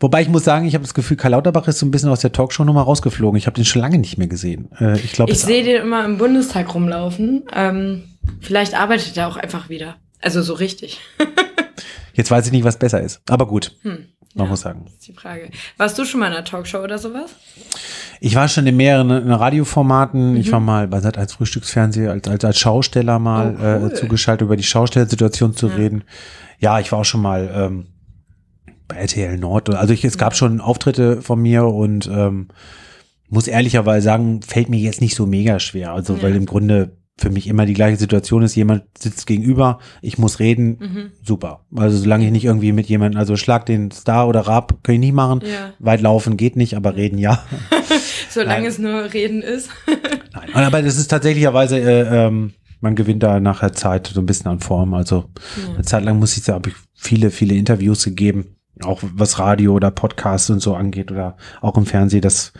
Wobei 0.00 0.22
ich 0.22 0.28
muss 0.28 0.44
sagen, 0.44 0.66
ich 0.66 0.74
habe 0.74 0.84
das 0.84 0.94
Gefühl, 0.94 1.16
Karl 1.16 1.32
Lauterbach 1.32 1.66
ist 1.68 1.78
so 1.78 1.86
ein 1.86 1.90
bisschen 1.90 2.08
aus 2.08 2.20
der 2.20 2.32
Talkshow-Nummer 2.32 2.82
rausgeflogen. 2.82 3.36
Ich 3.36 3.46
habe 3.46 3.56
den 3.56 3.64
schon 3.64 3.82
lange 3.82 3.98
nicht 3.98 4.18
mehr 4.18 4.28
gesehen. 4.28 4.70
Äh, 4.78 4.98
ich 4.98 5.12
glaube, 5.12 5.32
ich 5.32 5.40
sehe 5.40 5.64
den 5.64 5.82
immer 5.82 6.04
im 6.04 6.18
Bundestag 6.18 6.74
rumlaufen. 6.74 7.44
Ähm, 7.52 8.04
vielleicht 8.40 8.74
arbeitet 8.74 9.16
er 9.16 9.28
auch 9.28 9.36
einfach 9.36 9.68
wieder. 9.68 9.96
Also 10.20 10.42
so 10.42 10.54
richtig. 10.54 11.00
Jetzt 12.14 12.30
weiß 12.30 12.46
ich 12.46 12.52
nicht, 12.52 12.64
was 12.64 12.78
besser 12.78 13.00
ist. 13.00 13.20
Aber 13.28 13.46
gut. 13.46 13.76
Hm. 13.82 14.06
Man 14.34 14.46
ja, 14.46 14.50
muss 14.50 14.60
sagen. 14.60 14.82
Das 14.84 14.94
ist 14.94 15.08
die 15.08 15.12
Frage. 15.12 15.50
Warst 15.78 15.98
du 15.98 16.04
schon 16.04 16.20
mal 16.20 16.26
in 16.26 16.34
einer 16.34 16.44
Talkshow 16.44 16.78
oder 16.78 16.98
sowas? 16.98 17.34
Ich 18.20 18.34
war 18.34 18.48
schon 18.48 18.66
in 18.66 18.76
mehreren 18.76 19.10
in 19.10 19.32
Radioformaten. 19.32 20.32
Mhm. 20.32 20.36
Ich 20.36 20.52
war 20.52 20.60
mal 20.60 20.86
bei 20.86 21.00
Sat 21.00 21.18
als 21.18 21.34
Frühstücksfernsehen 21.34 22.08
als, 22.08 22.28
als, 22.28 22.44
als 22.44 22.58
Schausteller 22.58 23.18
mal 23.18 23.56
oh, 23.56 23.82
cool. 23.84 23.90
äh, 23.90 23.94
zugeschaltet, 23.94 24.44
über 24.44 24.56
die 24.56 24.62
Schaustellersituation 24.62 25.54
zu 25.54 25.68
ja. 25.68 25.74
reden. 25.74 26.04
Ja, 26.58 26.78
ich 26.78 26.92
war 26.92 27.00
auch 27.00 27.04
schon 27.04 27.22
mal 27.22 27.50
ähm, 27.54 27.86
bei 28.88 28.96
RTL 28.96 29.38
Nord. 29.38 29.72
Also 29.74 29.92
ich, 29.92 30.04
es 30.04 30.18
gab 30.18 30.34
schon 30.34 30.60
Auftritte 30.60 31.22
von 31.22 31.40
mir 31.40 31.66
und 31.66 32.08
ähm, 32.12 32.48
muss 33.28 33.46
ehrlicherweise 33.46 34.04
sagen, 34.04 34.40
fällt 34.42 34.70
mir 34.70 34.80
jetzt 34.80 35.00
nicht 35.00 35.14
so 35.14 35.26
mega 35.26 35.60
schwer. 35.60 35.92
Also 35.92 36.16
ja. 36.16 36.22
weil 36.22 36.34
im 36.34 36.46
Grunde 36.46 36.96
für 37.18 37.30
mich 37.30 37.48
immer 37.48 37.66
die 37.66 37.74
gleiche 37.74 37.96
Situation 37.96 38.42
ist, 38.42 38.54
jemand 38.54 38.84
sitzt 38.96 39.26
gegenüber, 39.26 39.80
ich 40.02 40.18
muss 40.18 40.38
reden, 40.38 40.78
mhm. 40.78 41.10
super. 41.22 41.64
Also 41.74 41.98
solange 41.98 42.24
ich 42.24 42.30
nicht 42.30 42.44
irgendwie 42.44 42.72
mit 42.72 42.86
jemandem, 42.86 43.18
also 43.18 43.36
Schlag 43.36 43.66
den 43.66 43.90
Star 43.90 44.28
oder 44.28 44.42
Rab, 44.42 44.84
kann 44.84 44.94
ich 44.94 45.00
nicht 45.00 45.14
machen. 45.14 45.40
Ja. 45.42 45.72
Weit 45.80 46.00
laufen 46.00 46.36
geht 46.36 46.56
nicht, 46.56 46.74
aber 46.74 46.94
reden 46.94 47.18
ja. 47.18 47.44
solange 48.30 48.60
Nein. 48.60 48.70
es 48.70 48.78
nur 48.78 49.12
Reden 49.12 49.42
ist. 49.42 49.68
Nein, 50.54 50.64
aber 50.64 50.80
das 50.80 50.96
ist 50.96 51.08
tatsächlicherweise, 51.08 51.80
äh, 51.80 52.26
ähm, 52.26 52.52
man 52.80 52.94
gewinnt 52.94 53.24
da 53.24 53.40
nachher 53.40 53.72
Zeit 53.72 54.06
so 54.06 54.20
ein 54.20 54.26
bisschen 54.26 54.46
an 54.46 54.60
Form. 54.60 54.94
Also 54.94 55.24
ja. 55.66 55.74
eine 55.74 55.82
Zeit 55.82 56.04
lang 56.04 56.20
muss 56.20 56.36
ich 56.36 56.44
sagen, 56.44 56.60
habe 56.60 56.70
ich 56.70 56.76
viele, 56.94 57.32
viele 57.32 57.56
Interviews 57.56 58.04
gegeben 58.04 58.57
auch 58.82 59.00
was 59.02 59.38
Radio 59.38 59.74
oder 59.74 59.90
Podcasts 59.90 60.50
und 60.50 60.60
so 60.60 60.74
angeht 60.74 61.10
oder 61.10 61.36
auch 61.60 61.76
im 61.76 61.86
Fernsehen, 61.86 62.22
das 62.22 62.52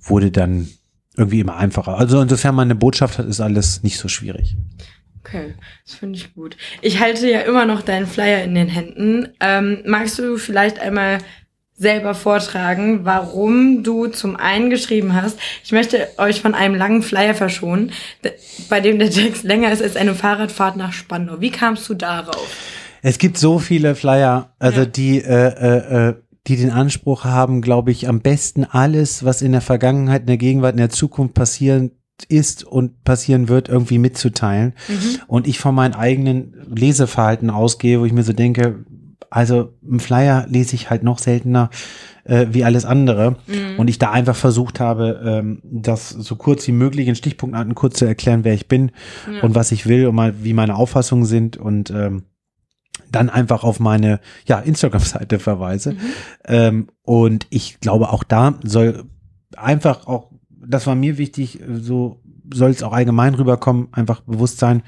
wurde 0.00 0.30
dann 0.30 0.68
irgendwie 1.16 1.40
immer 1.40 1.56
einfacher. 1.56 1.98
Also 1.98 2.20
insofern 2.20 2.54
man 2.54 2.68
eine 2.68 2.74
Botschaft 2.76 3.18
hat, 3.18 3.26
ist 3.26 3.40
alles 3.40 3.82
nicht 3.82 3.98
so 3.98 4.08
schwierig. 4.08 4.56
Okay, 5.20 5.54
das 5.84 5.94
finde 5.94 6.18
ich 6.18 6.34
gut. 6.34 6.56
Ich 6.80 7.00
halte 7.00 7.28
ja 7.28 7.40
immer 7.40 7.66
noch 7.66 7.82
deinen 7.82 8.06
Flyer 8.06 8.44
in 8.44 8.54
den 8.54 8.68
Händen. 8.68 9.28
Ähm, 9.40 9.82
magst 9.84 10.18
du 10.18 10.38
vielleicht 10.38 10.78
einmal 10.78 11.18
selber 11.78 12.14
vortragen, 12.14 13.04
warum 13.04 13.84
du 13.84 14.08
zum 14.08 14.36
einen 14.36 14.68
geschrieben 14.68 15.14
hast, 15.14 15.38
ich 15.62 15.70
möchte 15.70 16.08
euch 16.18 16.40
von 16.40 16.54
einem 16.54 16.74
langen 16.74 17.02
Flyer 17.02 17.34
verschonen, 17.34 17.92
bei 18.68 18.80
dem 18.80 18.98
der 18.98 19.10
Text 19.10 19.44
länger 19.44 19.70
ist 19.70 19.82
als 19.82 19.94
eine 19.94 20.16
Fahrradfahrt 20.16 20.76
nach 20.76 20.92
Spandau. 20.92 21.40
Wie 21.40 21.52
kamst 21.52 21.88
du 21.88 21.94
darauf? 21.94 22.56
Es 23.02 23.18
gibt 23.18 23.38
so 23.38 23.58
viele 23.58 23.94
Flyer, 23.94 24.54
also 24.58 24.80
ja. 24.80 24.86
die, 24.86 25.22
äh, 25.22 25.48
äh, 25.48 26.08
äh, 26.08 26.14
die 26.46 26.56
den 26.56 26.70
Anspruch 26.70 27.24
haben, 27.24 27.60
glaube 27.60 27.90
ich, 27.90 28.08
am 28.08 28.20
besten 28.20 28.64
alles, 28.64 29.24
was 29.24 29.42
in 29.42 29.52
der 29.52 29.60
Vergangenheit, 29.60 30.22
in 30.22 30.26
der 30.26 30.38
Gegenwart, 30.38 30.72
in 30.72 30.78
der 30.78 30.90
Zukunft 30.90 31.34
passieren 31.34 31.92
ist 32.28 32.64
und 32.64 33.04
passieren 33.04 33.48
wird, 33.48 33.68
irgendwie 33.68 33.98
mitzuteilen. 33.98 34.74
Mhm. 34.88 35.20
Und 35.26 35.46
ich 35.46 35.58
von 35.58 35.74
meinem 35.74 35.94
eigenen 35.94 36.54
Leseverhalten 36.74 37.50
ausgehe, 37.50 38.00
wo 38.00 38.04
ich 38.04 38.12
mir 38.12 38.24
so 38.24 38.32
denke, 38.32 38.84
also 39.30 39.74
im 39.86 40.00
Flyer 40.00 40.46
lese 40.48 40.74
ich 40.74 40.90
halt 40.90 41.02
noch 41.02 41.18
seltener 41.18 41.70
äh, 42.24 42.46
wie 42.50 42.64
alles 42.64 42.84
andere. 42.84 43.36
Mhm. 43.46 43.78
Und 43.78 43.88
ich 43.88 43.98
da 43.98 44.10
einfach 44.10 44.36
versucht 44.36 44.80
habe, 44.80 45.20
ähm, 45.24 45.60
das 45.62 46.10
so 46.10 46.36
kurz 46.36 46.66
wie 46.66 46.72
möglich 46.72 47.08
in 47.08 47.14
Stichpunkten 47.14 47.74
kurz 47.74 47.98
zu 47.98 48.04
erklären, 48.04 48.44
wer 48.44 48.54
ich 48.54 48.68
bin 48.68 48.92
ja. 49.32 49.42
und 49.42 49.54
was 49.54 49.72
ich 49.72 49.86
will 49.86 50.06
und 50.06 50.14
mal, 50.14 50.34
wie 50.42 50.54
meine 50.54 50.76
Auffassungen 50.76 51.24
sind. 51.24 51.56
Und 51.56 51.90
ähm, 51.90 52.24
dann 53.10 53.30
einfach 53.30 53.64
auf 53.64 53.80
meine 53.80 54.20
ja, 54.46 54.58
Instagram-Seite 54.58 55.38
verweise. 55.38 55.92
Mhm. 55.92 55.98
Ähm, 56.44 56.88
und 57.02 57.46
ich 57.50 57.80
glaube, 57.80 58.10
auch 58.10 58.24
da 58.24 58.54
soll 58.62 59.04
einfach 59.56 60.06
auch, 60.06 60.30
das 60.50 60.86
war 60.86 60.94
mir 60.94 61.18
wichtig, 61.18 61.60
so 61.70 62.20
soll 62.52 62.70
es 62.70 62.82
auch 62.82 62.92
allgemein 62.92 63.34
rüberkommen, 63.34 63.88
einfach 63.92 64.20
Bewusstsein. 64.20 64.82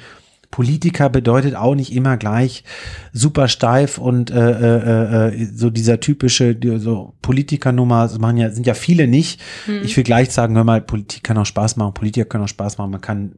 Politiker 0.51 1.09
bedeutet 1.09 1.55
auch 1.55 1.77
nicht 1.77 1.95
immer 1.95 2.17
gleich 2.17 2.65
super 3.13 3.47
steif 3.47 3.99
und 3.99 4.33
äh, 4.33 4.51
äh, 4.51 5.29
äh, 5.29 5.49
so 5.55 5.71
dieser 5.71 6.01
typische 6.01 6.59
so 6.79 7.15
Politikernummer, 7.23 8.03
das 8.03 8.19
machen 8.19 8.37
ja, 8.37 8.51
sind 8.51 8.67
ja 8.67 8.75
viele 8.75 9.07
nicht. 9.07 9.41
Mhm. 9.69 9.83
Ich 9.85 9.97
will 9.97 10.03
gleich 10.03 10.31
sagen, 10.31 10.57
hör 10.57 10.65
mal, 10.65 10.81
Politik 10.81 11.23
kann 11.23 11.39
auch 11.39 11.47
Spaß 11.47 11.77
machen, 11.77 11.95
Politiker 11.95 12.27
können 12.27 12.45
auch 12.45 12.49
Spaß 12.49 12.79
machen, 12.79 12.91
man 12.91 13.01
kann 13.01 13.37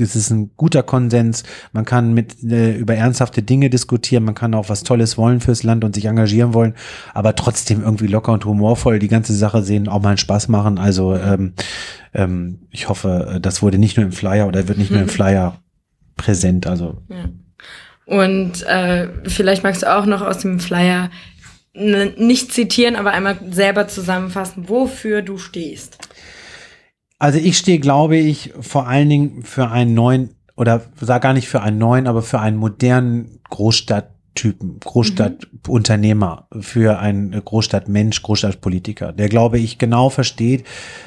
es 0.00 0.16
ist 0.16 0.30
ein 0.30 0.50
guter 0.56 0.82
Konsens, 0.82 1.42
man 1.72 1.84
kann 1.84 2.14
mit 2.14 2.42
äh, 2.42 2.74
über 2.74 2.94
ernsthafte 2.94 3.42
Dinge 3.42 3.70
diskutieren, 3.70 4.24
man 4.24 4.34
kann 4.34 4.54
auch 4.54 4.68
was 4.68 4.82
Tolles 4.82 5.18
wollen 5.18 5.40
fürs 5.40 5.62
Land 5.62 5.84
und 5.84 5.94
sich 5.94 6.06
engagieren 6.06 6.54
wollen, 6.54 6.74
aber 7.14 7.34
trotzdem 7.34 7.82
irgendwie 7.82 8.06
locker 8.06 8.32
und 8.32 8.44
humorvoll 8.44 8.98
die 8.98 9.08
ganze 9.08 9.34
Sache 9.34 9.62
sehen, 9.62 9.88
auch 9.88 10.02
mal 10.02 10.10
einen 10.10 10.18
Spaß 10.18 10.48
machen. 10.48 10.78
Also 10.78 11.14
ähm, 11.16 11.52
ähm, 12.14 12.60
ich 12.70 12.88
hoffe, 12.88 13.38
das 13.42 13.62
wurde 13.62 13.78
nicht 13.78 13.96
nur 13.96 14.06
im 14.06 14.12
Flyer 14.12 14.46
oder 14.46 14.68
wird 14.68 14.78
nicht 14.78 14.90
nur 14.90 15.00
im 15.02 15.08
Flyer 15.08 15.60
präsent. 16.16 16.66
Also 16.66 17.02
ja. 17.08 17.28
und 18.06 18.62
äh, 18.66 19.08
vielleicht 19.24 19.62
magst 19.62 19.82
du 19.82 19.94
auch 19.94 20.06
noch 20.06 20.22
aus 20.22 20.38
dem 20.38 20.60
Flyer 20.60 21.10
nicht 21.74 22.52
zitieren, 22.52 22.96
aber 22.96 23.12
einmal 23.12 23.38
selber 23.50 23.86
zusammenfassen, 23.86 24.68
wofür 24.68 25.22
du 25.22 25.38
stehst. 25.38 25.98
Also 27.18 27.38
ich 27.38 27.58
stehe, 27.58 27.78
glaube 27.80 28.16
ich, 28.16 28.52
vor 28.60 28.86
allen 28.86 29.08
Dingen 29.08 29.42
für 29.42 29.70
einen 29.70 29.94
neuen, 29.94 30.30
oder 30.56 30.82
sag 31.00 31.22
gar 31.22 31.32
nicht 31.32 31.48
für 31.48 31.62
einen 31.62 31.78
neuen, 31.78 32.06
aber 32.06 32.22
für 32.22 32.40
einen 32.40 32.56
modernen 32.56 33.40
Großstadttypen, 33.50 34.78
Großstadtunternehmer, 34.80 36.46
für 36.60 37.00
einen 37.00 37.32
Großstadtmensch, 37.32 38.22
Großstadtpolitiker, 38.22 39.12
der, 39.12 39.28
glaube 39.28 39.58
ich, 39.58 39.78
genau 39.78 40.10
versteht, 40.10 40.64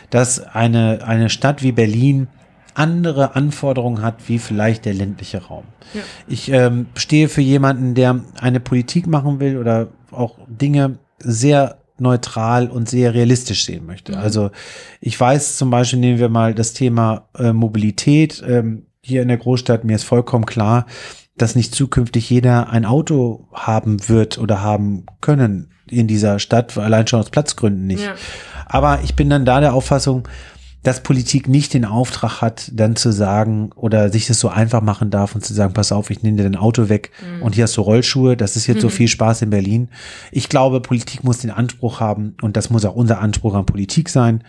dass 0.09 0.41
eine, 0.41 1.05
eine 1.05 1.29
Stadt 1.29 1.63
wie 1.63 1.71
Berlin 1.71 2.27
andere 2.73 3.35
Anforderungen 3.35 4.01
hat 4.01 4.27
wie 4.27 4.39
vielleicht 4.39 4.85
der 4.85 4.93
ländliche 4.93 5.43
Raum. 5.45 5.63
Ja. 5.93 6.01
Ich 6.27 6.51
ähm, 6.51 6.87
stehe 6.95 7.29
für 7.29 7.41
jemanden, 7.41 7.95
der 7.95 8.21
eine 8.39 8.59
Politik 8.59 9.07
machen 9.07 9.39
will 9.39 9.57
oder 9.57 9.89
auch 10.11 10.37
Dinge 10.47 10.97
sehr 11.19 11.80
neutral 12.01 12.69
und 12.69 12.89
sehr 12.89 13.13
realistisch 13.13 13.65
sehen 13.65 13.85
möchte. 13.85 14.13
Mhm. 14.13 14.17
Also 14.17 14.51
ich 14.99 15.19
weiß 15.19 15.57
zum 15.57 15.69
Beispiel, 15.69 15.99
nehmen 15.99 16.19
wir 16.19 16.29
mal 16.29 16.53
das 16.53 16.73
Thema 16.73 17.29
äh, 17.37 17.53
Mobilität. 17.53 18.43
Ähm, 18.47 18.85
hier 19.01 19.21
in 19.21 19.27
der 19.27 19.37
Großstadt, 19.37 19.83
mir 19.83 19.95
ist 19.95 20.03
vollkommen 20.03 20.45
klar, 20.45 20.85
dass 21.37 21.55
nicht 21.55 21.73
zukünftig 21.73 22.29
jeder 22.29 22.69
ein 22.69 22.85
Auto 22.85 23.47
haben 23.53 24.07
wird 24.09 24.37
oder 24.37 24.61
haben 24.61 25.05
können 25.21 25.71
in 25.89 26.07
dieser 26.07 26.39
Stadt, 26.39 26.77
allein 26.77 27.07
schon 27.07 27.19
aus 27.19 27.29
Platzgründen 27.29 27.87
nicht. 27.87 28.03
Ja. 28.03 28.15
Aber 28.65 29.01
ich 29.03 29.15
bin 29.15 29.29
dann 29.29 29.43
da 29.43 29.59
der 29.59 29.73
Auffassung, 29.73 30.27
dass 30.83 31.03
Politik 31.03 31.47
nicht 31.47 31.73
den 31.73 31.85
Auftrag 31.85 32.41
hat, 32.41 32.71
dann 32.73 32.95
zu 32.95 33.11
sagen 33.11 33.71
oder 33.75 34.09
sich 34.09 34.25
das 34.25 34.39
so 34.39 34.49
einfach 34.49 34.81
machen 34.81 35.11
darf 35.11 35.35
und 35.35 35.45
zu 35.45 35.53
sagen, 35.53 35.73
pass 35.73 35.91
auf, 35.91 36.09
ich 36.09 36.23
nehme 36.23 36.37
dir 36.37 36.43
dein 36.43 36.55
Auto 36.55 36.89
weg 36.89 37.11
mhm. 37.21 37.43
und 37.43 37.55
hier 37.55 37.65
hast 37.65 37.77
du 37.77 37.81
Rollschuhe, 37.81 38.35
das 38.35 38.55
ist 38.55 38.67
jetzt 38.67 38.77
mhm. 38.77 38.81
so 38.81 38.89
viel 38.89 39.07
Spaß 39.07 39.43
in 39.43 39.51
Berlin. 39.51 39.89
Ich 40.31 40.49
glaube, 40.49 40.81
Politik 40.81 41.23
muss 41.23 41.39
den 41.39 41.51
Anspruch 41.51 41.99
haben 41.99 42.35
und 42.41 42.57
das 42.57 42.69
muss 42.69 42.85
auch 42.85 42.95
unser 42.95 43.19
Anspruch 43.19 43.53
an 43.53 43.65
Politik 43.65 44.09
sein, 44.09 44.43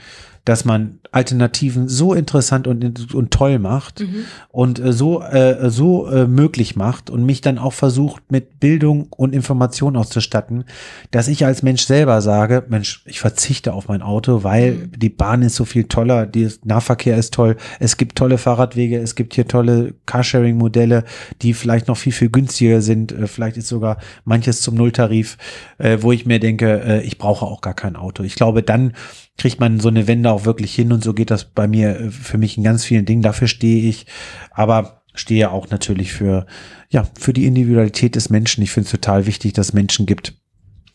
dass 0.45 0.64
man 0.64 0.99
Alternativen 1.13 1.89
so 1.89 2.15
interessant 2.15 2.67
und, 2.67 3.15
und 3.15 3.31
toll 3.31 3.59
macht 3.59 4.01
mhm. 4.01 4.25
und 4.51 4.81
äh, 4.81 4.93
so, 4.95 5.23
äh, 5.23 5.69
so 5.69 6.09
äh, 6.09 6.27
möglich 6.27 6.75
macht 6.75 7.11
und 7.11 7.25
mich 7.25 7.43
dann 7.43 7.59
auch 7.59 7.75
versucht, 7.75 8.23
mit 8.33 8.61
Bildung 8.61 9.09
und 9.11 9.35
Information 9.35 9.97
auszustatten, 9.97 10.65
dass 11.11 11.29
ich 11.29 11.45
als 11.45 11.63
Mensch 11.63 11.85
selber 11.85 12.23
sage, 12.23 12.65
Mensch, 12.69 13.03
ich 13.05 13.21
verzichte 13.21 13.75
auf 13.75 13.89
mein 13.89 14.01
Auto, 14.01 14.43
weil 14.43 14.73
mhm. 14.73 14.93
die 14.97 15.11
Bahn 15.11 15.43
ist 15.43 15.57
so 15.57 15.67
viel 15.67 15.85
toller, 15.85 16.27
der 16.27 16.51
Nahverkehr 16.65 17.19
ist 17.19 17.35
toll, 17.35 17.57
es 17.79 17.99
gibt 17.99 18.17
tolle 18.17 18.39
Fahrradwege, 18.39 18.99
es 18.99 19.15
gibt 19.15 19.35
hier 19.35 19.47
tolle 19.47 19.95
Carsharing-Modelle, 20.07 21.05
die 21.43 21.53
vielleicht 21.53 21.89
noch 21.89 21.99
viel, 21.99 22.13
viel 22.13 22.31
günstiger 22.31 22.81
sind, 22.81 23.13
äh, 23.13 23.27
vielleicht 23.27 23.59
ist 23.59 23.69
sogar 23.69 23.99
manches 24.25 24.63
zum 24.63 24.77
Nulltarif, 24.77 25.37
äh, 25.77 25.99
wo 26.01 26.11
ich 26.11 26.25
mir 26.25 26.41
denke, 26.41 26.83
äh, 26.83 27.03
ich 27.03 27.19
brauche 27.19 27.45
auch 27.45 27.61
gar 27.61 27.75
kein 27.75 27.97
Auto. 27.97 28.23
Ich 28.23 28.35
glaube, 28.35 28.63
dann 28.63 28.95
kriegt 29.39 29.61
man 29.61 29.81
so 29.81 29.89
eine 29.89 30.07
Wende 30.07 30.31
auch 30.31 30.45
wirklich 30.45 30.75
hin 30.75 30.93
und 30.93 31.01
so 31.03 31.14
geht 31.14 31.30
das 31.30 31.44
bei 31.44 31.66
mir 31.66 32.00
äh, 32.00 32.11
für 32.11 32.38
mich 32.38 32.57
in 32.57 32.64
ganz 32.64 32.84
vielen 32.84 33.05
Dingen. 33.05 33.22
Dafür 33.22 33.48
stehe 33.48 33.88
ich, 33.88 34.07
aber 34.50 35.03
stehe 35.14 35.50
auch 35.50 35.70
natürlich 35.70 36.12
für, 36.12 36.46
ja, 36.90 37.07
für 37.18 37.32
die 37.32 37.46
Individualität 37.46 38.14
des 38.14 38.30
Menschen. 38.30 38.62
Ich 38.62 38.72
finde 38.72 38.86
es 38.86 38.90
total 38.90 39.26
wichtig, 39.26 39.53
dass 39.53 39.68
es 39.68 39.72
Menschen 39.72 40.07
gibt. 40.07 40.34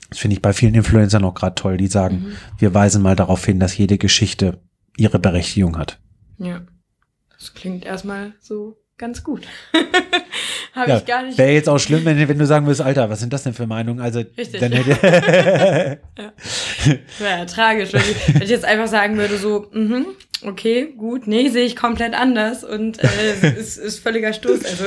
Das 0.10 0.20
finde 0.20 0.36
ich 0.36 0.42
bei 0.42 0.54
vielen 0.54 0.74
Influencern 0.74 1.26
auch 1.26 1.34
gerade 1.34 1.56
toll, 1.56 1.78
die 1.78 1.88
sagen, 1.88 2.20
mhm. 2.20 2.32
wir 2.60 2.74
weisen 2.74 3.02
mal 3.02 3.16
darauf 3.16 3.46
hin, 3.46 3.60
dass 3.60 3.78
jede 3.78 3.98
Geschichte 3.98 4.62
ihre 4.96 5.20
Berechtigung 5.20 5.78
hat. 5.78 6.00
Ja. 6.38 6.62
Das 7.38 7.54
klingt 7.54 7.86
erstmal 7.86 8.34
so 8.40 8.78
ganz 8.98 9.24
gut. 9.24 9.48
Habe 10.74 10.92
ja, 10.92 10.98
ich 10.98 11.06
gar 11.06 11.24
nicht. 11.24 11.38
Wäre 11.38 11.52
jetzt 11.52 11.70
auch 11.70 11.80
schlimm, 11.80 12.06
wenn, 12.06 12.28
wenn 12.28 12.38
du 12.38 12.46
sagen 12.46 12.66
würdest, 12.66 12.82
Alter, 12.82 13.10
was 13.10 13.20
sind 13.20 13.34
das 13.34 13.44
denn 13.44 13.54
für 13.54 13.68
Meinungen? 13.68 14.00
Also, 14.00 14.24
Richtig. 14.38 14.60
Dann 14.60 14.72
hätte 14.72 14.90
ja. 16.18 16.34
Wäre 17.20 17.40
ja 17.40 17.46
tragisch, 17.46 17.94
wenn 17.94 18.02
ich, 18.02 18.36
wenn 18.36 18.42
ich, 18.44 18.50
jetzt 18.50 18.66
einfach 18.66 18.88
sagen 18.88 19.18
würde, 19.18 19.38
so, 19.38 19.68
mhm, 19.72 20.06
okay, 20.44 20.94
gut, 20.98 21.28
nee, 21.28 21.50
sehe 21.50 21.66
ich 21.66 21.76
komplett 21.76 22.14
anders 22.14 22.64
und 22.64 23.04
äh, 23.04 23.60
ist, 23.60 23.78
ist 23.78 24.00
völliger 24.00 24.34
Stoß. 24.34 24.66
Also, 24.66 24.86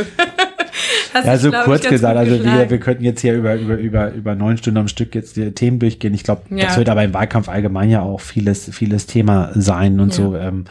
Hast 1.12 1.26
ja, 1.26 1.36
so 1.36 1.50
kurz 1.50 1.88
gesagt, 1.88 2.16
also 2.16 2.44
wir, 2.44 2.70
wir 2.70 2.78
könnten 2.78 3.04
jetzt 3.04 3.20
hier 3.20 3.34
über, 3.34 3.56
über, 3.56 3.76
über, 3.76 4.12
über 4.12 4.34
neun 4.36 4.56
Stunden 4.56 4.78
am 4.78 4.88
Stück 4.88 5.14
jetzt 5.14 5.36
die 5.36 5.50
Themen 5.52 5.80
durchgehen. 5.80 6.14
Ich 6.14 6.22
glaube, 6.22 6.42
ja. 6.50 6.66
das 6.66 6.76
wird 6.76 6.88
aber 6.88 7.02
im 7.02 7.12
Wahlkampf 7.12 7.48
allgemein 7.48 7.90
ja 7.90 8.02
auch 8.02 8.20
vieles, 8.20 8.70
vieles 8.72 9.06
Thema 9.06 9.50
sein 9.54 9.98
und 9.98 10.11
ja. 10.11 10.14
so. 10.14 10.36
Ähm, 10.36 10.66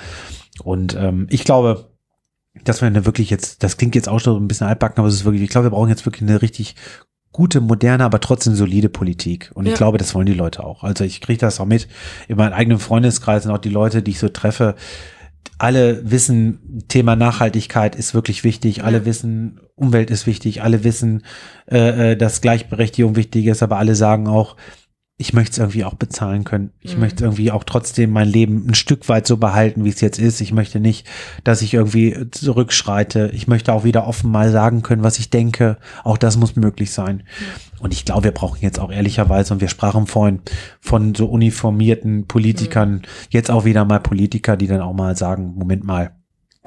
und 0.63 0.95
ähm, 0.95 1.27
ich 1.29 1.43
glaube, 1.43 1.88
dass 2.63 2.81
wir 2.81 2.87
eine 2.87 3.05
wirklich 3.05 3.29
jetzt, 3.29 3.63
das 3.63 3.77
klingt 3.77 3.95
jetzt 3.95 4.09
auch 4.09 4.19
schon 4.19 4.41
ein 4.41 4.47
bisschen 4.47 4.67
altbacken, 4.67 4.99
aber 4.99 5.07
es 5.07 5.15
ist 5.15 5.25
wirklich, 5.25 5.43
ich 5.43 5.49
glaube, 5.49 5.67
wir 5.67 5.71
brauchen 5.71 5.89
jetzt 5.89 6.05
wirklich 6.05 6.27
eine 6.27 6.41
richtig 6.41 6.75
gute, 7.31 7.61
moderne, 7.61 8.03
aber 8.03 8.19
trotzdem 8.19 8.55
solide 8.55 8.89
Politik. 8.89 9.51
Und 9.53 9.65
ja. 9.65 9.71
ich 9.71 9.77
glaube, 9.77 9.97
das 9.97 10.15
wollen 10.15 10.25
die 10.25 10.33
Leute 10.33 10.63
auch. 10.63 10.83
Also 10.83 11.03
ich 11.03 11.21
kriege 11.21 11.39
das 11.39 11.59
auch 11.59 11.65
mit 11.65 11.87
in 12.27 12.37
meinem 12.37 12.53
eigenen 12.53 12.79
Freundeskreis 12.79 13.45
und 13.45 13.51
auch 13.51 13.59
die 13.59 13.69
Leute, 13.69 14.01
die 14.01 14.11
ich 14.11 14.19
so 14.19 14.29
treffe. 14.29 14.75
Alle 15.57 16.09
wissen, 16.09 16.85
Thema 16.87 17.15
Nachhaltigkeit 17.15 17.95
ist 17.95 18.13
wirklich 18.13 18.43
wichtig. 18.43 18.83
Alle 18.83 19.05
wissen, 19.05 19.59
Umwelt 19.75 20.09
ist 20.09 20.25
wichtig. 20.25 20.63
Alle 20.63 20.83
wissen, 20.83 21.23
äh, 21.69 22.11
äh, 22.11 22.15
dass 22.17 22.41
Gleichberechtigung 22.41 23.15
wichtig 23.15 23.45
ist. 23.45 23.61
Aber 23.61 23.77
alle 23.77 23.95
sagen 23.95 24.27
auch, 24.27 24.55
ich 25.22 25.34
möchte 25.34 25.51
es 25.51 25.57
irgendwie 25.57 25.84
auch 25.84 25.95
bezahlen 25.95 26.45
können. 26.45 26.72
Ich 26.80 26.93
mhm. 26.93 27.01
möchte 27.01 27.26
irgendwie 27.26 27.51
auch 27.51 27.65
trotzdem 27.65 28.11
mein 28.11 28.30
Leben 28.30 28.67
ein 28.70 28.74
Stück 28.74 29.09
weit 29.09 29.28
so 29.28 29.36
behalten, 29.36 29.84
wie 29.84 29.89
es 29.89 29.99
jetzt 29.99 30.17
ist. 30.17 30.39
Ich 30.39 30.53
möchte 30.53 30.80
nicht, 30.80 31.05
dass 31.43 31.61
ich 31.61 31.74
irgendwie 31.74 32.15
zurückschreite. 32.32 33.30
Ich 33.34 33.45
möchte 33.45 33.74
auch 33.74 33.84
wieder 33.84 34.07
offen 34.07 34.32
mal 34.32 34.49
sagen 34.49 34.82
können, 34.82 35.03
was 35.03 35.20
ich 35.20 35.30
denke. 35.30 35.78
Auch 36.05 36.17
das 36.17 36.38
muss 36.38 36.55
möglich 36.55 36.91
sein. 36.91 37.17
Mhm. 37.17 37.82
Und 37.82 37.93
ich 37.93 38.05
glaube, 38.05 38.24
wir 38.24 38.32
brauchen 38.32 38.59
jetzt 38.61 38.80
auch 38.80 38.93
ehrlicherweise, 38.93 39.53
und 39.53 39.59
wir 39.59 39.67
sprachen 39.67 40.07
vorhin 40.07 40.39
von 40.80 41.13
so 41.13 41.26
uniformierten 41.26 42.26
Politikern, 42.26 42.91
mhm. 42.91 43.01
jetzt 43.30 43.51
auch 43.51 43.65
wieder 43.65 43.84
mal 43.84 43.99
Politiker, 43.99 44.55
die 44.55 44.67
dann 44.67 44.80
auch 44.80 44.93
mal 44.93 45.17
sagen, 45.17 45.53
Moment 45.53 45.84
mal, 45.84 46.11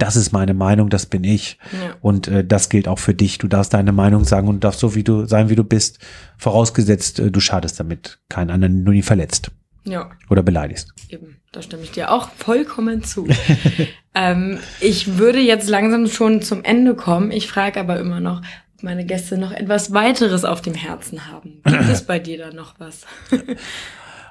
das 0.02 0.16
ist 0.16 0.32
meine 0.32 0.52
Meinung, 0.52 0.90
das 0.90 1.06
bin 1.06 1.22
ich. 1.22 1.58
Ja. 1.70 1.94
Und 2.00 2.26
äh, 2.26 2.44
das 2.44 2.68
gilt 2.68 2.88
auch 2.88 2.98
für 2.98 3.14
dich. 3.14 3.38
Du 3.38 3.46
darfst 3.46 3.72
deine 3.72 3.92
Meinung 3.92 4.24
sagen 4.24 4.48
und 4.48 4.64
darfst 4.64 4.80
so 4.80 4.96
wie 4.96 5.04
du 5.04 5.26
sein, 5.26 5.48
wie 5.48 5.54
du 5.54 5.62
bist, 5.62 6.00
vorausgesetzt, 6.38 7.20
äh, 7.20 7.30
du 7.30 7.38
schadest 7.38 7.78
damit 7.78 8.18
keinen 8.28 8.50
anderen, 8.50 8.82
nur 8.82 8.94
nie 8.94 9.02
verletzt. 9.02 9.52
Ja. 9.84 10.10
Oder 10.28 10.42
beleidigst. 10.42 10.92
Eben, 11.08 11.36
da 11.52 11.62
stimme 11.62 11.84
ich 11.84 11.92
dir 11.92 12.10
auch 12.10 12.30
vollkommen 12.30 13.04
zu. 13.04 13.28
ähm, 14.16 14.58
ich 14.80 15.18
würde 15.18 15.38
jetzt 15.38 15.68
langsam 15.68 16.08
schon 16.08 16.42
zum 16.42 16.64
Ende 16.64 16.96
kommen. 16.96 17.30
Ich 17.30 17.46
frage 17.46 17.78
aber 17.78 18.00
immer 18.00 18.18
noch, 18.18 18.42
ob 18.74 18.82
meine 18.82 19.06
Gäste 19.06 19.38
noch 19.38 19.52
etwas 19.52 19.92
weiteres 19.92 20.44
auf 20.44 20.62
dem 20.62 20.74
Herzen 20.74 21.28
haben. 21.28 21.60
Gibt 21.64 21.88
es 21.88 22.02
bei 22.06 22.18
dir 22.18 22.38
da 22.38 22.52
noch 22.52 22.74
was? 22.80 23.02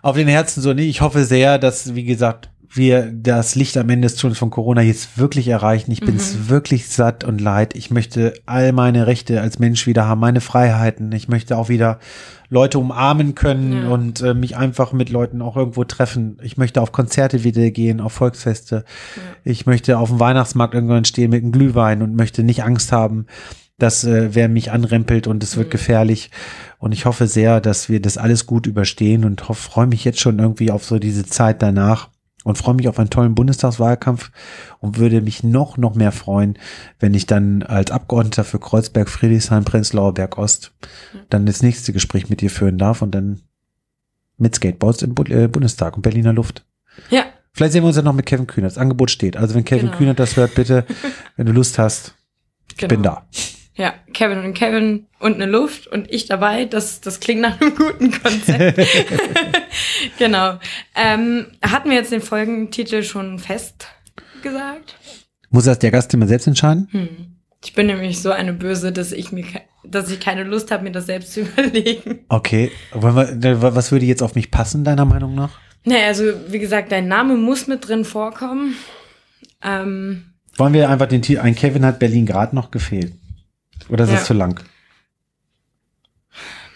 auf 0.02 0.18
den 0.18 0.28
Herzen 0.28 0.62
so 0.62 0.74
nie. 0.74 0.90
Ich 0.90 1.00
hoffe 1.00 1.24
sehr, 1.24 1.60
dass, 1.60 1.96
wie 1.96 2.04
gesagt, 2.04 2.50
wir 2.74 3.12
das 3.12 3.56
Licht 3.56 3.78
am 3.78 3.90
Ende 3.90 4.08
des 4.08 4.16
Tunnels 4.16 4.40
von 4.40 4.50
Corona 4.50 4.82
jetzt 4.82 5.18
wirklich 5.18 5.48
erreichen. 5.50 5.92
Ich 5.92 6.00
bin 6.00 6.16
es 6.16 6.36
mhm. 6.36 6.50
wirklich 6.50 6.88
satt 6.88 7.24
und 7.24 7.42
leid. 7.42 7.76
Ich 7.76 7.92
möchte 7.92 8.34
all 8.46 8.72
meine 8.72 9.08
Rechte 9.08 9.42
als 9.42 9.60
Mensch 9.60 9.88
wieder 9.88 10.06
haben, 10.06 10.22
meine 10.22 10.42
Freiheiten. 10.42 11.12
Ich 11.12 11.28
möchte 11.28 11.58
auch 11.58 11.68
wieder 11.68 12.00
Leute 12.50 12.80
umarmen 12.80 13.36
können 13.36 13.84
ja. 13.84 13.90
und 13.90 14.22
äh, 14.22 14.34
mich 14.34 14.56
einfach 14.56 14.94
mit 14.94 15.10
Leuten 15.10 15.42
auch 15.42 15.58
irgendwo 15.58 15.84
treffen. 15.84 16.38
Ich 16.44 16.58
möchte 16.58 16.82
auf 16.82 16.92
Konzerte 16.92 17.44
wieder 17.44 17.72
gehen, 17.72 18.00
auf 18.00 18.14
Volksfeste. 18.14 18.86
Ja. 19.16 19.22
Ich 19.44 19.66
möchte 19.66 19.98
auf 19.98 20.10
dem 20.10 20.20
Weihnachtsmarkt 20.20 20.74
irgendwann 20.74 21.06
stehen 21.06 21.32
mit 21.32 21.44
einem 21.44 21.52
Glühwein 21.52 22.02
und 22.02 22.16
möchte 22.16 22.44
nicht 22.44 22.64
Angst 22.64 22.92
haben, 22.92 23.26
dass 23.80 24.04
äh, 24.04 24.34
wer 24.34 24.48
mich 24.48 24.72
anrempelt 24.72 25.28
und 25.28 25.44
es 25.44 25.58
wird 25.58 25.68
mhm. 25.68 25.72
gefährlich. 25.72 26.32
Und 26.78 26.94
ich 26.94 27.06
hoffe 27.06 27.28
sehr, 27.28 27.60
dass 27.60 27.90
wir 27.90 28.02
das 28.02 28.18
alles 28.18 28.46
gut 28.46 28.66
überstehen 28.66 29.26
und 29.26 29.42
freue 29.42 29.88
mich 29.88 30.06
jetzt 30.06 30.22
schon 30.22 30.40
irgendwie 30.40 30.72
auf 30.72 30.86
so 30.86 31.00
diese 31.00 31.26
Zeit 31.26 31.62
danach 31.62 32.11
und 32.44 32.58
freue 32.58 32.76
mich 32.76 32.88
auf 32.88 33.00
einen 33.00 33.10
tollen 33.10 33.36
Bundestagswahlkampf 33.36 34.32
und 34.80 34.98
würde 34.98 35.22
mich 35.22 35.44
noch, 35.44 35.78
noch 35.78 35.96
mehr 35.96 36.12
freuen, 36.12 36.58
wenn 37.00 37.14
ich 37.14 37.26
dann 37.26 37.64
als 37.64 37.92
Abgeordneter 37.92 38.44
für 38.44 38.60
Kreuzberg, 38.60 39.10
Friedrichshain, 39.10 39.64
Prenzlauer 39.64 40.14
Berg 40.14 40.38
Ost 40.38 40.74
dann 41.30 41.46
das 41.46 41.62
nächste 41.62 41.94
Gespräch 41.94 42.30
mit 42.30 42.42
dir 42.42 42.50
führen 42.50 42.78
darf 42.78 43.02
und 43.02 43.12
dann 43.12 43.42
mit 44.38 44.56
Skateboards 44.56 45.04
im 45.04 45.14
äh, 45.30 45.48
Bundestag 45.48 45.96
und 45.96 46.02
Berliner 46.02 46.34
Luft. 46.34 46.66
Ja. 47.10 47.26
Vielleicht 47.54 47.74
sehen 47.74 47.84
wir 47.84 47.88
uns 47.88 47.98
ja 47.98 48.02
noch 48.02 48.14
mit 48.14 48.26
Kevin 48.26 48.48
Kühnert. 48.48 48.72
Das 48.72 48.78
Angebot 48.78 49.12
steht. 49.12 49.38
Also 49.38 49.56
wenn 49.56 49.66
Kevin 49.66 49.88
genau. 49.88 49.98
Kühnert 49.98 50.20
das 50.20 50.36
hört, 50.36 50.56
bitte, 50.56 50.86
wenn 51.36 51.46
du 51.46 51.52
Lust 51.52 51.78
hast, 51.78 52.16
ich 52.70 52.78
genau. 52.78 52.90
bin 52.90 53.04
da. 53.04 53.26
Ja, 53.76 53.94
Kevin 54.14 54.40
und 54.40 54.54
Kevin 54.54 55.08
und 55.20 55.36
eine 55.36 55.46
Luft 55.46 55.88
und 55.88 56.12
ich 56.12 56.26
dabei. 56.26 56.66
Das, 56.66 57.02
das 57.02 57.20
klingt 57.20 57.42
nach 57.42 57.60
einem 57.60 57.76
guten 57.76 58.12
Konzept. 58.12 58.80
genau. 60.18 60.60
Ähm, 60.96 61.48
hatten 61.62 61.90
wir 61.90 61.98
jetzt 61.98 62.12
den 62.12 62.22
Folgentitel 62.22 63.04
schon 63.04 63.40
fest 63.40 63.88
gesagt? 64.44 64.96
Muss 65.50 65.66
das 65.66 65.80
der 65.80 65.92
Gast 65.92 66.14
immer 66.14 66.28
selbst 66.28 66.48
entscheiden? 66.48 66.88
Hm. 66.92 67.10
Ich 67.64 67.74
bin 67.74 67.86
nämlich 67.88 68.22
so 68.22 68.32
eine 68.32 68.54
Böse, 68.54 68.92
dass 68.92 69.12
ich 69.12 69.32
mir, 69.32 69.46
dass 69.84 70.10
ich 70.12 70.20
keine 70.20 70.44
Lust 70.44 70.72
habe, 70.72 70.84
mir 70.84 70.92
das 70.92 71.06
selbst 71.06 71.34
zu 71.34 71.42
überlegen. 71.58 72.26
Okay. 72.30 72.72
Was 72.92 73.92
würde 73.92 74.06
jetzt 74.06 74.24
auf 74.24 74.36
mich 74.36 74.52
passen, 74.52 74.84
deiner 74.84 75.06
Meinung 75.06 75.36
nach? 75.36 75.60
Naja, 75.84 76.08
also 76.08 76.24
wie 76.48 76.60
gesagt, 76.60 76.92
dein 76.92 77.08
Name 77.08 77.38
muss 77.38 77.68
mit 77.68 77.88
drin 77.88 78.06
vorkommen. 78.06 78.76
Ähm, 79.64 80.26
Wollen 80.58 80.74
wir 80.74 80.90
einfach 80.90 81.08
den 81.08 81.22
Titel, 81.22 81.40
ein 81.40 81.56
Kevin 81.56 81.86
hat 81.86 82.00
Berlin 82.00 82.26
gerade 82.26 82.56
noch 82.56 82.72
gefehlt. 82.72 83.14
Oder 83.92 84.06
ist 84.06 84.12
ja. 84.12 84.16
das 84.18 84.26
zu 84.26 84.34
lang? 84.34 84.60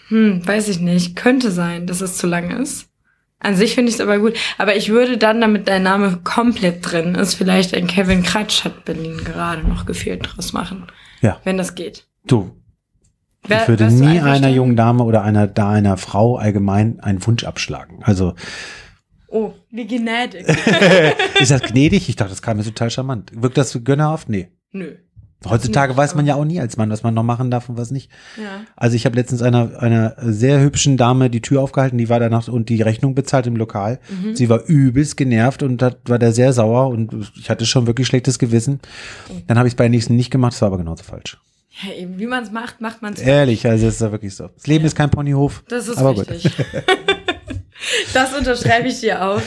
Hm, 0.08 0.46
weiß 0.46 0.68
ich 0.68 0.80
nicht. 0.80 1.16
Könnte 1.16 1.50
sein, 1.50 1.86
dass 1.86 2.00
es 2.00 2.16
zu 2.16 2.26
lang 2.26 2.50
ist. 2.50 2.88
An 3.38 3.56
sich 3.56 3.74
finde 3.74 3.90
ich 3.90 3.96
es 3.96 4.00
aber 4.00 4.18
gut. 4.18 4.34
Aber 4.58 4.76
ich 4.76 4.88
würde 4.88 5.18
dann, 5.18 5.40
damit 5.40 5.68
dein 5.68 5.82
Name 5.82 6.20
komplett 6.22 6.90
drin 6.90 7.14
ist, 7.14 7.34
vielleicht 7.34 7.74
ein 7.74 7.86
Kevin 7.86 8.22
Kratsch 8.22 8.64
hat 8.64 8.84
Berlin 8.84 9.18
gerade 9.18 9.66
noch 9.66 9.86
gefehlt 9.86 10.26
draus 10.26 10.52
machen. 10.52 10.86
Ja. 11.20 11.40
Wenn 11.44 11.58
das 11.58 11.74
geht. 11.74 12.06
Du. 12.26 12.56
Wer, 13.46 13.62
ich 13.62 13.68
würde 13.68 13.90
nie 13.90 14.20
einer 14.20 14.48
jungen 14.48 14.76
Dame 14.76 15.04
oder 15.04 15.22
einer 15.22 15.46
da 15.46 15.70
einer 15.70 15.96
Frau 15.96 16.36
allgemein 16.36 17.00
einen 17.00 17.24
Wunsch 17.26 17.44
abschlagen. 17.44 18.02
Also 18.02 18.34
Oh, 19.28 19.52
wie 19.70 19.86
gnädig. 19.86 20.46
ist 21.40 21.50
das 21.50 21.62
gnädig? 21.62 22.08
Ich 22.08 22.16
dachte, 22.16 22.30
das 22.30 22.42
kam 22.42 22.56
mir 22.56 22.64
total 22.64 22.90
charmant. 22.90 23.30
Wirkt 23.34 23.58
das 23.58 23.78
gönnerhaft? 23.84 24.28
Nee. 24.28 24.48
Nö. 24.72 24.96
Heutzutage 25.44 25.96
weiß 25.96 26.14
man 26.14 26.26
ja 26.26 26.34
auch 26.34 26.44
nie 26.44 26.60
als 26.60 26.76
Mann, 26.76 26.90
was 26.90 27.02
man 27.02 27.14
noch 27.14 27.22
machen 27.22 27.50
darf 27.50 27.68
und 27.68 27.76
was 27.76 27.90
nicht. 27.90 28.10
Ja. 28.36 28.62
Also 28.74 28.96
ich 28.96 29.04
habe 29.04 29.16
letztens 29.16 29.42
einer, 29.42 29.80
einer 29.80 30.16
sehr 30.18 30.60
hübschen 30.60 30.96
Dame 30.96 31.30
die 31.30 31.42
Tür 31.42 31.62
aufgehalten, 31.62 31.98
die 31.98 32.08
war 32.08 32.18
danach 32.18 32.48
und 32.48 32.68
die 32.68 32.82
Rechnung 32.82 33.14
bezahlt 33.14 33.46
im 33.46 33.56
Lokal. 33.56 34.00
Mhm. 34.08 34.34
Sie 34.34 34.48
war 34.48 34.64
übelst 34.64 35.16
genervt 35.16 35.62
und 35.62 35.82
da 35.82 35.94
war 36.06 36.18
der 36.18 36.32
sehr 36.32 36.52
sauer 36.52 36.88
und 36.88 37.30
ich 37.38 37.50
hatte 37.50 37.66
schon 37.66 37.86
wirklich 37.86 38.06
schlechtes 38.06 38.38
Gewissen. 38.38 38.80
Dann 39.46 39.58
habe 39.58 39.68
ich 39.68 39.72
es 39.72 39.76
bei 39.76 39.84
der 39.84 39.90
nächsten 39.90 40.16
nicht 40.16 40.30
gemacht, 40.30 40.54
das 40.54 40.62
war 40.62 40.68
aber 40.68 40.78
genauso 40.78 41.04
falsch. 41.04 41.38
Ja, 41.82 41.92
eben, 41.92 42.18
wie 42.18 42.26
man 42.26 42.42
es 42.42 42.50
macht, 42.50 42.80
macht 42.80 43.02
man 43.02 43.12
es. 43.12 43.20
Ehrlich, 43.20 43.66
also 43.66 43.86
es 43.86 43.96
ist 43.96 44.00
ja 44.00 44.10
wirklich 44.10 44.34
so. 44.34 44.48
Das 44.48 44.66
Leben 44.66 44.86
ist 44.86 44.96
kein 44.96 45.10
Ponyhof. 45.10 45.62
Das 45.68 45.88
ist 45.88 45.98
aber 45.98 46.16
richtig. 46.16 46.50
das 48.14 48.32
unterschreibe 48.34 48.88
ich 48.88 49.00
dir 49.00 49.22
auch. 49.24 49.40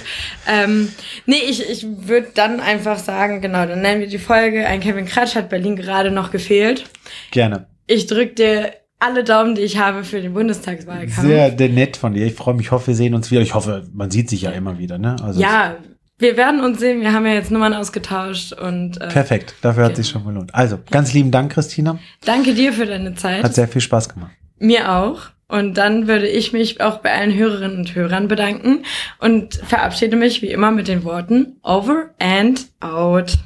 Ähm, 0.47 0.91
nee, 1.25 1.41
ich, 1.49 1.67
ich 1.69 1.85
würde 2.07 2.27
dann 2.33 2.59
einfach 2.59 2.97
sagen, 2.99 3.41
genau, 3.41 3.65
dann 3.65 3.81
nennen 3.81 4.01
wir 4.01 4.07
die 4.07 4.17
Folge. 4.19 4.65
Ein 4.67 4.79
Kevin 4.79 5.05
Kratsch 5.05 5.35
hat 5.35 5.49
Berlin 5.49 5.75
gerade 5.75 6.11
noch 6.11 6.31
gefehlt. 6.31 6.85
Gerne. 7.31 7.67
Ich 7.87 8.07
drücke 8.07 8.35
dir 8.35 8.73
alle 8.99 9.23
Daumen, 9.23 9.55
die 9.55 9.61
ich 9.61 9.77
habe 9.77 10.03
für 10.03 10.21
den 10.21 10.33
Bundestagswahlkampf. 10.33 11.21
Sehr 11.21 11.51
nett 11.69 11.97
von 11.97 12.13
dir. 12.13 12.25
Ich 12.25 12.35
freue 12.35 12.53
mich, 12.53 12.67
ich 12.67 12.71
hoffe, 12.71 12.87
wir 12.87 12.95
sehen 12.95 13.13
uns 13.15 13.31
wieder. 13.31 13.41
Ich 13.41 13.53
hoffe, 13.53 13.87
man 13.93 14.11
sieht 14.11 14.29
sich 14.29 14.41
ja 14.41 14.51
immer 14.51 14.77
wieder, 14.77 14.97
ne? 14.97 15.15
Also 15.23 15.39
ja, 15.41 15.77
wir 16.17 16.35
werden 16.35 16.59
uns 16.59 16.79
sehen. 16.79 16.99
Wir 16.99 17.13
haben 17.13 17.25
ja 17.25 17.33
jetzt 17.33 17.49
Nummern 17.49 17.73
ausgetauscht 17.73 18.51
und 18.51 18.99
äh, 19.01 19.07
Perfekt, 19.07 19.55
dafür 19.61 19.85
hat 19.85 19.91
Genau. 19.91 20.03
sich 20.03 20.09
schon 20.11 20.25
gelohnt. 20.25 20.53
Also, 20.53 20.77
ganz 20.91 21.13
lieben 21.13 21.31
Dank, 21.31 21.53
Christina. 21.53 21.97
danke 22.25 22.53
dir 22.53 22.73
für 22.73 22.85
deine 22.85 23.15
Zeit. 23.15 23.41
Hat 23.43 23.55
sehr 23.55 23.69
viel 23.69 23.81
Spaß 23.81 24.09
gemacht. 24.09 24.31
Mir 24.57 24.91
auch. 24.91 25.29
Und 25.49 25.73
dann 25.77 26.07
würde 26.07 26.27
ich 26.27 26.53
mich 26.53 26.79
auch 26.79 26.99
bei 26.99 27.11
allen 27.11 27.33
Hörerinnen 27.33 27.79
und 27.79 27.95
Hörern 27.95 28.27
bedanken 28.27 28.85
und 29.17 29.55
verabschiede 29.55 30.15
mich 30.15 30.43
wie 30.43 30.51
immer 30.51 30.71
mit 30.71 30.87
den 30.87 31.03
Worten 31.03 31.57
Over 31.63 32.11
and 32.19 32.67
Out. 32.79 33.39